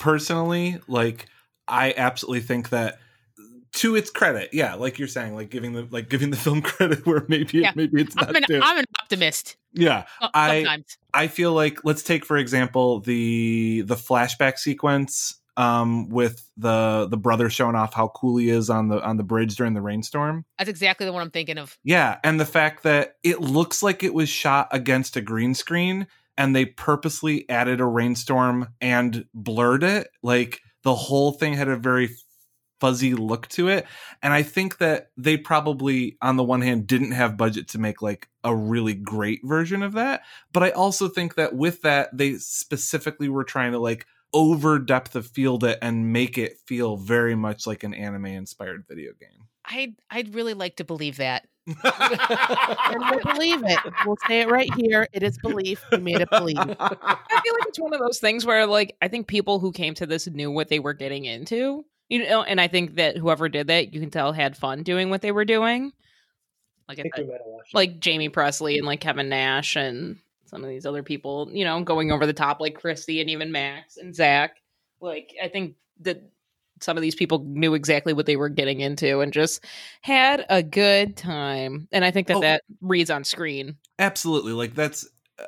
Personally, 0.00 0.80
like 0.88 1.26
I 1.68 1.94
absolutely 1.96 2.40
think 2.40 2.70
that 2.70 2.98
to 3.74 3.94
its 3.94 4.10
credit, 4.10 4.50
yeah, 4.52 4.74
like 4.74 4.98
you're 4.98 5.06
saying, 5.06 5.36
like 5.36 5.50
giving 5.50 5.74
the 5.74 5.86
like 5.90 6.08
giving 6.08 6.30
the 6.30 6.36
film 6.44 6.60
credit 6.62 7.06
where 7.06 7.24
maybe 7.28 7.58
Yeah. 7.58 7.70
maybe 7.76 8.00
it's 8.02 8.16
not 8.16 8.30
I'm 8.30 8.36
an, 8.36 8.42
due. 8.48 8.60
I'm 8.60 8.78
an 8.78 8.84
optimist. 9.00 9.56
yeah, 9.72 10.06
I- 10.34 10.62
Sometimes. 10.62 10.96
I 11.14 11.28
feel 11.28 11.52
like 11.52 11.84
let's 11.84 12.02
take 12.02 12.24
for 12.24 12.36
example 12.36 13.00
the 13.00 13.82
the 13.86 13.94
flashback 13.94 14.58
sequence 14.58 15.36
um 15.56 16.08
with 16.08 16.48
the 16.56 17.06
the 17.10 17.16
brother 17.16 17.50
showing 17.50 17.74
off 17.74 17.92
how 17.92 18.08
cool 18.08 18.38
he 18.38 18.48
is 18.48 18.70
on 18.70 18.88
the 18.88 19.02
on 19.04 19.16
the 19.18 19.22
bridge 19.24 19.54
during 19.56 19.74
the 19.74 19.82
rainstorm. 19.82 20.44
That's 20.58 20.70
exactly 20.70 21.04
the 21.06 21.12
one 21.12 21.22
I'm 21.22 21.30
thinking 21.30 21.58
of. 21.58 21.76
Yeah, 21.84 22.18
and 22.24 22.40
the 22.40 22.46
fact 22.46 22.84
that 22.84 23.16
it 23.22 23.40
looks 23.40 23.82
like 23.82 24.02
it 24.02 24.14
was 24.14 24.28
shot 24.28 24.68
against 24.72 25.16
a 25.16 25.20
green 25.20 25.54
screen 25.54 26.06
and 26.40 26.56
they 26.56 26.64
purposely 26.64 27.46
added 27.50 27.82
a 27.82 27.84
rainstorm 27.84 28.68
and 28.80 29.26
blurred 29.34 29.84
it, 29.84 30.08
like 30.22 30.60
the 30.84 30.94
whole 30.94 31.32
thing 31.32 31.52
had 31.52 31.68
a 31.68 31.76
very 31.76 32.08
fuzzy 32.80 33.12
look 33.12 33.46
to 33.48 33.68
it. 33.68 33.86
And 34.22 34.32
I 34.32 34.42
think 34.42 34.78
that 34.78 35.10
they 35.18 35.36
probably 35.36 36.16
on 36.22 36.36
the 36.36 36.42
one 36.42 36.62
hand 36.62 36.86
didn't 36.86 37.10
have 37.10 37.36
budget 37.36 37.68
to 37.68 37.78
make 37.78 38.00
like 38.00 38.26
a 38.42 38.56
really 38.56 38.94
great 38.94 39.40
version 39.44 39.82
of 39.82 39.92
that, 39.92 40.22
but 40.50 40.62
I 40.62 40.70
also 40.70 41.08
think 41.08 41.34
that 41.34 41.54
with 41.54 41.82
that 41.82 42.16
they 42.16 42.36
specifically 42.36 43.28
were 43.28 43.44
trying 43.44 43.72
to 43.72 43.78
like 43.78 44.06
over 44.32 44.78
depth 44.78 45.14
of 45.16 45.26
field 45.26 45.62
it 45.62 45.78
and 45.82 46.10
make 46.10 46.38
it 46.38 46.56
feel 46.64 46.96
very 46.96 47.34
much 47.34 47.66
like 47.66 47.84
an 47.84 47.92
anime 47.92 48.24
inspired 48.24 48.86
video 48.88 49.12
game. 49.20 49.46
I'd 49.66 49.94
I'd 50.08 50.34
really 50.34 50.54
like 50.54 50.76
to 50.76 50.84
believe 50.84 51.18
that. 51.18 51.46
And 51.84 53.04
we'll 53.10 53.34
believe 53.34 53.62
it. 53.64 53.78
We'll 54.06 54.16
say 54.28 54.40
it 54.40 54.50
right 54.50 54.72
here. 54.74 55.06
It 55.12 55.22
is 55.22 55.38
belief. 55.38 55.84
We 55.92 55.98
made 55.98 56.20
it 56.20 56.30
believe. 56.30 56.58
I 56.58 56.64
feel 56.66 57.54
like 57.54 57.68
it's 57.68 57.80
one 57.80 57.92
of 57.92 58.00
those 58.00 58.18
things 58.18 58.44
where, 58.44 58.66
like, 58.66 58.96
I 59.02 59.08
think 59.08 59.26
people 59.26 59.58
who 59.58 59.72
came 59.72 59.94
to 59.94 60.06
this 60.06 60.26
knew 60.26 60.50
what 60.50 60.68
they 60.68 60.78
were 60.78 60.94
getting 60.94 61.24
into. 61.24 61.84
You 62.08 62.28
know, 62.28 62.42
and 62.42 62.60
I 62.60 62.66
think 62.66 62.96
that 62.96 63.16
whoever 63.16 63.48
did 63.48 63.68
that, 63.68 63.94
you 63.94 64.00
can 64.00 64.10
tell, 64.10 64.32
had 64.32 64.56
fun 64.56 64.82
doing 64.82 65.10
what 65.10 65.22
they 65.22 65.30
were 65.30 65.44
doing. 65.44 65.92
Like, 66.88 66.98
I 66.98 67.02
I 67.02 67.02
think 67.04 67.16
we 67.16 67.22
said, 67.22 67.28
might 67.28 67.38
have 67.38 67.46
watched. 67.46 67.72
it. 67.72 67.76
like 67.76 68.00
Jamie 68.00 68.30
Pressly 68.30 68.76
and 68.76 68.84
like 68.84 69.00
Kevin 69.00 69.28
Nash 69.28 69.76
and 69.76 70.18
some 70.46 70.64
of 70.64 70.68
these 70.70 70.86
other 70.86 71.04
people, 71.04 71.48
you 71.52 71.64
know, 71.64 71.80
going 71.84 72.10
over 72.10 72.26
the 72.26 72.32
top, 72.32 72.60
like 72.60 72.74
Christy 72.74 73.20
and 73.20 73.30
even 73.30 73.52
Max 73.52 73.96
and 73.96 74.12
Zach. 74.12 74.56
Like, 75.00 75.34
I 75.40 75.46
think 75.46 75.76
that 76.00 76.20
some 76.80 76.96
of 76.96 77.02
these 77.02 77.14
people 77.14 77.44
knew 77.48 77.74
exactly 77.74 78.12
what 78.12 78.26
they 78.26 78.36
were 78.36 78.48
getting 78.48 78.80
into 78.80 79.20
and 79.20 79.32
just 79.32 79.64
had 80.02 80.44
a 80.48 80.62
good 80.62 81.16
time. 81.16 81.88
And 81.92 82.04
I 82.04 82.10
think 82.10 82.26
that 82.28 82.36
Oh. 82.36 82.40
that 82.40 82.62
reads 82.80 83.10
on 83.10 83.24
screen. 83.24 83.76
Absolutely. 83.98 84.52
Like 84.52 84.74
that's 84.74 85.06
uh, 85.38 85.44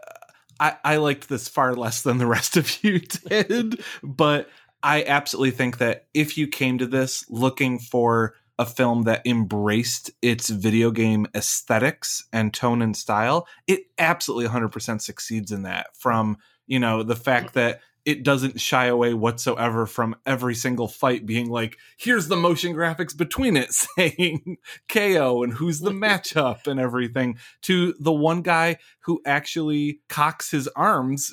I 0.61 0.76
I 0.85 0.97
liked 0.97 1.28
this 1.28 1.49
far 1.49 1.74
less 1.74 2.03
than 2.03 2.18
the 2.18 2.26
rest 2.26 2.57
of 2.57 2.83
you 2.85 3.01
did, 3.28 3.83
but 4.03 4.49
I 4.83 5.05
absolutely 5.05 5.53
think 5.53 5.78
that 5.78 6.07
if 6.14 6.37
you 6.37 6.47
came 6.49 6.78
to 6.78 6.87
this 6.87 7.24
looking 7.30 7.78
for 7.78 8.35
a 8.59 8.66
film 8.66 9.05
that 9.05 9.26
embraced 9.26 10.11
its 10.20 10.51
video 10.51 10.91
game 10.91 11.26
aesthetics 11.35 12.24
and 12.33 12.53
tone 12.53 12.83
and 12.83 12.97
style, 12.97 13.47
it 13.66 13.80
absolutely 13.99 14.47
100% 14.49 15.01
succeeds 15.01 15.51
in 15.53 15.62
that 15.62 15.87
from, 15.97 16.37
you 16.66 16.78
know, 16.78 17.03
the 17.03 17.16
fact 17.16 17.55
that 17.55 17.80
it 18.05 18.24
doesn't 18.24 18.61
shy 18.61 18.86
away 18.86 19.14
whatsoever 19.14 19.86
from 19.86 20.16
every 20.26 20.55
single 20.55 20.88
fight 20.88 21.24
being 21.24 21.48
like, 21.48 21.78
here's 21.96 22.28
the 22.28 22.36
motion 22.36 22.74
graphics 22.74 23.16
between 23.16 23.57
it 23.57 23.72
saying 23.96 24.57
KO 24.88 25.42
and 25.44 25.53
who's 25.53 25.80
the 25.80 25.90
matchup 25.92 26.66
and 26.66 26.80
everything, 26.80 27.38
to 27.62 27.94
the 28.00 28.12
one 28.12 28.42
guy 28.42 28.78
who 29.00 29.20
actually 29.24 30.00
cocks 30.09 30.50
his 30.50 30.66
arms, 30.68 31.32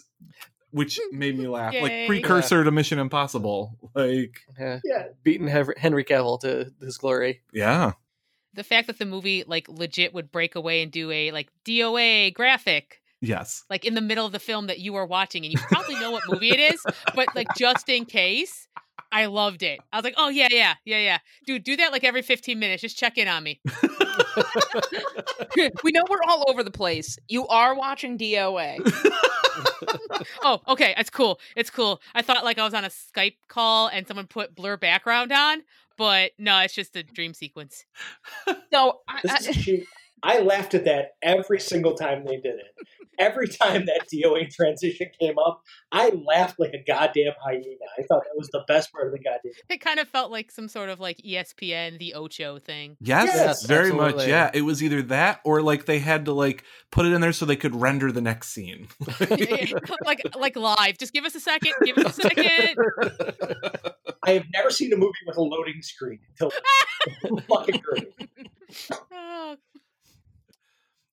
which 0.71 0.99
made 1.11 1.37
me 1.37 1.47
laugh. 1.47 1.73
Yay. 1.73 1.81
Like 1.81 2.07
precursor 2.07 2.63
to 2.63 2.71
Mission 2.71 2.99
Impossible. 2.99 3.75
Like, 3.95 4.41
Yeah, 4.59 4.79
Yeah, 4.83 5.05
beating 5.23 5.47
Henry 5.47 6.03
Cavill 6.05 6.39
to 6.41 6.71
his 6.81 6.97
glory. 6.97 7.41
yeah. 7.51 7.93
The 8.55 8.63
fact 8.63 8.87
that 8.87 8.97
the 8.97 9.05
movie 9.05 9.43
like 9.47 9.69
legit 9.69 10.13
would 10.13 10.31
break 10.31 10.55
away 10.55 10.81
and 10.81 10.91
do 10.91 11.11
a 11.11 11.31
like 11.31 11.49
DOA 11.65 12.33
graphic 12.33 12.99
Yes. 13.21 13.63
like 13.69 13.83
in 13.85 13.95
the 13.95 14.01
middle 14.01 14.25
of 14.25 14.31
the 14.31 14.39
film 14.39 14.67
that 14.67 14.79
you 14.79 14.95
are 14.95 15.05
watching 15.05 15.43
and 15.43 15.51
you 15.51 15.59
probably 15.59 15.95
know 15.95 16.11
what 16.11 16.23
movie 16.29 16.51
it 16.51 16.59
is, 16.59 16.81
but 17.15 17.35
like 17.35 17.47
just 17.57 17.89
in 17.89 18.05
case, 18.05 18.67
I 19.11 19.25
loved 19.25 19.63
it. 19.63 19.79
I 19.91 19.97
was 19.97 20.03
like, 20.03 20.13
"Oh 20.17 20.29
yeah, 20.29 20.47
yeah, 20.51 20.75
yeah, 20.85 20.99
yeah." 20.99 21.17
Dude, 21.45 21.63
do 21.63 21.75
that 21.77 21.91
like 21.91 22.03
every 22.03 22.21
15 22.21 22.59
minutes. 22.59 22.81
Just 22.81 22.97
check 22.97 23.17
in 23.17 23.27
on 23.27 23.43
me. 23.43 23.59
we 25.83 25.91
know 25.91 26.03
we're 26.09 26.21
all 26.27 26.45
over 26.47 26.63
the 26.63 26.71
place. 26.71 27.17
You 27.27 27.47
are 27.47 27.75
watching 27.75 28.17
DOA. 28.17 28.77
Oh, 30.41 30.61
okay, 30.69 30.93
it's 30.97 31.09
cool. 31.09 31.39
It's 31.55 31.69
cool. 31.69 32.01
I 32.15 32.21
thought 32.21 32.43
like 32.45 32.57
I 32.57 32.63
was 32.63 32.73
on 32.73 32.85
a 32.85 32.89
Skype 32.89 33.35
call 33.49 33.87
and 33.87 34.07
someone 34.07 34.27
put 34.27 34.55
blur 34.55 34.77
background 34.77 35.31
on, 35.33 35.63
but 35.97 36.31
no, 36.37 36.59
it's 36.59 36.73
just 36.73 36.95
a 36.95 37.03
dream 37.03 37.33
sequence. 37.33 37.85
So 38.71 38.99
I, 39.07 39.21
I. 39.25 39.83
I 40.21 40.39
laughed 40.39 40.73
at 40.73 40.85
that 40.85 41.11
every 41.21 41.59
single 41.59 41.93
time 41.95 42.25
they 42.25 42.35
did 42.37 42.55
it. 42.59 42.75
Every 43.19 43.49
time 43.49 43.85
that 43.87 44.07
DOA 44.11 44.49
transition 44.49 45.07
came 45.19 45.37
up, 45.37 45.61
I 45.91 46.09
laughed 46.25 46.57
like 46.57 46.71
a 46.73 46.81
goddamn 46.81 47.33
hyena. 47.43 47.65
I 47.97 48.03
thought 48.03 48.23
that 48.23 48.37
was 48.37 48.47
the 48.47 48.63
best 48.65 48.93
part 48.93 49.07
of 49.07 49.11
the 49.13 49.19
goddamn. 49.19 49.51
It 49.69 49.81
kind 49.81 49.99
of 49.99 50.07
felt 50.07 50.31
like 50.31 50.51
some 50.51 50.69
sort 50.69 50.87
of 50.87 51.01
like 51.01 51.17
ESPN, 51.17 51.99
the 51.99 52.13
Ocho 52.13 52.59
thing. 52.59 52.95
Yes, 53.01 53.25
Yes, 53.35 53.65
very 53.65 53.91
much. 53.91 54.25
Yeah, 54.25 54.49
it 54.53 54.61
was 54.61 54.81
either 54.81 55.01
that 55.03 55.41
or 55.43 55.61
like 55.61 55.85
they 55.85 55.99
had 55.99 56.25
to 56.25 56.33
like 56.33 56.63
put 56.91 57.05
it 57.05 57.11
in 57.11 57.19
there 57.19 57.33
so 57.33 57.45
they 57.45 57.57
could 57.57 57.75
render 57.75 58.09
the 58.11 58.21
next 58.21 58.49
scene. 58.49 58.87
like 60.05 60.21
like 60.35 60.55
live. 60.55 60.97
Just 60.97 61.11
give 61.11 61.25
us 61.25 61.35
a 61.35 61.39
second. 61.41 61.73
Give 61.83 61.97
us 61.97 62.17
a 62.17 62.21
second. 62.21 62.77
I 64.23 64.31
have 64.31 64.45
never 64.53 64.69
seen 64.69 64.93
a 64.93 64.97
movie 64.97 65.11
with 65.27 65.35
a 65.37 65.41
loading 65.41 65.81
screen 65.81 66.19
until 66.29 66.51
fucking 67.49 67.81
great. 67.81 68.29
Oh, 69.11 69.57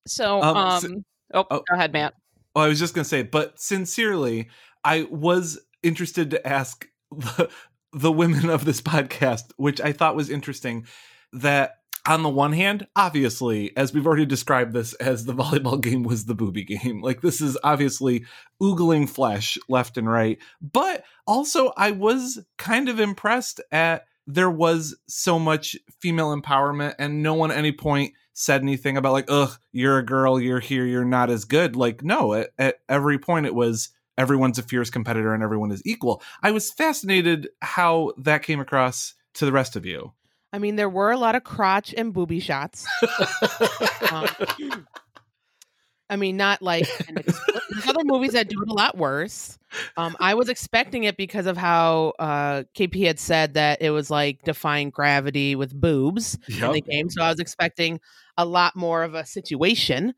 so 0.05 0.41
Um, 0.41 0.57
um, 0.57 0.81
so- 0.81 1.03
oh, 1.33 1.45
oh. 1.49 1.63
go 1.69 1.75
ahead, 1.75 1.93
Matt. 1.93 2.13
Well, 2.55 2.65
I 2.65 2.69
was 2.69 2.79
just 2.79 2.93
gonna 2.93 3.05
say, 3.05 3.23
but 3.23 3.59
sincerely, 3.59 4.49
I 4.83 5.07
was 5.09 5.59
interested 5.83 6.31
to 6.31 6.47
ask 6.47 6.87
the, 7.11 7.49
the 7.93 8.11
women 8.11 8.49
of 8.49 8.65
this 8.65 8.81
podcast, 8.81 9.51
which 9.57 9.81
I 9.81 9.91
thought 9.91 10.15
was 10.15 10.29
interesting, 10.29 10.85
that 11.33 11.77
on 12.07 12.23
the 12.23 12.29
one 12.29 12.53
hand, 12.53 12.87
obviously, 12.95 13.75
as 13.75 13.93
we've 13.93 14.07
already 14.07 14.25
described 14.25 14.73
this 14.73 14.93
as 14.95 15.25
the 15.25 15.33
volleyball 15.35 15.81
game 15.81 16.03
was 16.03 16.25
the 16.25 16.35
booby 16.35 16.63
game, 16.63 17.01
like 17.01 17.21
this 17.21 17.41
is 17.41 17.57
obviously 17.63 18.25
oogling 18.61 19.09
flesh 19.09 19.57
left 19.67 19.97
and 19.97 20.09
right. 20.09 20.39
But 20.61 21.03
also, 21.25 21.73
I 21.75 21.91
was 21.91 22.39
kind 22.57 22.89
of 22.89 22.99
impressed 22.99 23.61
at 23.71 24.05
there 24.27 24.51
was 24.51 24.95
so 25.07 25.39
much 25.39 25.75
female 26.01 26.35
empowerment, 26.35 26.95
and 26.99 27.23
no 27.23 27.33
one 27.33 27.49
at 27.49 27.57
any 27.57 27.71
point 27.71 28.13
said 28.33 28.61
anything 28.61 28.97
about 28.97 29.13
like, 29.13 29.25
ugh, 29.29 29.57
you're 29.71 29.97
a 29.97 30.05
girl, 30.05 30.39
you're 30.39 30.59
here, 30.59 30.85
you're 30.85 31.05
not 31.05 31.31
as 31.31 31.45
good. 31.45 31.75
Like, 31.75 32.03
no, 32.03 32.33
at, 32.33 32.51
at 32.59 32.75
every 32.87 33.17
point 33.17 33.47
it 33.47 33.55
was 33.55 33.89
everyone's 34.17 34.59
a 34.59 34.63
fierce 34.63 34.89
competitor 34.89 35.33
and 35.33 35.41
everyone 35.41 35.71
is 35.71 35.81
equal. 35.85 36.21
I 36.43 36.51
was 36.51 36.71
fascinated 36.71 37.49
how 37.61 38.13
that 38.17 38.43
came 38.43 38.59
across 38.59 39.15
to 39.35 39.45
the 39.45 39.51
rest 39.51 39.75
of 39.75 39.85
you. 39.85 40.13
I 40.53 40.59
mean, 40.59 40.75
there 40.75 40.89
were 40.89 41.11
a 41.11 41.17
lot 41.17 41.35
of 41.35 41.43
crotch 41.43 41.93
and 41.95 42.13
booby 42.13 42.39
shots. 42.39 42.85
Um, 44.09 44.27
I 46.09 46.15
mean, 46.15 46.37
not 46.37 46.61
like 46.61 46.87
there's 47.07 47.87
other 47.87 48.03
movies 48.03 48.31
that 48.33 48.47
do 48.49 48.61
it 48.61 48.69
a 48.69 48.73
lot 48.73 48.97
worse. 48.97 49.57
Um, 49.97 50.15
I 50.19 50.35
was 50.35 50.47
expecting 50.47 51.03
it 51.03 51.17
because 51.17 51.45
of 51.45 51.57
how 51.57 52.13
uh, 52.17 52.63
KP 52.75 53.05
had 53.05 53.19
said 53.19 53.55
that 53.55 53.81
it 53.81 53.89
was 53.89 54.09
like 54.09 54.43
defying 54.43 54.89
gravity 54.89 55.55
with 55.55 55.79
boobs 55.79 56.37
in 56.47 56.71
the 56.71 56.81
game. 56.81 57.09
So 57.09 57.21
I 57.21 57.29
was 57.29 57.39
expecting 57.39 57.99
a 58.37 58.45
lot 58.45 58.75
more 58.75 59.03
of 59.03 59.15
a 59.15 59.25
situation 59.25 60.13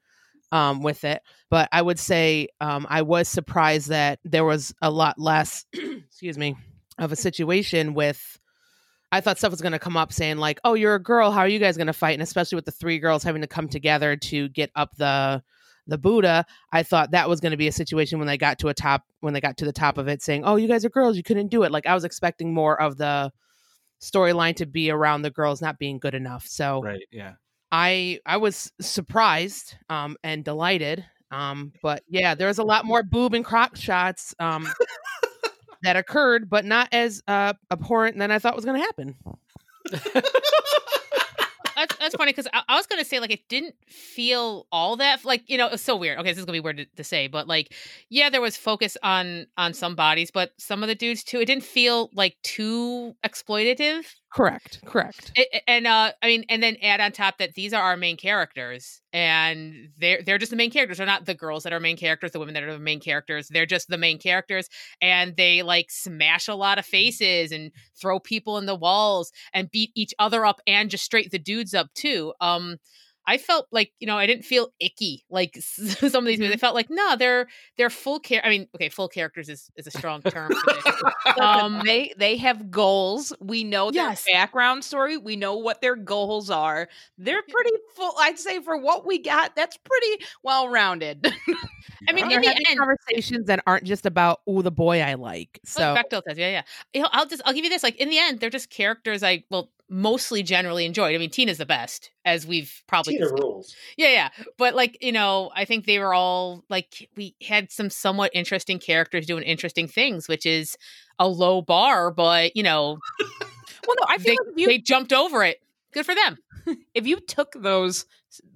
um, 0.52 0.84
with 0.84 1.04
it. 1.04 1.22
But 1.50 1.70
I 1.72 1.82
would 1.82 2.00
say 2.00 2.50
um, 2.62 2.86
I 2.90 3.02
was 3.02 3.28
surprised 3.28 3.90
that 3.90 4.20
there 4.24 4.46
was 4.46 4.74
a 4.82 4.92
lot 4.92 5.18
less, 5.18 5.66
excuse 5.74 6.38
me, 6.38 6.56
of 6.98 7.12
a 7.12 7.16
situation 7.16 7.94
with. 7.94 8.40
I 9.12 9.22
thought 9.22 9.40
stuff 9.40 9.50
was 9.50 9.62
going 9.62 9.72
to 9.72 9.80
come 9.80 9.98
up 9.98 10.14
saying 10.14 10.38
like, 10.38 10.60
"Oh, 10.64 10.76
you're 10.76 10.94
a 10.94 11.02
girl. 11.02 11.32
How 11.32 11.40
are 11.40 11.48
you 11.48 11.58
guys 11.58 11.78
going 11.78 11.88
to 11.88 11.94
fight?" 11.94 12.14
And 12.14 12.22
especially 12.22 12.58
with 12.58 12.66
the 12.66 12.72
three 12.72 13.00
girls 13.00 13.24
having 13.24 13.42
to 13.42 13.48
come 13.48 13.68
together 13.68 14.16
to 14.16 14.50
get 14.50 14.70
up 14.76 14.96
the 14.98 15.42
the 15.90 15.98
Buddha, 15.98 16.46
I 16.72 16.84
thought 16.84 17.12
that 17.12 17.30
was 17.30 17.40
going 17.40 17.52
to 17.52 17.58
be 17.58 17.68
a 17.68 17.72
situation 17.72 18.20
when 18.20 18.28
they 18.28 18.38
got 18.38 18.60
to 18.60 18.68
a 18.70 18.74
top 18.74 19.04
when 19.20 19.34
they 19.34 19.42
got 19.42 19.58
to 19.58 19.66
the 19.66 19.74
top 19.74 19.98
of 19.98 20.08
it 20.08 20.22
saying, 20.22 20.44
"Oh, 20.46 20.56
you 20.56 20.68
guys 20.68 20.86
are 20.86 20.90
girls, 20.90 21.18
you 21.18 21.24
couldn't 21.24 21.48
do 21.48 21.64
it." 21.64 21.72
Like 21.72 21.86
I 21.86 21.94
was 21.94 22.04
expecting 22.04 22.54
more 22.54 22.80
of 22.80 22.98
the 22.98 23.32
storyline 24.02 24.56
to 24.56 24.66
be 24.66 24.90
around 24.90 25.22
the 25.24 25.32
girls 25.32 25.62
not 25.62 25.78
being 25.78 26.00
good 26.00 26.16
enough. 26.16 26.48
So 26.48 26.82
Right. 26.82 27.02
Yeah. 27.12 27.34
I 27.72 28.20
I 28.26 28.38
was 28.38 28.72
surprised 28.80 29.76
um 29.90 30.18
and 30.24 30.44
delighted. 30.44 31.06
Um 31.32 31.74
but 31.84 32.04
yeah, 32.08 32.34
there 32.36 32.48
was 32.48 32.60
a 32.60 32.64
lot 32.64 32.86
more 32.86 33.04
boob 33.12 33.34
and 33.34 33.44
croc 33.46 33.76
shots 33.76 34.34
um 34.40 34.68
that 35.84 35.96
occurred, 35.96 36.50
but 36.50 36.66
not 36.66 36.90
as 36.92 37.22
uh 37.28 37.54
abhorrent 37.72 38.18
than 38.18 38.32
I 38.32 38.40
thought 38.40 38.56
was 38.56 38.66
going 38.66 38.80
to 38.80 38.86
happen. 38.86 39.16
that's, 41.76 41.99
that's 42.10 42.18
funny 42.18 42.32
because 42.32 42.48
I, 42.54 42.64
I 42.68 42.76
was 42.76 42.88
gonna 42.88 43.06
say 43.06 43.20
like 43.20 43.32
it 43.32 43.48
didn't 43.50 43.76
feel 43.88 44.68
all 44.72 44.98
that 44.98 45.24
like 45.26 45.44
you 45.48 45.58
know 45.58 45.68
it 45.68 45.72
was 45.72 45.82
so 45.82 45.96
weird. 45.96 46.18
Okay, 46.20 46.30
this 46.30 46.40
is 46.40 46.46
gonna 46.46 46.56
be 46.56 46.60
weird 46.60 46.78
to, 46.78 46.86
to 46.86 47.04
say, 47.04 47.28
but 47.28 47.48
like 47.48 47.74
yeah, 48.10 48.30
there 48.30 48.42
was 48.42 48.58
focus 48.58 48.98
on 49.04 49.48
on 49.58 49.74
some 49.74 49.96
bodies, 49.96 50.32
but 50.32 50.52
some 50.58 50.84
of 50.84 50.88
the 50.88 50.96
dudes 50.96 51.24
too. 51.24 51.40
It 51.40 51.46
didn't 51.46 51.64
feel 51.64 52.10
like 52.14 52.38
too 52.44 53.16
exploitative. 53.26 54.06
Correct. 54.32 54.80
Correct. 54.86 55.32
It, 55.36 55.64
and 55.68 55.88
uh, 55.88 56.12
I 56.22 56.28
mean, 56.28 56.46
and 56.50 56.62
then 56.62 56.78
add 56.84 57.00
on 57.00 57.12
top 57.12 57.40
that 57.40 57.56
these 57.56 57.74
are 57.74 57.82
our 57.82 57.98
main 57.98 58.16
characters, 58.16 59.02
and 59.12 59.90
they're 59.98 60.22
they're 60.22 60.38
just 60.38 60.52
the 60.52 60.56
main 60.56 60.70
characters. 60.70 60.98
They're 60.98 61.08
not 61.08 61.26
the 61.26 61.34
girls 61.34 61.64
that 61.64 61.74
are 61.74 61.80
main 61.80 61.98
characters, 61.98 62.32
the 62.32 62.40
women 62.40 62.54
that 62.54 62.62
are 62.62 62.74
the 62.74 62.80
main 62.80 63.00
characters. 63.00 63.48
They're 63.48 63.66
just 63.66 63.88
the 63.88 63.98
main 63.98 64.20
characters, 64.20 64.70
and 65.02 65.36
they 65.36 65.64
like 65.64 65.90
smash 65.90 66.48
a 66.48 66.54
lot 66.54 66.78
of 66.78 66.86
faces 66.86 67.52
and 67.52 67.72
throw 68.00 68.20
people 68.20 68.60
in 68.60 68.68
the 68.68 68.76
walls 68.76 69.32
and 69.52 69.72
beat 69.72 69.92
each 69.96 70.14
other 70.20 70.46
up 70.46 70.62
and 70.68 70.92
just 70.92 71.04
straight 71.04 71.32
the 71.32 71.40
dudes 71.40 71.74
up 71.74 71.92
too. 72.00 72.34
Um, 72.42 72.78
I 73.28 73.38
felt 73.38 73.68
like 73.72 73.92
you 74.00 74.08
know 74.08 74.18
I 74.18 74.26
didn't 74.26 74.44
feel 74.46 74.70
icky 74.80 75.24
like 75.30 75.56
some 75.62 76.24
of 76.24 76.26
these 76.28 76.40
movies. 76.40 76.56
I 76.56 76.58
felt 76.58 76.74
like 76.74 76.90
no, 76.90 77.16
they're 77.16 77.48
they're 77.78 77.92
full 77.92 78.20
care. 78.20 78.42
I 78.44 78.50
mean, 78.50 78.68
okay, 78.76 78.90
full 78.90 79.08
characters 79.08 79.50
is 79.50 79.70
is 79.76 79.86
a 79.86 79.92
strong 79.92 80.24
term. 80.24 80.52
um, 81.40 81.82
they 81.86 82.14
they 82.18 82.38
have 82.38 82.72
goals. 82.72 83.32
We 83.40 83.64
know 83.64 83.92
their 83.92 84.06
Yes. 84.06 84.26
background 84.32 84.84
story. 84.84 85.18
We 85.18 85.36
know 85.36 85.56
what 85.58 85.82
their 85.82 85.96
goals 85.96 86.50
are. 86.50 86.88
They're 87.20 87.44
pretty 87.48 87.72
full. 87.96 88.14
I'd 88.20 88.40
say 88.40 88.62
for 88.62 88.78
what 88.78 89.06
we 89.06 89.20
got, 89.20 89.56
that's 89.56 89.78
pretty 89.78 90.26
well 90.44 90.68
rounded. 90.70 91.24
I 92.08 92.14
mean, 92.14 92.32
in 92.32 92.42
the 92.42 92.48
end, 92.70 92.78
conversations 92.80 93.46
that 93.48 93.62
aren't 93.68 93.84
just 93.84 94.06
about 94.06 94.42
oh 94.48 94.62
the 94.62 94.72
boy 94.72 95.02
I 95.02 95.14
like. 95.16 95.60
So 95.66 95.82
So 95.82 95.96
Bechdel 95.96 96.24
test, 96.24 96.40
yeah, 96.40 96.50
yeah. 96.50 96.62
You 96.94 97.02
know, 97.02 97.10
I'll 97.12 97.28
just 97.28 97.42
I'll 97.46 97.54
give 97.54 97.64
you 97.64 97.70
this. 97.70 97.84
Like 97.84 97.98
in 97.98 98.10
the 98.10 98.18
end, 98.18 98.40
they're 98.40 98.50
just 98.50 98.70
characters 98.70 99.22
I 99.24 99.44
well 99.52 99.70
mostly 99.90 100.44
generally 100.44 100.86
enjoyed. 100.86 101.16
I 101.16 101.18
mean, 101.18 101.30
Tina's 101.30 101.58
the 101.58 101.66
best, 101.66 102.12
as 102.26 102.46
we've 102.46 102.82
probably 102.88 103.14
Tina 103.14 103.26
discussed. 103.26 103.44
rules. 103.44 103.76
Yeah, 103.98 104.10
yeah. 104.10 104.30
But 104.58 104.76
like, 104.76 104.98
you 105.02 105.12
know, 105.12 105.52
I 105.56 105.66
think 105.66 105.86
they 105.86 106.00
were 106.00 106.14
all 106.14 106.64
like 106.70 107.10
we 107.16 107.36
had 107.46 107.72
some 107.72 107.90
somewhat 107.90 108.32
interesting 108.34 108.80
characters 108.80 109.26
doing 109.26 109.44
interesting 109.44 109.88
things, 109.88 110.28
which 110.28 110.46
is 110.46 110.78
a 111.18 111.28
low 111.28 111.62
bar, 111.62 112.12
but 112.12 112.56
you 112.56 112.64
know, 112.64 113.00
well, 113.88 113.96
no, 114.00 114.06
I 114.08 114.18
feel 114.18 114.36
they, 114.36 114.50
like 114.50 114.58
you 114.60 114.68
they 114.68 114.78
jumped 114.78 115.14
over 115.14 115.44
it. 115.44 115.62
Good 115.92 116.06
for 116.06 116.16
them. 116.16 116.38
if 116.94 117.08
you 117.08 117.20
took 117.20 117.54
those 117.54 118.06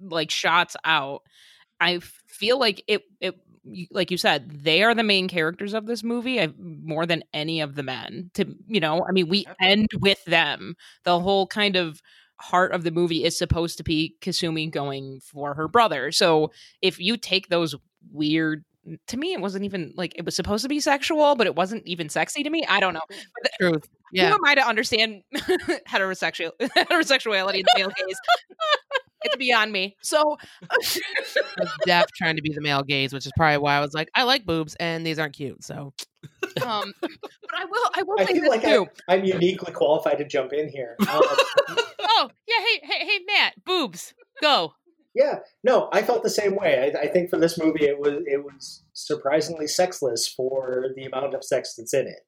like 0.00 0.30
shots 0.30 0.76
out, 0.84 1.22
I 1.80 1.98
feel 1.98 2.58
like 2.58 2.84
it 2.86 3.02
it 3.20 3.34
you- 3.34 3.40
like 3.90 4.10
you 4.10 4.16
said, 4.16 4.50
they 4.50 4.82
are 4.82 4.94
the 4.94 5.02
main 5.02 5.28
characters 5.28 5.74
of 5.74 5.86
this 5.86 6.02
movie 6.02 6.40
I, 6.40 6.52
more 6.58 7.06
than 7.06 7.22
any 7.32 7.60
of 7.60 7.74
the 7.74 7.82
men. 7.82 8.30
To 8.34 8.44
you 8.66 8.80
know, 8.80 9.04
I 9.08 9.12
mean, 9.12 9.28
we 9.28 9.46
end 9.60 9.88
with 10.00 10.22
them. 10.24 10.74
The 11.04 11.20
whole 11.20 11.46
kind 11.46 11.76
of 11.76 12.00
heart 12.40 12.72
of 12.72 12.82
the 12.82 12.90
movie 12.90 13.24
is 13.24 13.38
supposed 13.38 13.78
to 13.78 13.84
be 13.84 14.16
Kasumi 14.20 14.70
going 14.70 15.20
for 15.20 15.54
her 15.54 15.68
brother. 15.68 16.12
So 16.12 16.50
if 16.82 16.98
you 16.98 17.16
take 17.16 17.48
those 17.48 17.74
weird 18.12 18.64
to 19.06 19.16
me 19.16 19.32
it 19.32 19.40
wasn't 19.40 19.64
even 19.64 19.92
like 19.96 20.12
it 20.14 20.24
was 20.26 20.36
supposed 20.36 20.62
to 20.62 20.68
be 20.68 20.78
sexual 20.78 21.34
but 21.36 21.46
it 21.46 21.56
wasn't 21.56 21.82
even 21.86 22.10
sexy 22.10 22.42
to 22.42 22.50
me 22.50 22.62
i 22.68 22.80
don't 22.80 22.92
know 22.92 23.00
truth. 23.58 23.88
who 23.88 23.88
Yeah. 24.12 24.34
am 24.34 24.44
i 24.44 24.54
to 24.54 24.60
understand 24.60 25.22
heterosexual 25.88 26.50
heterosexuality 26.60 27.60
in 27.60 27.62
the 27.64 27.72
male 27.78 27.88
gaze 27.96 28.18
it's 29.24 29.36
beyond 29.36 29.72
me 29.72 29.96
so 30.02 30.36
was 30.70 31.00
Def 31.86 32.06
trying 32.16 32.36
to 32.36 32.42
be 32.42 32.52
the 32.52 32.60
male 32.60 32.82
gaze, 32.82 33.12
which 33.12 33.26
is 33.26 33.32
probably 33.36 33.58
why 33.58 33.76
I 33.76 33.80
was 33.80 33.94
like, 33.94 34.08
I 34.14 34.22
like 34.24 34.44
boobs 34.44 34.74
and 34.76 35.04
these 35.06 35.18
aren't 35.18 35.34
cute. 35.34 35.62
So 35.64 35.92
um 36.64 36.92
but 37.00 37.10
i 37.56 37.64
will 37.64 37.90
i 37.96 38.02
will 38.02 38.18
I 38.20 38.24
say 38.24 38.32
feel 38.34 38.42
this 38.42 38.48
like 38.48 38.62
too 38.62 38.86
I, 39.08 39.14
I'm 39.14 39.24
uniquely 39.24 39.72
qualified 39.72 40.18
to 40.18 40.24
jump 40.24 40.52
in 40.52 40.68
here. 40.68 40.96
Um, 41.00 41.22
Oh 42.16 42.28
yeah, 42.46 42.54
hey 42.64 42.80
hey 42.86 43.06
hey 43.06 43.18
Matt, 43.26 43.54
boobs, 43.64 44.14
go. 44.40 44.74
yeah, 45.14 45.40
no, 45.64 45.88
I 45.92 46.02
felt 46.02 46.22
the 46.22 46.30
same 46.30 46.54
way. 46.54 46.92
I, 46.94 47.00
I 47.02 47.06
think 47.08 47.28
for 47.28 47.38
this 47.38 47.58
movie, 47.58 47.84
it 47.86 47.98
was 47.98 48.22
it 48.26 48.44
was 48.44 48.84
surprisingly 48.92 49.66
sexless 49.66 50.28
for 50.28 50.86
the 50.96 51.04
amount 51.06 51.34
of 51.34 51.42
sex 51.44 51.74
that's 51.74 51.92
in 51.92 52.06
it. 52.06 52.20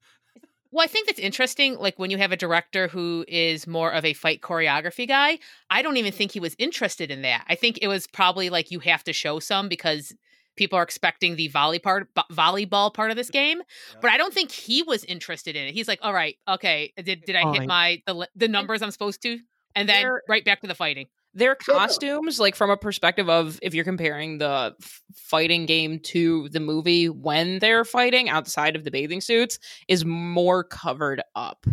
Well, 0.76 0.84
I 0.84 0.88
think 0.88 1.06
that's 1.06 1.18
interesting. 1.18 1.78
Like 1.78 1.98
when 1.98 2.10
you 2.10 2.18
have 2.18 2.32
a 2.32 2.36
director 2.36 2.88
who 2.88 3.24
is 3.26 3.66
more 3.66 3.90
of 3.90 4.04
a 4.04 4.12
fight 4.12 4.42
choreography 4.42 5.08
guy, 5.08 5.38
I 5.70 5.80
don't 5.80 5.96
even 5.96 6.12
think 6.12 6.32
he 6.32 6.38
was 6.38 6.54
interested 6.58 7.10
in 7.10 7.22
that. 7.22 7.46
I 7.48 7.54
think 7.54 7.78
it 7.80 7.88
was 7.88 8.06
probably 8.06 8.50
like 8.50 8.70
you 8.70 8.80
have 8.80 9.02
to 9.04 9.14
show 9.14 9.38
some 9.38 9.70
because 9.70 10.14
people 10.54 10.78
are 10.78 10.82
expecting 10.82 11.36
the 11.36 11.48
volley 11.48 11.78
part, 11.78 12.08
vo- 12.14 12.24
volleyball 12.30 12.92
part 12.92 13.10
of 13.10 13.16
this 13.16 13.30
game. 13.30 13.62
But 14.02 14.10
I 14.10 14.18
don't 14.18 14.34
think 14.34 14.50
he 14.50 14.82
was 14.82 15.02
interested 15.04 15.56
in 15.56 15.66
it. 15.66 15.72
He's 15.72 15.88
like, 15.88 16.00
all 16.02 16.12
right, 16.12 16.36
okay, 16.46 16.92
did 17.02 17.24
did 17.24 17.36
I 17.36 17.50
hit 17.54 17.66
my 17.66 18.02
the 18.06 18.28
the 18.36 18.46
numbers 18.48 18.82
I'm 18.82 18.90
supposed 18.90 19.22
to? 19.22 19.38
And 19.74 19.88
then 19.88 20.02
There- 20.02 20.22
right 20.28 20.44
back 20.44 20.60
to 20.60 20.66
the 20.66 20.74
fighting. 20.74 21.06
Their 21.36 21.54
costumes 21.54 22.40
like 22.40 22.54
from 22.56 22.70
a 22.70 22.76
perspective 22.76 23.28
of 23.28 23.58
if 23.62 23.74
you're 23.74 23.84
comparing 23.84 24.38
the 24.38 24.74
fighting 25.14 25.66
game 25.66 26.00
to 26.00 26.48
the 26.48 26.60
movie 26.60 27.08
when 27.08 27.58
they're 27.58 27.84
fighting 27.84 28.28
outside 28.28 28.74
of 28.74 28.84
the 28.84 28.90
bathing 28.90 29.20
suits 29.20 29.58
is 29.86 30.04
more 30.04 30.64
covered 30.64 31.22
up. 31.34 31.66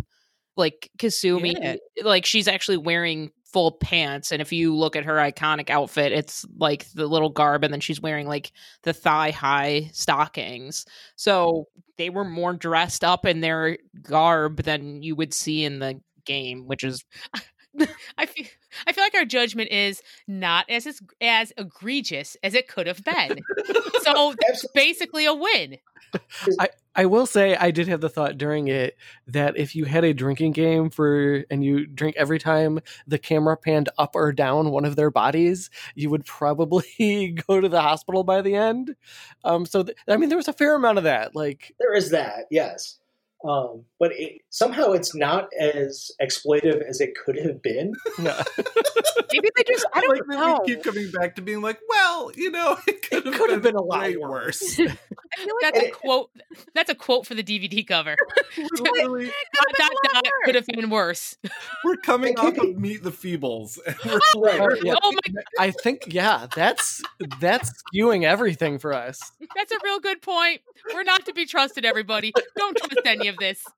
Like 0.56 0.90
kasumi 0.98 1.54
Yeah. 1.60 1.76
like 2.04 2.24
she's 2.26 2.46
actually 2.46 2.76
wearing 2.76 3.30
full 3.44 3.72
pants 3.72 4.32
and 4.32 4.42
if 4.42 4.52
you 4.52 4.74
look 4.74 4.96
at 4.96 5.04
her 5.04 5.14
iconic 5.14 5.70
outfit 5.70 6.10
it's 6.10 6.44
like 6.58 6.90
the 6.94 7.06
little 7.06 7.30
garb 7.30 7.62
and 7.62 7.72
then 7.72 7.80
she's 7.80 8.00
wearing 8.00 8.26
like 8.26 8.52
the 8.82 8.92
thigh 8.92 9.30
high 9.30 9.88
stockings. 9.92 10.84
So 11.16 11.68
they 11.96 12.10
were 12.10 12.24
more 12.24 12.52
dressed 12.52 13.02
up 13.02 13.24
in 13.24 13.40
their 13.40 13.78
garb 14.02 14.62
than 14.62 15.02
you 15.02 15.16
would 15.16 15.32
see 15.32 15.64
in 15.64 15.78
the 15.78 16.00
game 16.26 16.66
which 16.66 16.84
is 16.84 17.04
I 18.18 18.26
feel 18.26 18.46
I 18.86 18.92
feel 18.92 19.04
like 19.04 19.14
our 19.14 19.24
judgment 19.24 19.70
is 19.70 20.02
not 20.26 20.66
as 20.68 20.86
as, 20.86 21.00
as 21.20 21.52
egregious 21.56 22.36
as 22.42 22.54
it 22.54 22.68
could 22.68 22.86
have 22.86 23.02
been. 23.04 23.40
so 24.02 24.34
that's 24.46 24.66
basically 24.74 25.26
a 25.26 25.34
win. 25.34 25.78
I 26.96 27.06
will 27.06 27.26
say 27.26 27.56
I 27.56 27.70
did 27.70 27.88
have 27.88 28.00
the 28.00 28.08
thought 28.08 28.38
during 28.38 28.68
it 28.68 28.96
that 29.26 29.56
if 29.56 29.74
you 29.74 29.84
had 29.84 30.04
a 30.04 30.14
drinking 30.14 30.52
game 30.52 30.90
for 30.90 31.44
and 31.50 31.64
you 31.64 31.86
drink 31.86 32.14
every 32.16 32.38
time 32.38 32.78
the 33.06 33.18
camera 33.18 33.56
panned 33.56 33.88
up 33.98 34.14
or 34.14 34.32
down 34.32 34.70
one 34.70 34.84
of 34.84 34.94
their 34.94 35.10
bodies, 35.10 35.70
you 35.94 36.10
would 36.10 36.24
probably 36.24 37.34
go 37.48 37.60
to 37.60 37.68
the 37.68 37.80
hospital 37.80 38.22
by 38.22 38.42
the 38.42 38.54
end. 38.54 38.94
Um, 39.42 39.66
so 39.66 39.82
th- 39.82 39.98
I 40.08 40.16
mean, 40.16 40.28
there 40.28 40.38
was 40.38 40.48
a 40.48 40.52
fair 40.52 40.76
amount 40.76 40.98
of 40.98 41.04
that. 41.04 41.34
Like, 41.34 41.74
There 41.80 41.94
is 41.94 42.10
that, 42.10 42.44
yes. 42.50 42.98
Um, 43.46 43.84
but 44.00 44.12
it, 44.14 44.40
somehow 44.50 44.92
it's 44.92 45.14
not 45.14 45.48
as 45.58 46.10
exploitive 46.20 46.82
as 46.88 47.00
it 47.00 47.10
could 47.24 47.36
have 47.38 47.60
been. 47.62 47.92
yeah. 48.20 48.42
maybe 49.32 49.48
they 49.56 49.64
just 49.66 49.84
i 49.92 49.98
I 49.98 50.00
don't 50.00 50.28
like 50.28 50.28
know 50.28 50.60
keep 50.64 50.82
coming 50.82 51.10
back 51.10 51.36
to 51.36 51.42
being 51.42 51.60
like, 51.60 51.78
well, 51.88 52.30
you 52.34 52.50
know, 52.50 52.76
it 52.86 53.02
could 53.08 53.24
have 53.26 53.34
could 53.34 53.50
have 53.50 53.62
been, 53.62 53.72
been 53.74 53.80
a 53.80 53.82
lot 53.82 54.10
worse. 54.18 54.78
worse. 54.78 54.80
I 54.80 54.86
feel 55.36 55.54
like 55.62 55.74
That's 55.74 55.86
a 55.86 55.90
quote. 55.90 56.30
That's 56.74 56.90
a 56.90 56.94
quote 56.94 57.26
for 57.26 57.34
the 57.34 57.42
DVD 57.42 57.86
cover. 57.86 58.16
Literally, 58.78 59.26
Dot, 59.26 59.66
dot, 59.78 59.90
dot, 60.12 60.24
could 60.44 60.54
have 60.54 60.66
been 60.66 60.88
worse. 60.90 61.36
we're 61.84 61.96
coming 61.96 62.32
It 62.32 62.36
could 62.36 62.58
off 62.58 62.64
of 62.64 62.76
Meet 62.78 63.02
the 63.02 63.10
Feebles. 63.10 63.78
and 63.86 63.96
we're 64.36 64.58
Right. 64.58 64.78
Yeah. 64.82 64.94
Oh 65.02 65.12
my, 65.12 65.42
I 65.58 65.70
think, 65.70 66.04
yeah, 66.08 66.46
that's 66.54 67.02
that's 67.40 67.72
skewing 67.94 68.24
everything 68.24 68.78
for 68.78 68.92
us. 68.92 69.20
that's 69.54 69.72
a 69.72 69.78
real 69.84 70.00
good 70.00 70.22
point. 70.22 70.60
We're 70.92 71.02
not 71.02 71.24
to 71.26 71.32
be 71.34 71.46
trusted, 71.46 71.84
everybody. 71.84 72.32
Don't 72.56 72.76
trust 72.76 73.00
any 73.06 73.28
of 73.28 73.33
this. 73.38 73.62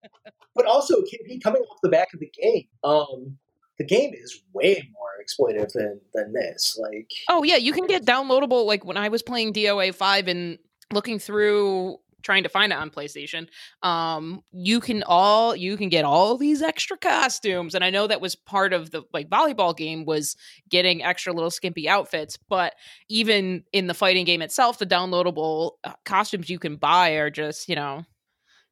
But 0.55 0.65
also, 0.65 1.03
be 1.27 1.39
coming 1.39 1.61
off 1.61 1.77
the 1.83 1.91
back 1.91 2.15
of 2.15 2.21
the 2.21 2.31
game. 2.31 2.65
Um, 2.83 3.37
the 3.79 3.85
game 3.85 4.13
is 4.15 4.43
way 4.55 4.89
more 4.93 5.11
exploitive 5.23 5.71
than 5.75 6.01
than 6.15 6.33
this. 6.33 6.79
Like, 6.81 7.11
Oh 7.29 7.43
yeah, 7.43 7.57
you 7.57 7.73
can 7.73 7.87
get 7.87 8.07
downloadable. 8.07 8.65
Like 8.65 8.85
when 8.85 8.97
I 8.97 9.09
was 9.09 9.23
playing 9.23 9.53
DOA 9.53 9.95
five 9.95 10.29
and 10.29 10.59
looking 10.93 11.19
through 11.19 11.99
trying 12.23 12.43
to 12.43 12.49
find 12.49 12.73
it 12.73 12.79
on 12.79 12.91
PlayStation, 12.91 13.47
um, 13.83 14.43
you 14.51 14.81
can 14.81 15.03
all 15.07 15.55
you 15.55 15.77
can 15.77 15.89
get 15.89 16.05
all 16.05 16.37
these 16.37 16.63
extra 16.63 16.97
costumes, 16.97 17.75
and 17.75 17.85
I 17.85 17.91
know 17.91 18.07
that 18.07 18.21
was 18.21 18.35
part 18.35 18.73
of 18.73 18.91
the 18.91 19.03
like 19.13 19.29
volleyball 19.29 19.77
game 19.77 20.05
was 20.07 20.37
getting 20.69 21.05
extra 21.05 21.33
little 21.33 21.51
skimpy 21.51 21.89
outfits. 21.89 22.39
But 22.49 22.75
even 23.09 23.65
in 23.73 23.87
the 23.87 23.95
fighting 23.95 24.25
game 24.25 24.43
itself, 24.43 24.79
the 24.79 24.87
downloadable 24.87 25.73
uh, 25.85 25.93
costumes 26.05 26.49
you 26.49 26.59
can 26.59 26.77
buy 26.77 27.11
are 27.11 27.31
just 27.31 27.69
you 27.69 27.77
know 27.77 28.05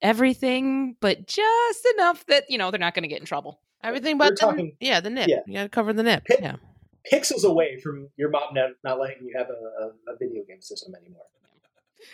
everything, 0.04 0.96
but 1.00 1.26
just 1.26 1.86
enough 1.94 2.24
that 2.26 2.44
you 2.48 2.58
know 2.58 2.70
they're 2.70 2.78
not 2.78 2.94
going 2.94 3.02
to 3.02 3.08
get 3.08 3.18
in 3.20 3.26
trouble. 3.26 3.58
everything 3.82 4.16
We're 4.18 4.26
but 4.30 4.34
the, 4.38 4.46
talking- 4.46 4.76
yeah, 4.78 5.00
the 5.00 5.10
nip. 5.10 5.28
yeah. 5.28 5.40
You 5.46 5.54
gotta 5.54 5.68
cover 5.68 5.92
the 5.92 6.02
nip. 6.04 6.24
Pin- 6.24 6.36
Yeah. 6.40 6.56
pixels 7.12 7.44
away 7.44 7.78
from 7.80 8.08
your 8.16 8.30
mom 8.30 8.54
not, 8.54 8.70
not 8.84 8.98
letting 9.00 9.26
you 9.26 9.34
have 9.36 9.48
a, 9.50 9.84
a, 10.10 10.14
a 10.14 10.16
video 10.18 10.42
game 10.46 10.60
system 10.62 10.94
anymore. 10.94 11.24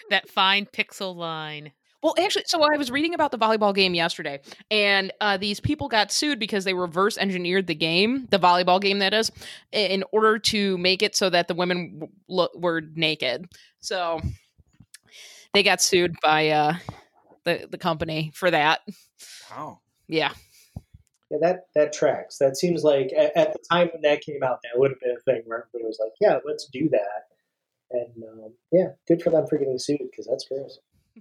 That 0.09 0.29
fine 0.31 0.67
pixel 0.67 1.15
line. 1.17 1.73
Well, 2.03 2.15
actually, 2.19 2.45
so 2.47 2.63
I 2.63 2.79
was 2.79 2.91
reading 2.91 3.13
about 3.13 3.31
the 3.31 3.37
volleyball 3.39 3.75
game 3.75 3.93
yesterday, 3.93 4.41
and 4.71 5.13
uh, 5.21 5.37
these 5.37 5.61
people 5.61 5.87
got 5.89 6.11
sued 6.11 6.39
because 6.39 6.65
they 6.65 6.73
reverse 6.73 7.19
engineered 7.19 7.67
the 7.67 7.75
game, 7.75 8.27
the 8.31 8.39
volleyball 8.39 8.81
game 8.81 9.01
that 9.01 9.13
is, 9.13 9.31
in 9.71 10.03
order 10.11 10.39
to 10.39 10.79
make 10.79 11.03
it 11.03 11.15
so 11.15 11.29
that 11.29 11.47
the 11.47 11.55
women 11.55 12.09
w- 12.27 12.49
were 12.55 12.81
naked. 12.95 13.47
So 13.81 14.23
they 15.53 15.63
got 15.63 15.83
sued 15.83 16.15
by 16.23 16.49
uh, 16.49 16.75
the 17.45 17.67
the 17.71 17.79
company 17.79 18.31
for 18.35 18.51
that. 18.51 18.81
Wow. 19.51 19.81
Yeah, 20.09 20.33
Yeah, 21.31 21.39
that 21.43 21.67
that 21.75 21.93
tracks. 21.93 22.39
That 22.39 22.57
seems 22.57 22.83
like 22.83 23.13
at, 23.17 23.37
at 23.37 23.53
the 23.53 23.61
time 23.71 23.91
when 23.93 24.03
that 24.03 24.23
came 24.23 24.43
out, 24.43 24.59
that 24.63 24.79
would 24.79 24.91
have 24.91 25.01
been 25.01 25.17
a 25.17 25.21
thing 25.21 25.35
right? 25.37 25.45
where 25.47 25.59
everybody 25.69 25.85
was 25.85 25.99
like, 26.03 26.13
"Yeah, 26.21 26.39
let's 26.45 26.67
do 26.73 26.89
that." 26.91 27.27
And 27.93 28.25
um, 28.25 28.53
yeah, 28.73 28.89
good 29.09 29.23
for 29.23 29.31
them 29.31 29.47
for 29.49 29.59
getting 29.59 29.79
sued 29.79 29.99
because 30.11 30.27
that's 30.27 30.47
gross. 30.49 30.79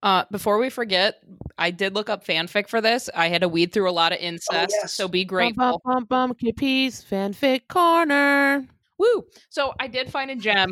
Uh, 0.00 0.24
before 0.30 0.58
we 0.58 0.70
forget, 0.70 1.20
I 1.58 1.72
did 1.72 1.92
look 1.96 2.08
up 2.08 2.24
fanfic 2.24 2.68
for 2.68 2.80
this. 2.80 3.10
I 3.16 3.28
had 3.30 3.40
to 3.40 3.48
weed 3.48 3.72
through 3.72 3.90
a 3.90 3.92
lot 3.92 4.12
of 4.12 4.18
incest, 4.20 4.76
yes. 4.80 4.92
so 4.92 5.08
be 5.08 5.24
Bum, 5.36 5.54
grateful. 5.56 5.82
bum, 5.84 6.04
bum, 6.04 6.04
bum, 6.04 6.34
KP's 6.34 7.04
fanfic 7.04 7.62
corner. 7.68 8.64
Woo! 8.98 9.24
So 9.48 9.72
I 9.78 9.86
did 9.86 10.10
find 10.10 10.30
a 10.30 10.36
gem. 10.36 10.70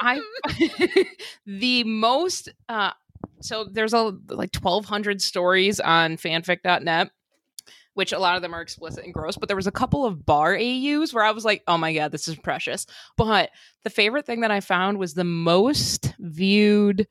I 0.00 0.20
the 1.46 1.84
most 1.84 2.48
uh 2.68 2.92
so 3.40 3.64
there's 3.64 3.92
a 3.92 4.16
like 4.28 4.54
1200 4.54 5.20
stories 5.20 5.80
on 5.80 6.16
fanfic.net 6.16 7.10
which 7.94 8.12
a 8.12 8.18
lot 8.18 8.34
of 8.34 8.42
them 8.42 8.54
are 8.54 8.60
explicit 8.60 9.04
and 9.04 9.14
gross 9.14 9.36
but 9.36 9.48
there 9.48 9.56
was 9.56 9.66
a 9.66 9.72
couple 9.72 10.04
of 10.04 10.26
bar 10.26 10.56
AUs 10.56 11.12
where 11.12 11.24
I 11.24 11.30
was 11.30 11.44
like 11.44 11.62
oh 11.68 11.78
my 11.78 11.94
god 11.94 12.10
this 12.10 12.26
is 12.26 12.36
precious 12.36 12.86
but 13.16 13.50
the 13.84 13.90
favorite 13.90 14.26
thing 14.26 14.40
that 14.40 14.50
I 14.50 14.60
found 14.60 14.98
was 14.98 15.14
the 15.14 15.24
most 15.24 16.14
viewed 16.18 17.06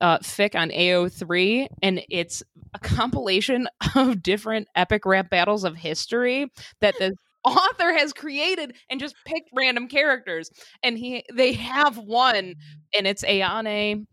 uh, 0.00 0.18
fic 0.18 0.54
on 0.54 0.70
AO3, 0.70 1.68
and 1.82 2.02
it's 2.10 2.42
a 2.74 2.78
compilation 2.78 3.68
of 3.94 4.22
different 4.22 4.68
epic 4.74 5.06
rap 5.06 5.30
battles 5.30 5.64
of 5.64 5.76
history 5.76 6.50
that 6.80 6.94
the 6.98 7.14
author 7.44 7.92
has 7.92 8.12
created 8.12 8.74
and 8.90 9.00
just 9.00 9.14
picked 9.24 9.50
random 9.54 9.88
characters. 9.88 10.50
And 10.82 10.98
he 10.98 11.24
they 11.32 11.52
have 11.52 11.98
one, 11.98 12.54
and 12.96 13.06
it's 13.06 13.24
Ayane 13.24 14.06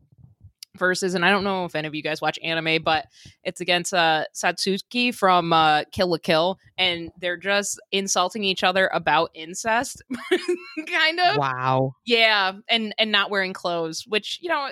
versus, 0.77 1.13
and 1.13 1.25
I 1.25 1.29
don't 1.29 1.43
know 1.43 1.65
if 1.65 1.75
any 1.75 1.87
of 1.87 1.95
you 1.95 2.01
guys 2.01 2.21
watch 2.21 2.39
anime, 2.43 2.83
but 2.83 3.05
it's 3.43 3.61
against 3.61 3.93
uh, 3.93 4.25
Satsuki 4.33 5.13
from 5.13 5.53
uh, 5.53 5.83
Kill 5.91 6.09
la 6.09 6.17
Kill, 6.17 6.57
and 6.77 7.11
they're 7.19 7.37
just 7.37 7.79
insulting 7.91 8.43
each 8.43 8.63
other 8.63 8.89
about 8.93 9.31
incest, 9.33 10.01
kind 10.87 11.19
of. 11.19 11.37
Wow. 11.37 11.93
Yeah, 12.05 12.53
and 12.69 12.93
and 12.97 13.11
not 13.11 13.29
wearing 13.29 13.53
clothes, 13.53 14.05
which 14.07 14.39
you 14.41 14.49
know 14.49 14.69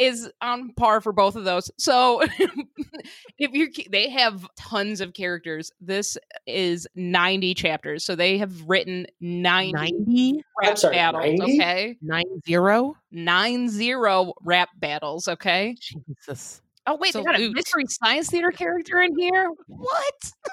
is 0.00 0.30
on 0.40 0.72
par 0.72 1.00
for 1.02 1.12
both 1.12 1.36
of 1.36 1.44
those. 1.44 1.70
So 1.76 2.22
if 3.38 3.52
you 3.52 3.68
they 3.90 4.08
have 4.08 4.48
tons 4.56 5.00
of 5.02 5.12
characters. 5.12 5.70
This 5.80 6.16
is 6.46 6.88
90 6.94 7.54
chapters. 7.54 8.04
So 8.04 8.16
they 8.16 8.38
have 8.38 8.62
written 8.66 9.06
90 9.20 9.72
90? 9.72 10.44
rap 10.60 10.70
I'm 10.70 10.76
sorry, 10.76 10.96
battles, 10.96 11.38
90? 11.38 11.54
okay? 11.60 11.96
90? 12.00 12.96
90 13.12 13.94
rap 14.42 14.70
battles, 14.78 15.28
okay? 15.28 15.76
Jesus. 15.78 16.62
Oh 16.86 16.96
wait, 16.96 17.12
they 17.12 17.22
got 17.22 17.38
a 17.38 17.50
mystery 17.50 17.84
science 17.86 18.30
theater 18.30 18.50
character 18.50 19.00
in 19.00 19.16
here. 19.18 19.48
What? 19.66 20.32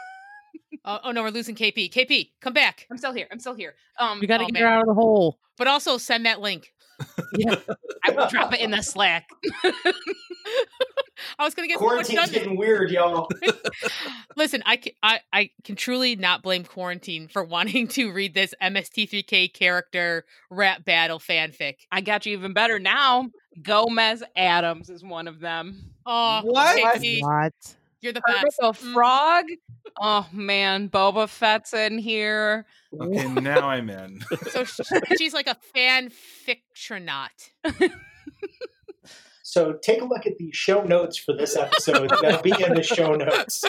Oh, 0.86 1.00
oh 1.06 1.12
no, 1.12 1.22
we're 1.24 1.32
losing 1.32 1.54
KP. 1.56 1.92
KP, 1.92 2.30
come 2.40 2.54
back. 2.54 2.88
I'm 2.90 2.98
still 2.98 3.12
here. 3.12 3.28
I'm 3.30 3.40
still 3.40 3.56
here. 3.56 3.76
Um 4.00 4.22
We 4.22 4.28
got 4.28 4.38
to 4.38 4.46
Oh, 4.46 4.48
get 4.48 4.54
man. 4.54 4.62
her 4.64 4.68
out 4.70 4.82
of 4.82 4.88
the 4.88 4.94
hole. 4.94 5.38
But 5.58 5.68
also 5.68 5.98
send 5.98 6.26
that 6.26 6.40
link. 6.40 6.72
I 7.00 8.12
will 8.12 8.28
drop 8.28 8.54
it 8.54 8.60
in 8.60 8.72
the 8.72 8.82
Slack. 8.82 9.30
I 11.40 11.44
was 11.44 11.54
gonna 11.54 11.68
get 11.68 11.78
Quarantine's 11.78 12.30
done. 12.30 12.30
getting 12.32 12.58
weird, 12.58 12.90
y'all. 12.92 13.30
Listen, 14.36 14.64
I 14.66 14.78
can, 14.78 14.94
I, 15.04 15.20
I 15.34 15.50
can 15.64 15.76
truly 15.76 16.16
not 16.16 16.42
blame 16.44 16.64
quarantine 16.64 17.28
for 17.28 17.44
wanting 17.44 17.88
to 17.90 18.12
read 18.12 18.34
this 18.34 18.54
MST3K 18.62 19.54
character 19.54 20.26
rap 20.50 20.86
battle 20.86 21.20
fanfic. 21.20 21.76
I 21.92 22.02
got 22.02 22.26
you 22.26 22.34
even 22.34 22.54
better 22.54 22.80
now. 22.80 23.30
Gomez 23.62 24.24
Addams 24.36 24.90
is 24.90 25.04
one 25.04 25.28
of 25.28 25.40
them. 25.40 25.92
Oh, 26.06 26.42
What? 26.44 26.80
What? 27.22 27.76
You're 28.02 28.14
the 28.14 28.22
Kermit 28.22 28.44
best. 28.44 28.58
the 28.60 28.72
Mm. 28.72 28.94
Frog. 28.94 29.46
Oh 30.00 30.28
man, 30.32 30.90
Boba 30.90 31.28
Fett's 31.28 31.74
in 31.74 31.98
here. 31.98 32.66
Okay, 33.00 33.28
now 33.28 33.70
I'm 33.70 33.90
in. 33.90 34.20
So 34.52 34.64
she's 35.18 35.34
like 35.34 35.48
a 35.48 35.56
fan 35.74 36.10
fictionaut. 36.46 37.30
So 39.44 39.74
take 39.82 40.02
a 40.02 40.06
look 40.06 40.26
at 40.28 40.38
the 40.38 40.52
show 40.52 40.84
notes 40.84 41.18
for 41.18 41.34
this 41.34 41.56
episode. 41.56 42.10
That'll 42.22 42.42
be 42.42 42.52
in 42.64 42.74
the 42.74 42.84
show 42.84 43.14
notes. 43.16 43.64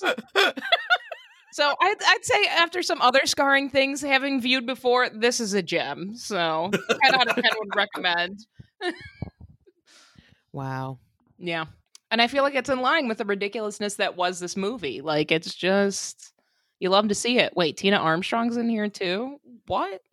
So 1.52 1.74
I'd, 1.80 1.96
I'd 2.06 2.24
say 2.24 2.44
after 2.46 2.82
some 2.82 3.00
other 3.00 3.20
scarring 3.26 3.70
things 3.70 4.00
having 4.00 4.40
viewed 4.40 4.66
before, 4.66 5.08
this 5.08 5.40
is 5.40 5.54
a 5.54 5.62
gem. 5.62 6.14
So 6.16 6.70
10 6.72 7.14
out 7.14 7.28
of 7.28 7.34
10 7.36 7.44
would 7.58 7.74
recommend. 7.76 8.46
Wow. 10.52 10.98
Yeah. 11.38 11.66
And 12.10 12.22
I 12.22 12.26
feel 12.26 12.42
like 12.42 12.54
it's 12.54 12.70
in 12.70 12.80
line 12.80 13.08
with 13.08 13.18
the 13.18 13.24
ridiculousness 13.24 13.96
that 13.96 14.16
was 14.16 14.40
this 14.40 14.56
movie. 14.56 15.00
Like 15.00 15.30
it's 15.30 15.54
just 15.54 16.32
you 16.80 16.90
love 16.90 17.08
to 17.08 17.14
see 17.14 17.38
it. 17.38 17.54
Wait, 17.56 17.76
Tina 17.76 17.96
Armstrong's 17.96 18.56
in 18.56 18.68
here 18.68 18.88
too? 18.88 19.38
What? 19.66 20.00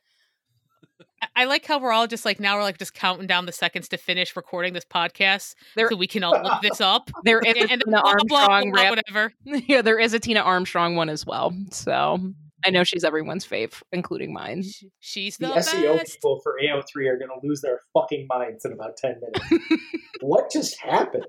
I- 1.21 1.27
I 1.37 1.45
like 1.45 1.65
how 1.65 1.79
we're 1.79 1.91
all 1.91 2.07
just 2.07 2.25
like 2.25 2.39
now 2.39 2.55
we're 2.57 2.63
like 2.63 2.77
just 2.77 2.93
counting 2.93 3.27
down 3.27 3.45
the 3.45 3.51
seconds 3.51 3.87
to 3.89 3.97
finish 3.97 4.35
recording 4.35 4.73
this 4.73 4.85
podcast 4.85 5.55
There 5.75 5.89
so 5.89 5.95
we 5.95 6.07
can 6.07 6.23
all 6.23 6.39
look 6.41 6.61
this 6.61 6.81
up. 6.81 7.09
there 7.23 7.39
is 7.39 7.55
and, 7.55 7.57
a 7.57 7.61
and 7.73 7.81
Tina 7.85 8.01
blah, 8.01 8.01
blah, 8.01 8.11
Armstrong 8.39 8.71
blah, 8.71 8.81
rap 8.81 8.89
whatever. 8.91 9.33
yeah, 9.45 9.81
there 9.81 9.99
is 9.99 10.13
a 10.13 10.19
Tina 10.19 10.41
Armstrong 10.41 10.95
one 10.95 11.09
as 11.09 11.25
well. 11.25 11.53
So 11.71 12.19
I 12.65 12.69
know 12.71 12.83
she's 12.83 13.03
everyone's 13.03 13.45
fave, 13.45 13.81
including 13.91 14.33
mine. 14.33 14.63
She's 14.99 15.37
the, 15.37 15.47
The 15.47 15.53
SEO 15.55 15.97
best. 15.97 16.13
people 16.15 16.39
for 16.43 16.55
AO3 16.61 17.07
are 17.09 17.17
going 17.17 17.29
to 17.29 17.39
lose 17.47 17.61
their 17.61 17.79
fucking 17.93 18.25
minds 18.27 18.65
in 18.65 18.73
about 18.73 18.97
10 18.97 19.21
minutes. 19.21 19.83
what 20.21 20.51
just 20.51 20.79
happened? 20.81 21.25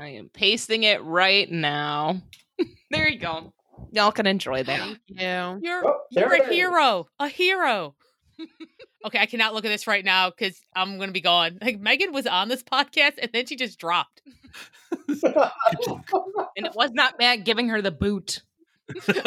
I 0.00 0.08
am 0.08 0.28
pasting 0.28 0.82
it 0.82 1.02
right 1.02 1.50
now. 1.50 2.20
there 2.90 3.08
you 3.08 3.18
go. 3.18 3.52
Y'all 3.92 4.12
can 4.12 4.26
enjoy 4.26 4.62
that. 4.62 4.96
Yeah. 5.08 5.58
You're 5.60 5.86
Oh, 5.86 6.00
you're 6.10 6.32
a 6.32 6.42
is. 6.42 6.48
hero, 6.48 7.06
a 7.18 7.28
hero. 7.28 7.94
okay, 9.06 9.18
I 9.18 9.26
cannot 9.26 9.54
look 9.54 9.64
at 9.64 9.68
this 9.68 9.86
right 9.86 10.04
now 10.04 10.30
because 10.30 10.60
I'm 10.74 10.98
gonna 10.98 11.12
be 11.12 11.20
gone. 11.20 11.58
Like 11.60 11.78
Megan 11.80 12.12
was 12.12 12.26
on 12.26 12.48
this 12.48 12.62
podcast 12.62 13.14
and 13.20 13.30
then 13.32 13.46
she 13.46 13.56
just 13.56 13.78
dropped. 13.78 14.22
And 16.56 16.66
it 16.66 16.74
was 16.74 16.92
not 16.92 17.18
Matt 17.18 17.44
giving 17.44 17.68
her 17.68 17.82
the 17.82 17.90
boot. 17.90 18.42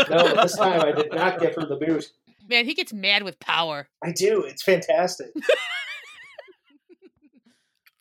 no, 0.10 0.34
this 0.42 0.56
time 0.56 0.82
I 0.82 0.92
did 0.94 1.12
not 1.12 1.40
give 1.42 1.56
her 1.56 1.66
the 1.66 1.76
boot. 1.76 2.10
Man, 2.50 2.66
he 2.66 2.74
gets 2.74 2.94
mad 2.94 3.24
with 3.24 3.38
power. 3.40 3.90
I 4.04 4.12
do. 4.14 4.44
It's 4.44 4.64
fantastic. 4.64 5.28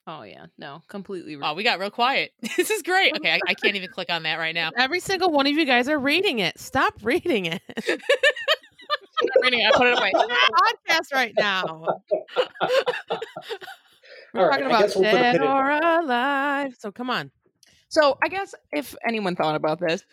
Oh 0.08 0.22
yeah, 0.22 0.46
no, 0.56 0.82
completely. 0.86 1.36
Oh, 1.42 1.54
we 1.54 1.64
got 1.64 1.80
real 1.80 1.90
quiet. 1.90 2.32
this 2.56 2.70
is 2.70 2.82
great. 2.82 3.16
Okay, 3.16 3.32
I, 3.32 3.40
I 3.48 3.54
can't 3.54 3.74
even 3.74 3.90
click 3.90 4.08
on 4.08 4.22
that 4.22 4.36
right 4.36 4.54
now. 4.54 4.70
Every 4.76 5.00
single 5.00 5.32
one 5.32 5.46
of 5.48 5.52
you 5.54 5.64
guys 5.64 5.88
are 5.88 5.98
reading 5.98 6.38
it. 6.38 6.58
Stop 6.60 6.94
reading 7.02 7.46
it. 7.46 7.62
I 7.76 9.70
put 9.74 9.86
it 9.88 9.98
away. 9.98 10.12
podcast 10.12 11.12
right 11.12 11.32
now. 11.36 11.86
We're 14.32 14.42
All 14.42 14.48
right, 14.48 14.60
talking 14.60 14.64
I 14.64 14.68
about 14.68 14.80
guess 14.82 14.94
we'll 14.94 15.04
dead 15.04 15.40
or 15.40 15.70
alive. 15.70 16.74
So 16.78 16.92
come 16.92 17.10
on. 17.10 17.30
So 17.88 18.18
I 18.22 18.28
guess 18.28 18.54
if 18.72 18.94
anyone 19.08 19.34
thought 19.34 19.56
about 19.56 19.80
this, 19.80 20.04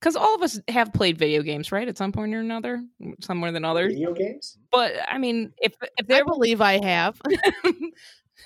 because 0.00 0.16
all 0.16 0.34
of 0.34 0.42
us 0.42 0.60
have 0.68 0.92
played 0.92 1.18
video 1.18 1.42
games, 1.42 1.72
right, 1.72 1.88
at 1.88 1.98
some 1.98 2.12
point 2.12 2.32
or 2.34 2.40
another, 2.40 2.82
somewhere 3.20 3.52
than 3.52 3.64
others. 3.64 3.92
Video 3.92 4.14
games? 4.14 4.56
But 4.70 4.92
I 5.08 5.18
mean, 5.18 5.52
if 5.58 5.74
if 5.98 6.10
I 6.10 6.22
believe 6.22 6.60
I 6.60 6.82
have. 6.82 7.20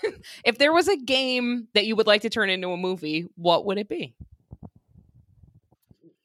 if 0.44 0.58
there 0.58 0.72
was 0.72 0.88
a 0.88 0.96
game 0.96 1.68
that 1.74 1.86
you 1.86 1.96
would 1.96 2.06
like 2.06 2.22
to 2.22 2.30
turn 2.30 2.50
into 2.50 2.68
a 2.70 2.76
movie, 2.76 3.26
what 3.36 3.64
would 3.66 3.78
it 3.78 3.88
be? 3.88 4.14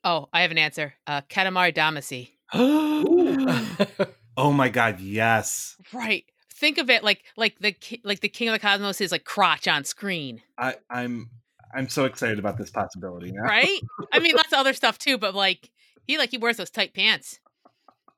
Oh, 0.04 0.30
I 0.34 0.42
have 0.42 0.52
an 0.52 0.58
answer. 0.58 0.94
Uh, 1.06 1.22
Katamari 1.22 1.74
Damacy. 1.76 2.30
oh 4.38 4.52
my 4.52 4.70
god, 4.70 5.00
yes. 5.00 5.78
Right. 5.94 6.26
Think 6.54 6.78
of 6.78 6.90
it 6.90 7.04
like 7.04 7.24
like 7.38 7.60
the 7.60 7.72
ki- 7.72 8.02
like 8.04 8.20
the 8.20 8.30
King 8.30 8.50
of 8.50 8.54
the 8.54 8.60
Cosmos 8.60 9.02
is 9.02 9.12
like 9.12 9.24
crotch 9.24 9.68
on 9.68 9.84
screen, 9.84 10.42
I, 10.58 10.76
I'm 10.90 11.30
I'm 11.74 11.90
so 11.90 12.06
excited 12.06 12.40
about 12.40 12.58
this 12.58 12.70
possibility 12.70 13.32
now. 13.32 13.44
right? 13.44 13.80
I 14.12 14.20
mean, 14.20 14.36
lots 14.36 14.52
of 14.52 14.60
other 14.60 14.74
stuff 14.74 14.98
too, 14.98 15.18
but 15.18 15.34
like 15.34 15.72
he 16.08 16.18
like 16.18 16.32
he 16.32 16.38
wears 16.38 16.58
those 16.58 16.70
tight 16.70 16.94
pants. 16.94 17.40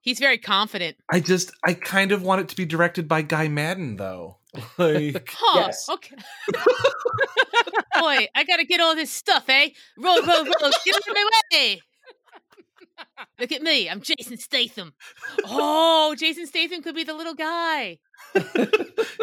He's 0.02 0.20
very 0.20 0.38
confident. 0.38 0.98
I 1.12 1.20
just 1.20 1.52
I 1.66 1.74
kind 1.74 2.12
of 2.12 2.24
want 2.24 2.42
it 2.42 2.50
to 2.50 2.56
be 2.56 2.66
directed 2.66 3.08
by 3.08 3.22
Guy 3.22 3.48
Maddin 3.48 3.96
though. 3.98 4.38
Like 4.78 5.30
Huh. 5.32 5.60
Yes. 5.66 5.90
Okay. 5.90 6.16
Boy, 8.00 8.28
I 8.36 8.44
gotta 8.44 8.66
get 8.66 8.80
all 8.80 8.96
this 8.96 9.12
stuff, 9.12 9.46
eh? 9.48 9.70
Roll, 9.98 10.22
roll, 10.22 10.46
roll. 10.46 10.72
Get 10.86 10.96
out 10.96 11.08
of 11.08 11.14
my 11.14 11.30
way. 11.52 11.82
Look 13.40 13.52
at 13.52 13.62
me. 13.62 13.90
I'm 13.90 14.02
Jason 14.02 14.38
Statham. 14.38 14.94
Oh, 15.46 16.16
Jason 16.18 16.46
Statham 16.46 16.82
could 16.82 16.96
be 16.96 17.04
the 17.04 17.14
little 17.14 17.34
guy. 17.34 18.00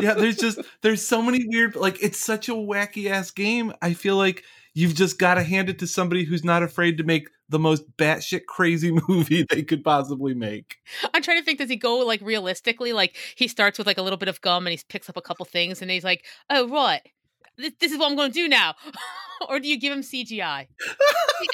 yeah, 0.01 0.15
there's 0.15 0.37
just 0.37 0.61
there's 0.83 1.07
so 1.07 1.23
many 1.23 1.45
weird 1.47 1.77
like 1.77 2.03
it's 2.03 2.19
such 2.19 2.49
a 2.49 2.53
wacky 2.53 3.09
ass 3.11 3.31
game. 3.31 3.73
I 3.81 3.95
feel 3.95 4.17
like 4.17 4.45
you've 4.75 4.95
just 4.95 5.19
got 5.19 5.35
to 5.35 5.43
hand 5.43 5.69
it 5.69 5.79
to 5.81 5.87
somebody 5.87 6.25
who's 6.25 6.45
not 6.45 6.63
afraid 6.63 6.99
to 6.99 7.05
make 7.05 7.29
the 7.49 7.59
most 7.59 7.85
batshit 7.97 8.47
crazy 8.47 8.93
movie 9.09 9.45
they 9.51 9.63
could 9.63 9.83
possibly 9.83 10.35
make. 10.35 10.77
I'm 11.13 11.23
trying 11.23 11.39
to 11.39 11.45
think, 11.45 11.59
does 11.59 11.69
he 11.71 11.77
go 11.77 11.99
like 11.99 12.21
realistically? 12.23 12.93
Like 12.93 13.17
he 13.35 13.49
starts 13.49 13.79
with 13.79 13.87
like 13.87 13.99
a 13.99 14.03
little 14.03 14.17
bit 14.19 14.29
of 14.29 14.41
gum 14.41 14.67
and 14.67 14.73
he 14.73 14.81
picks 14.89 15.09
up 15.09 15.17
a 15.17 15.23
couple 15.23 15.45
things 15.47 15.83
and 15.83 15.91
he's 15.91 16.05
like, 16.05 16.25
oh, 16.49 16.69
right. 16.69 17.03
This, 17.57 17.73
this 17.81 17.93
is 17.93 17.99
what 17.99 18.11
I'm 18.11 18.17
going 18.17 18.31
to 18.31 18.35
do 18.35 18.49
now. 18.49 18.75
or 19.49 19.59
do 19.59 19.69
you 19.69 19.79
give 19.79 19.93
him 19.93 20.01
CGI? 20.03 20.67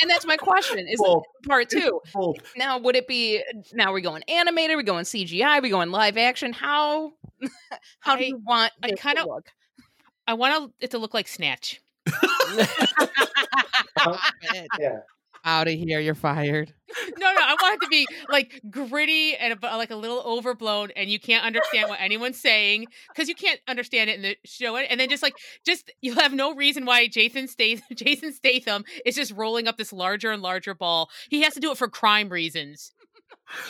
and 0.02 0.10
that's 0.10 0.26
my 0.26 0.36
question 0.36 0.86
is 0.86 1.00
Both. 1.00 1.24
part 1.46 1.68
two. 1.70 2.00
Both. 2.12 2.36
Now, 2.56 2.78
would 2.78 2.94
it 2.96 3.08
be 3.08 3.42
now 3.72 3.92
we're 3.92 4.00
going 4.00 4.22
animated, 4.28 4.76
we're 4.76 4.82
going 4.82 5.04
CGI, 5.04 5.62
we're 5.62 5.70
going 5.70 5.90
live 5.90 6.16
action? 6.16 6.52
How 6.52 7.14
how 8.00 8.16
do 8.16 8.24
you 8.24 8.38
want 8.44 8.72
I 8.82 8.90
kinda- 8.92 9.26
look? 9.26 9.46
I 10.28 10.34
want 10.34 10.72
it 10.80 10.90
to 10.90 10.98
look 10.98 11.14
like 11.14 11.28
Snatch. 11.28 11.80
Oh, 13.98 14.18
yeah. 14.78 15.00
Out 15.44 15.68
of 15.68 15.74
here, 15.74 16.00
you're 16.00 16.16
fired. 16.16 16.74
No, 17.18 17.32
no, 17.32 17.40
I 17.40 17.54
want 17.62 17.80
it 17.80 17.84
to 17.84 17.88
be 17.88 18.08
like 18.28 18.60
gritty 18.68 19.36
and 19.36 19.56
like 19.62 19.90
a 19.90 19.96
little 19.96 20.20
overblown, 20.26 20.90
and 20.96 21.08
you 21.08 21.20
can't 21.20 21.44
understand 21.44 21.88
what 21.88 22.00
anyone's 22.00 22.40
saying 22.40 22.86
because 23.14 23.28
you 23.28 23.36
can't 23.36 23.60
understand 23.68 24.10
it 24.10 24.16
in 24.16 24.22
the 24.22 24.36
show. 24.44 24.76
And 24.76 24.98
then 24.98 25.08
just 25.08 25.22
like, 25.22 25.34
just 25.64 25.92
you'll 26.00 26.16
have 26.16 26.32
no 26.32 26.52
reason 26.54 26.84
why 26.84 27.06
Jason 27.06 27.46
Statham, 27.46 27.84
Jason 27.94 28.32
Statham 28.32 28.84
is 29.04 29.14
just 29.14 29.32
rolling 29.32 29.68
up 29.68 29.76
this 29.76 29.92
larger 29.92 30.32
and 30.32 30.42
larger 30.42 30.74
ball. 30.74 31.10
He 31.30 31.42
has 31.42 31.54
to 31.54 31.60
do 31.60 31.70
it 31.70 31.78
for 31.78 31.88
crime 31.88 32.28
reasons, 32.28 32.92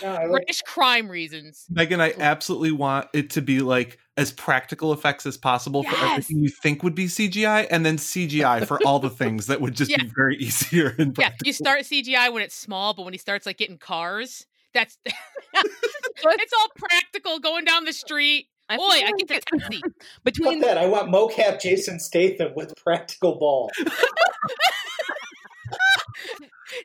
No, 0.02 0.12
like, 0.12 0.30
British 0.30 0.62
crime 0.62 1.10
reasons. 1.10 1.66
Megan, 1.68 2.00
I 2.00 2.14
absolutely 2.18 2.72
want 2.72 3.08
it 3.12 3.30
to 3.30 3.42
be 3.42 3.60
like 3.60 3.98
as 4.16 4.32
practical 4.32 4.92
effects 4.92 5.26
as 5.26 5.36
possible 5.36 5.82
for 5.82 5.96
everything 6.04 6.38
you 6.42 6.48
think 6.48 6.82
would 6.82 6.94
be 6.94 7.06
CGI, 7.06 7.66
and 7.70 7.84
then 7.84 7.98
CGI 7.98 8.66
for 8.66 8.78
all 8.86 8.98
the 8.98 9.10
things 9.10 9.46
that 9.46 9.60
would 9.60 9.74
just 9.74 9.90
Yeah. 9.90 9.98
be 10.04 10.10
very 10.16 10.36
easier 10.40 10.94
and 10.98 11.16
Yeah, 11.18 11.32
you 11.44 11.52
start 11.52 11.80
CGI 11.82 12.32
when 12.32 12.42
it's 12.42 12.54
small, 12.54 12.94
but 12.94 13.04
when 13.04 13.12
he 13.12 13.18
starts 13.18 13.44
like 13.46 13.58
getting 13.58 13.78
cars, 13.78 14.46
that's 14.72 14.96
it's 15.04 16.52
all 16.58 16.68
practical 16.76 17.38
going 17.40 17.64
down 17.64 17.84
the 17.84 17.92
street. 17.92 18.46
I 18.68 18.76
Boy, 18.78 18.82
I 18.84 19.12
get 19.18 19.28
the 19.28 19.40
taxi. 19.58 19.80
fuck 19.84 19.92
between 20.24 20.60
that. 20.60 20.76
I 20.76 20.86
want 20.86 21.08
mocap 21.12 21.60
Jason 21.60 22.00
Statham 22.00 22.52
with 22.56 22.74
practical 22.76 23.38
ball. 23.38 23.70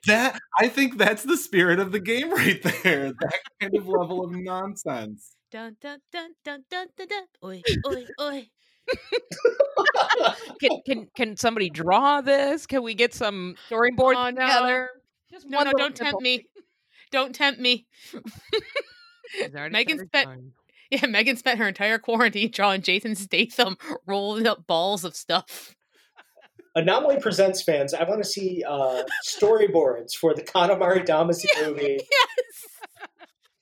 that 0.06 0.40
I 0.60 0.68
think 0.68 0.98
that's 0.98 1.24
the 1.24 1.38
spirit 1.38 1.80
of 1.80 1.92
the 1.92 2.00
game 2.00 2.32
right 2.32 2.62
there. 2.84 3.14
That 3.14 3.40
kind 3.60 3.76
of 3.76 3.88
level 3.88 4.24
of 4.24 4.32
nonsense. 4.32 5.36
Dun 5.52 5.76
dun 5.82 6.00
dun 6.14 6.30
dun 6.46 6.64
dun 6.70 6.88
dun 6.98 7.08
dun. 7.08 7.26
Oi, 7.44 7.62
oi, 7.88 8.06
oi. 8.22 8.48
can 10.62 10.72
can 10.86 11.08
can 11.16 11.36
somebody 11.38 11.70
draw 11.70 12.22
this? 12.22 12.66
Can 12.66 12.84
we 12.84 12.94
get 12.94 13.14
some 13.14 13.56
storyboards 13.70 14.16
Oh, 14.16 14.30
no. 14.30 14.42
together? 14.48 14.90
Just 15.30 15.50
No, 15.50 15.64
no, 15.64 15.72
don't 15.74 15.96
tempt 15.96 16.22
me. 16.22 16.46
Don't 17.12 17.36
tempt 17.36 17.60
me. 17.60 17.86
Megan 19.72 20.00
spent- 20.08 20.26
drawing. 20.26 20.52
Yeah, 20.92 21.06
Megan 21.06 21.38
spent 21.38 21.58
her 21.60 21.70
entire 21.70 21.98
quarantine 22.00 22.52
drawing 22.52 22.82
Jason 22.82 23.16
Statham 23.16 23.78
rolling 24.06 24.46
up 24.46 24.68
balls 24.68 25.06
of 25.06 25.16
stuff. 25.16 25.74
Anomaly 26.76 27.22
Presents 27.22 27.62
fans, 27.64 27.94
I 27.94 28.04
want 28.04 28.22
to 28.22 28.28
see 28.30 28.62
uh, 28.68 29.04
storyboards 29.26 30.16
for 30.16 30.34
the 30.34 30.42
Katamari 30.42 31.06
Damacy 31.08 31.46
movie, 31.66 31.98
Yes. 32.12 32.71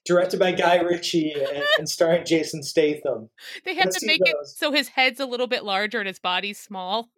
Directed 0.10 0.40
by 0.40 0.54
Guy 0.54 0.78
Ritchie 0.78 1.34
and, 1.34 1.64
and 1.78 1.88
starring 1.88 2.26
Jason 2.26 2.64
Statham. 2.64 3.30
They 3.64 3.76
have 3.76 3.86
Let's 3.86 3.98
to 3.98 4.00
see 4.00 4.08
make 4.08 4.22
it 4.26 4.36
so 4.44 4.72
his 4.72 4.88
head's 4.88 5.20
a 5.20 5.28
little 5.28 5.46
bit 5.46 5.64
larger 5.64 6.00
and 6.00 6.08
his 6.08 6.18
body's 6.18 6.60
small. 6.60 7.10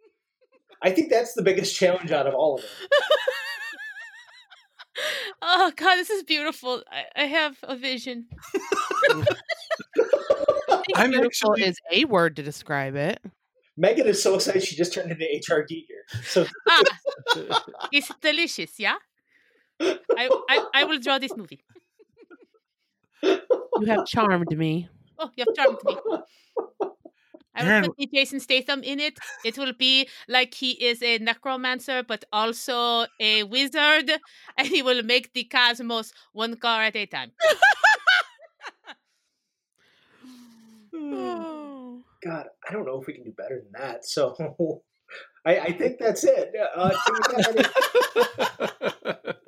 I 0.82 0.92
think 0.92 1.10
that's 1.10 1.34
the 1.34 1.42
biggest 1.42 1.74
challenge 1.74 2.12
out 2.12 2.28
of 2.28 2.34
all 2.34 2.58
of 2.58 2.66
it. 2.66 2.70
Oh 5.42 5.72
god, 5.76 5.96
this 5.96 6.10
is 6.10 6.22
beautiful. 6.24 6.84
I, 6.92 7.24
I 7.24 7.26
have 7.26 7.58
a 7.64 7.76
vision. 7.76 8.28
I'm 10.96 11.12
Beautiful 11.12 11.26
actually 11.26 11.64
is 11.64 11.78
a 11.92 12.06
word 12.06 12.36
to 12.36 12.44
describe 12.44 12.96
it. 12.96 13.20
Megan 13.78 14.06
is 14.06 14.22
so 14.22 14.36
excited 14.36 14.62
she 14.64 14.76
just 14.76 14.94
turned 14.94 15.12
into 15.12 15.24
HR 15.26 15.66
Giger. 15.66 16.04
So 16.26 16.46
Ah, 16.70 16.84
it's 17.92 18.12
delicious, 18.22 18.80
yeah? 18.80 18.98
I, 19.80 20.30
I, 20.50 20.66
I 20.76 20.84
will 20.84 21.00
draw 21.00 21.18
this 21.18 21.36
movie. 21.36 21.64
You 23.24 23.88
have 23.88 24.06
charmed 24.06 24.56
me. 24.58 24.90
Oh, 25.20 25.30
you 25.36 25.46
have 25.48 25.56
charmed 25.56 25.80
me. 25.86 25.96
I 27.54 27.64
will 27.64 27.70
Aaron- 27.70 27.86
put 27.86 27.98
the 27.98 28.08
Jason 28.14 28.40
Statham 28.40 28.82
in 28.84 29.00
it. 29.00 29.20
It 29.44 29.58
will 29.58 29.74
be 29.74 30.08
like 30.28 30.54
he 30.54 30.72
is 30.72 31.04
a 31.04 31.18
necromancer, 31.18 32.02
but 32.04 32.24
also 32.32 33.06
a 33.20 33.44
wizard, 33.44 34.12
and 34.58 34.68
he 34.68 34.82
will 34.82 35.04
make 35.04 35.34
the 35.34 35.44
cosmos 35.44 36.14
one 36.32 36.56
car 36.56 36.84
at 36.84 36.96
a 36.96 37.06
time. 37.06 37.32
God, 42.24 42.46
I 42.68 42.72
don't 42.72 42.86
know 42.86 43.02
if 43.02 43.08
we 43.08 43.14
can 43.14 43.24
do 43.24 43.34
better 43.36 43.62
than 43.64 43.72
that. 43.82 44.06
So 44.06 44.36
I, 45.46 45.60
I 45.60 45.72
think 45.74 45.98
that's 46.00 46.24
it. 46.24 46.54
Uh, 46.76 46.90
do 46.90 47.14
we 47.14 47.20
have 47.44 49.36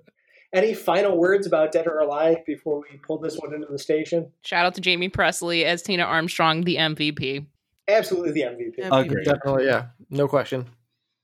any, 0.53 0.65
any 0.67 0.73
final 0.73 1.17
words 1.17 1.47
about 1.47 1.71
Dead 1.71 1.87
or 1.87 1.99
Alive 1.99 2.37
before 2.45 2.81
we 2.89 2.97
pull 2.97 3.17
this 3.17 3.37
one 3.37 3.53
into 3.53 3.67
the 3.69 3.79
station? 3.79 4.31
Shout 4.43 4.65
out 4.65 4.75
to 4.75 4.81
Jamie 4.81 5.09
Pressly 5.09 5.63
as 5.63 5.81
Tina 5.81 6.03
Armstrong, 6.03 6.61
the 6.63 6.75
MVP. 6.77 7.45
Absolutely 7.87 8.31
the 8.31 8.41
MVP. 8.41 8.73
Yeah. 8.77 8.89
Agreed. 8.99 9.25
Definitely, 9.25 9.65
yeah. 9.65 9.87
No 10.09 10.27
question. 10.27 10.67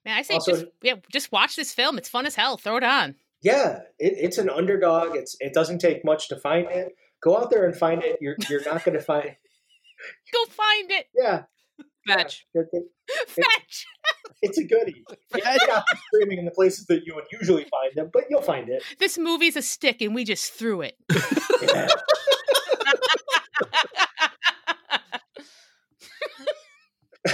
Man, 0.06 0.18
I 0.18 0.22
say 0.24 0.34
Also- 0.36 0.52
just 0.54 0.66
yeah, 0.82 0.96
just 1.12 1.32
watch 1.32 1.56
this 1.56 1.74
film. 1.74 1.98
It's 1.98 2.10
fun 2.10 2.26
as 2.26 2.36
hell. 2.36 2.58
Throw 2.58 2.78
it 2.78 2.84
on. 2.84 3.16
Yeah, 3.42 3.80
it, 4.00 4.14
it's 4.18 4.38
an 4.38 4.50
underdog. 4.50 5.16
It's 5.16 5.36
it 5.40 5.54
doesn't 5.54 5.80
take 5.80 6.04
much 6.04 6.28
to 6.30 6.36
find 6.38 6.68
it. 6.70 6.96
Go 7.22 7.38
out 7.38 7.50
there 7.52 7.66
and 7.66 7.76
find 7.76 8.04
it. 8.04 8.18
You're 8.22 8.36
you're 8.50 8.64
not 8.66 8.84
going 8.84 8.98
to 8.98 9.04
find. 9.04 9.24
Go 10.34 10.46
find 10.52 10.92
it. 10.92 11.06
Yeah, 11.16 11.44
Fetch. 12.08 12.48
yeah, 12.54 12.62
it- 12.62 12.70
it- 12.74 13.28
Fetch. 13.30 13.86
It's 14.42 14.58
a 14.58 14.64
goodie. 14.64 15.04
It's 15.36 15.68
not 15.68 15.84
streaming 16.08 16.40
in 16.40 16.46
the 16.46 16.52
places 16.52 16.86
that 16.88 17.06
you 17.06 17.14
would 17.16 17.26
usually 17.32 17.66
find 17.66 17.94
them, 17.96 18.10
but 18.12 18.24
you'll 18.30 18.42
find 18.42 18.70
it. 18.70 18.84
This 19.00 19.18
movie's 19.18 19.56
a 19.56 19.62
stick, 19.62 20.02
and 20.02 20.16
we 20.16 20.24
just 20.24 20.54
threw 20.54 20.82
it. 20.82 20.96
Yeah. 21.62 21.88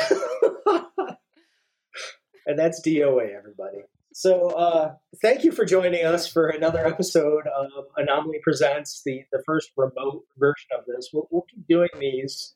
and 2.45 2.57
that's 2.57 2.81
DOA, 2.85 3.35
everybody. 3.35 3.79
So, 4.13 4.49
uh, 4.51 4.93
thank 5.21 5.43
you 5.43 5.51
for 5.51 5.65
joining 5.65 6.05
us 6.05 6.27
for 6.27 6.47
another 6.47 6.85
episode 6.85 7.43
of 7.47 7.85
Anomaly 7.97 8.39
Presents, 8.41 9.01
the, 9.05 9.23
the 9.31 9.43
first 9.45 9.71
remote 9.75 10.23
version 10.37 10.69
of 10.77 10.85
this. 10.85 11.09
We'll, 11.11 11.27
we'll 11.31 11.45
keep 11.49 11.67
doing 11.67 11.89
these 11.99 12.53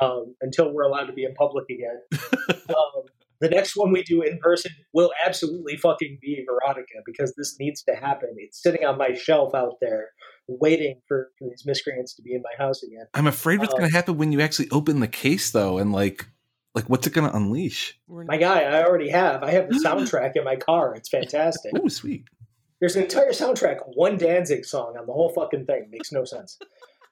um, 0.00 0.34
until 0.40 0.72
we're 0.72 0.82
allowed 0.82 1.04
to 1.04 1.12
be 1.12 1.24
in 1.24 1.34
public 1.34 1.66
again. 1.70 2.00
um, 2.70 3.04
the 3.40 3.48
next 3.48 3.76
one 3.76 3.92
we 3.92 4.02
do 4.02 4.22
in 4.22 4.38
person 4.38 4.72
will 4.92 5.12
absolutely 5.24 5.76
fucking 5.76 6.18
be 6.20 6.44
Veronica 6.46 7.00
because 7.04 7.34
this 7.36 7.56
needs 7.58 7.82
to 7.84 7.94
happen. 7.94 8.30
It's 8.38 8.62
sitting 8.62 8.84
on 8.84 8.98
my 8.98 9.12
shelf 9.14 9.54
out 9.54 9.74
there 9.80 10.10
waiting 10.48 11.00
for, 11.08 11.30
for 11.38 11.48
these 11.48 11.64
miscreants 11.66 12.14
to 12.14 12.22
be 12.22 12.34
in 12.34 12.42
my 12.42 12.64
house 12.64 12.82
again. 12.82 13.06
I'm 13.14 13.26
afraid 13.26 13.58
what's 13.58 13.74
Um, 13.74 13.80
going 13.80 13.90
to 13.90 13.96
happen 13.96 14.16
when 14.16 14.32
you 14.32 14.40
actually 14.40 14.70
open 14.70 15.00
the 15.00 15.08
case, 15.08 15.50
though, 15.50 15.78
and 15.78 15.92
like, 15.92 16.26
like 16.74 16.86
what's 16.88 17.06
it 17.06 17.12
going 17.12 17.28
to 17.28 17.36
unleash? 17.36 17.98
My 18.08 18.36
guy, 18.36 18.60
I 18.62 18.84
already 18.84 19.10
have. 19.10 19.42
I 19.42 19.50
have 19.52 19.68
the 19.68 19.74
soundtrack 19.84 20.32
in 20.36 20.44
my 20.44 20.56
car. 20.56 20.94
It's 20.94 21.08
fantastic. 21.08 21.72
Oh, 21.74 21.88
sweet. 21.88 22.24
There's 22.80 22.94
an 22.96 23.02
entire 23.04 23.30
soundtrack, 23.32 23.78
one 23.94 24.18
Danzig 24.18 24.64
song 24.66 24.96
on 24.98 25.06
the 25.06 25.12
whole 25.12 25.30
fucking 25.30 25.64
thing. 25.64 25.88
Makes 25.90 26.12
no 26.12 26.24
sense. 26.24 26.58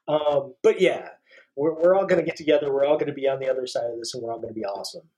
Um, 0.07 0.53
but 0.61 0.79
yeah, 0.79 1.09
we're, 1.55 1.73
we're 1.73 1.95
all 1.95 2.05
going 2.05 2.19
to 2.19 2.25
get 2.25 2.35
together. 2.37 2.71
We're 2.71 2.85
all 2.85 2.97
going 2.97 3.07
to 3.07 3.13
be 3.13 3.27
on 3.27 3.39
the 3.39 3.49
other 3.49 3.65
side 3.65 3.89
of 3.91 3.97
this, 3.97 4.13
and 4.13 4.21
we're 4.23 4.31
all 4.31 4.39
going 4.39 4.53
to 4.53 4.59
be 4.59 4.65
awesome. 4.65 5.09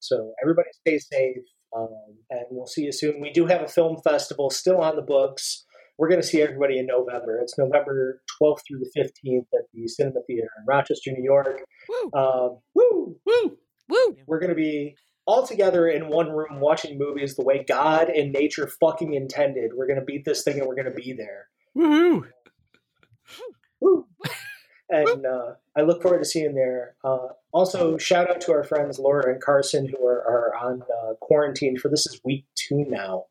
So 0.00 0.32
everybody 0.42 0.68
stay 0.72 0.98
safe, 0.98 1.44
um, 1.76 1.88
and 2.30 2.44
we'll 2.50 2.66
see 2.66 2.82
you 2.82 2.92
soon. 2.92 3.20
We 3.20 3.30
do 3.30 3.46
have 3.46 3.62
a 3.62 3.68
film 3.68 3.96
festival 4.04 4.50
still 4.50 4.80
on 4.80 4.96
the 4.96 5.02
books. 5.02 5.64
We're 5.98 6.08
going 6.08 6.20
to 6.20 6.26
see 6.26 6.42
everybody 6.42 6.78
in 6.78 6.86
November. 6.86 7.38
It's 7.40 7.56
November 7.56 8.20
12th 8.40 8.60
through 8.68 8.80
the 8.80 8.90
15th 9.00 9.46
at 9.54 9.64
the 9.72 9.88
Cinema 9.88 10.20
Theater 10.26 10.48
in 10.58 10.66
Rochester, 10.66 11.10
New 11.12 11.24
York. 11.24 11.62
Woo. 11.88 12.10
Um, 12.20 12.58
woo! 12.74 13.16
Woo! 13.24 13.58
Woo! 13.88 14.16
We're 14.26 14.40
going 14.40 14.50
to 14.50 14.56
be 14.56 14.94
all 15.26 15.46
together 15.46 15.88
in 15.88 16.08
one 16.08 16.30
room 16.30 16.60
watching 16.60 16.98
movies 16.98 17.34
the 17.34 17.44
way 17.44 17.64
God 17.66 18.08
and 18.10 18.32
nature 18.32 18.68
fucking 18.80 19.14
intended. 19.14 19.72
We're 19.74 19.86
going 19.86 19.98
to 19.98 20.04
beat 20.04 20.24
this 20.24 20.44
thing 20.44 20.58
and 20.58 20.68
we're 20.68 20.76
going 20.76 20.90
to 20.90 20.90
be 20.90 21.14
there. 21.14 21.48
Woohoo! 21.76 22.22
Woo! 23.80 24.06
And 24.88 25.26
uh, 25.26 25.54
I 25.76 25.82
look 25.82 26.00
forward 26.00 26.18
to 26.20 26.24
seeing 26.24 26.54
there. 26.54 26.94
Uh, 27.02 27.28
also, 27.52 27.98
shout 27.98 28.30
out 28.30 28.40
to 28.42 28.52
our 28.52 28.62
friends 28.62 28.98
Laura 28.98 29.32
and 29.32 29.42
Carson 29.42 29.88
who 29.88 30.06
are, 30.06 30.20
are 30.20 30.54
on 30.54 30.82
uh, 30.82 31.14
quarantine 31.20 31.76
for 31.76 31.88
this 31.88 32.06
is 32.06 32.20
week 32.24 32.44
two 32.54 32.84
now 32.88 33.24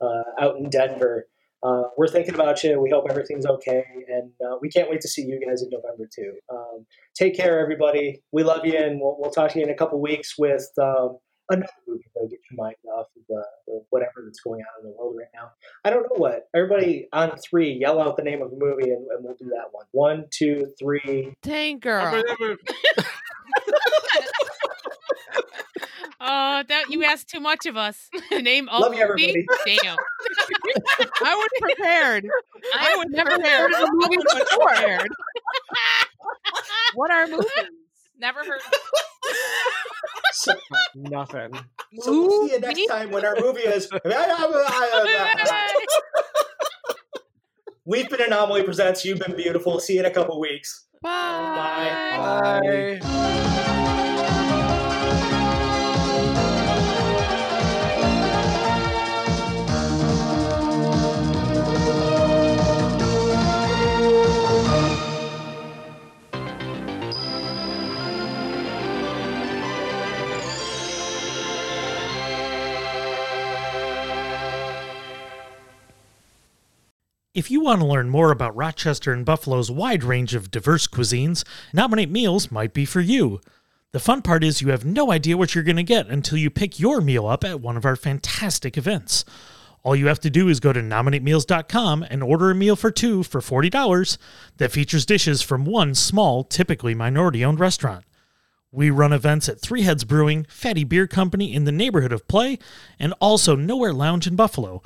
uh, 0.00 0.22
out 0.38 0.56
in 0.58 0.68
Denver. 0.68 1.26
uh, 1.62 1.84
we're 1.96 2.08
thinking 2.08 2.34
about 2.34 2.62
you. 2.62 2.80
We 2.80 2.90
hope 2.90 3.06
everything's 3.10 3.46
okay, 3.46 3.84
and 4.08 4.30
uh, 4.46 4.56
we 4.60 4.68
can't 4.68 4.88
wait 4.90 5.00
to 5.00 5.08
see 5.08 5.22
you 5.22 5.44
guys 5.44 5.62
in 5.62 5.70
November 5.70 6.08
too. 6.12 6.34
Um, 6.52 6.86
take 7.14 7.36
care, 7.36 7.58
everybody. 7.58 8.22
We 8.30 8.44
love 8.44 8.64
you, 8.64 8.76
and 8.76 9.00
we'll, 9.00 9.16
we'll 9.18 9.30
talk 9.30 9.52
to 9.52 9.58
you 9.58 9.64
in 9.64 9.70
a 9.70 9.74
couple 9.74 10.00
weeks 10.00 10.38
with 10.38 10.68
um, 10.80 11.18
another 11.50 11.72
movie 11.86 12.04
to 12.14 12.28
get 12.28 12.38
your 12.50 12.56
mind 12.64 12.76
off 12.94 13.06
of 13.16 13.22
the, 13.28 13.44
the 13.66 13.82
whatever 13.90 14.22
that's 14.24 14.40
going 14.40 14.60
on 14.60 14.84
in 14.84 14.90
the 14.90 14.96
world 14.96 15.16
right 15.18 15.28
now. 15.34 15.50
I 15.84 15.90
don't 15.90 16.02
know 16.02 16.16
what. 16.16 16.48
Everybody 16.54 17.08
on 17.12 17.36
three, 17.38 17.72
yell 17.72 18.00
out 18.00 18.16
the 18.16 18.22
name 18.22 18.42
of 18.42 18.50
the 18.50 18.56
movie, 18.56 18.90
and, 18.90 19.06
and 19.08 19.24
we'll 19.24 19.36
do 19.36 19.46
that 19.46 19.68
one. 19.72 19.86
One, 19.92 20.24
two, 20.30 20.72
three. 20.78 21.34
Tank 21.42 21.82
girl. 21.82 22.22
Oh, 26.20 26.64
that 26.68 26.90
you 26.90 27.04
asked 27.04 27.28
too 27.28 27.38
much 27.38 27.64
of 27.66 27.76
us. 27.76 28.10
The 28.30 28.42
name 28.42 28.68
of 28.68 28.80
Love 28.80 28.94
you, 28.94 29.02
everybody. 29.02 29.46
Damn. 29.64 29.96
I 31.24 31.34
was 31.34 31.48
prepared. 31.60 32.26
I 32.76 32.96
would 32.96 33.10
never 33.10 33.30
prepared. 33.30 33.72
of 33.72 33.80
the 33.80 33.90
movie 33.92 34.16
before. 34.16 35.06
What 36.94 37.10
are 37.12 37.28
movies? 37.28 37.48
Never 38.18 38.40
heard. 38.44 38.60
So, 40.32 40.52
uh, 40.72 40.76
Nothing. 40.94 41.54
so 41.98 42.12
we'll 42.12 42.48
see 42.48 42.54
you 42.54 42.60
next 42.60 42.86
time 42.86 43.10
when 43.10 43.24
our 43.24 43.36
movie 43.40 43.60
is. 43.60 43.88
We've 47.84 48.08
been 48.08 48.20
Anomaly 48.20 48.64
Presents. 48.64 49.04
You've 49.04 49.20
been 49.20 49.36
beautiful. 49.36 49.80
See 49.80 49.94
you 49.94 50.00
in 50.00 50.06
a 50.06 50.10
couple 50.10 50.38
weeks. 50.40 50.86
Bye. 51.02 52.58
Bye. 53.00 53.64
If 77.38 77.52
you 77.52 77.60
want 77.60 77.80
to 77.80 77.86
learn 77.86 78.10
more 78.10 78.32
about 78.32 78.56
Rochester 78.56 79.12
and 79.12 79.24
Buffalo's 79.24 79.70
wide 79.70 80.02
range 80.02 80.34
of 80.34 80.50
diverse 80.50 80.88
cuisines, 80.88 81.44
Nominate 81.72 82.10
Meals 82.10 82.50
might 82.50 82.74
be 82.74 82.84
for 82.84 83.00
you. 83.00 83.40
The 83.92 84.00
fun 84.00 84.22
part 84.22 84.42
is 84.42 84.60
you 84.60 84.70
have 84.70 84.84
no 84.84 85.12
idea 85.12 85.36
what 85.36 85.54
you're 85.54 85.62
going 85.62 85.76
to 85.76 85.84
get 85.84 86.08
until 86.08 86.36
you 86.36 86.50
pick 86.50 86.80
your 86.80 87.00
meal 87.00 87.28
up 87.28 87.44
at 87.44 87.60
one 87.60 87.76
of 87.76 87.84
our 87.84 87.94
fantastic 87.94 88.76
events. 88.76 89.24
All 89.84 89.94
you 89.94 90.08
have 90.08 90.18
to 90.18 90.30
do 90.30 90.48
is 90.48 90.58
go 90.58 90.72
to 90.72 90.80
nominatemeals.com 90.80 92.06
and 92.10 92.24
order 92.24 92.50
a 92.50 92.56
meal 92.56 92.74
for 92.74 92.90
two 92.90 93.22
for 93.22 93.40
$40 93.40 94.18
that 94.56 94.72
features 94.72 95.06
dishes 95.06 95.40
from 95.40 95.64
one 95.64 95.94
small, 95.94 96.42
typically 96.42 96.96
minority 96.96 97.44
owned 97.44 97.60
restaurant. 97.60 98.04
We 98.72 98.90
run 98.90 99.12
events 99.12 99.48
at 99.48 99.60
Three 99.60 99.82
Heads 99.82 100.02
Brewing, 100.02 100.44
Fatty 100.48 100.82
Beer 100.82 101.06
Company 101.06 101.54
in 101.54 101.66
the 101.66 101.70
neighborhood 101.70 102.12
of 102.12 102.26
Play, 102.26 102.58
and 102.98 103.14
also 103.20 103.54
Nowhere 103.54 103.92
Lounge 103.92 104.26
in 104.26 104.34
Buffalo. 104.34 104.82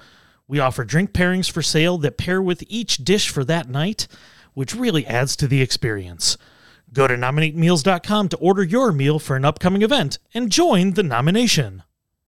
We 0.48 0.58
offer 0.58 0.84
drink 0.84 1.12
pairings 1.12 1.50
for 1.50 1.62
sale 1.62 1.98
that 1.98 2.18
pair 2.18 2.42
with 2.42 2.64
each 2.68 2.98
dish 2.98 3.28
for 3.28 3.44
that 3.44 3.68
night, 3.68 4.06
which 4.54 4.74
really 4.74 5.06
adds 5.06 5.36
to 5.36 5.46
the 5.46 5.62
experience. 5.62 6.36
Go 6.92 7.06
to 7.06 7.14
nominatemeals.com 7.14 8.28
to 8.28 8.36
order 8.36 8.62
your 8.62 8.92
meal 8.92 9.18
for 9.18 9.36
an 9.36 9.44
upcoming 9.44 9.82
event 9.82 10.18
and 10.34 10.52
join 10.52 10.92
the 10.92 11.02
nomination. 11.02 11.82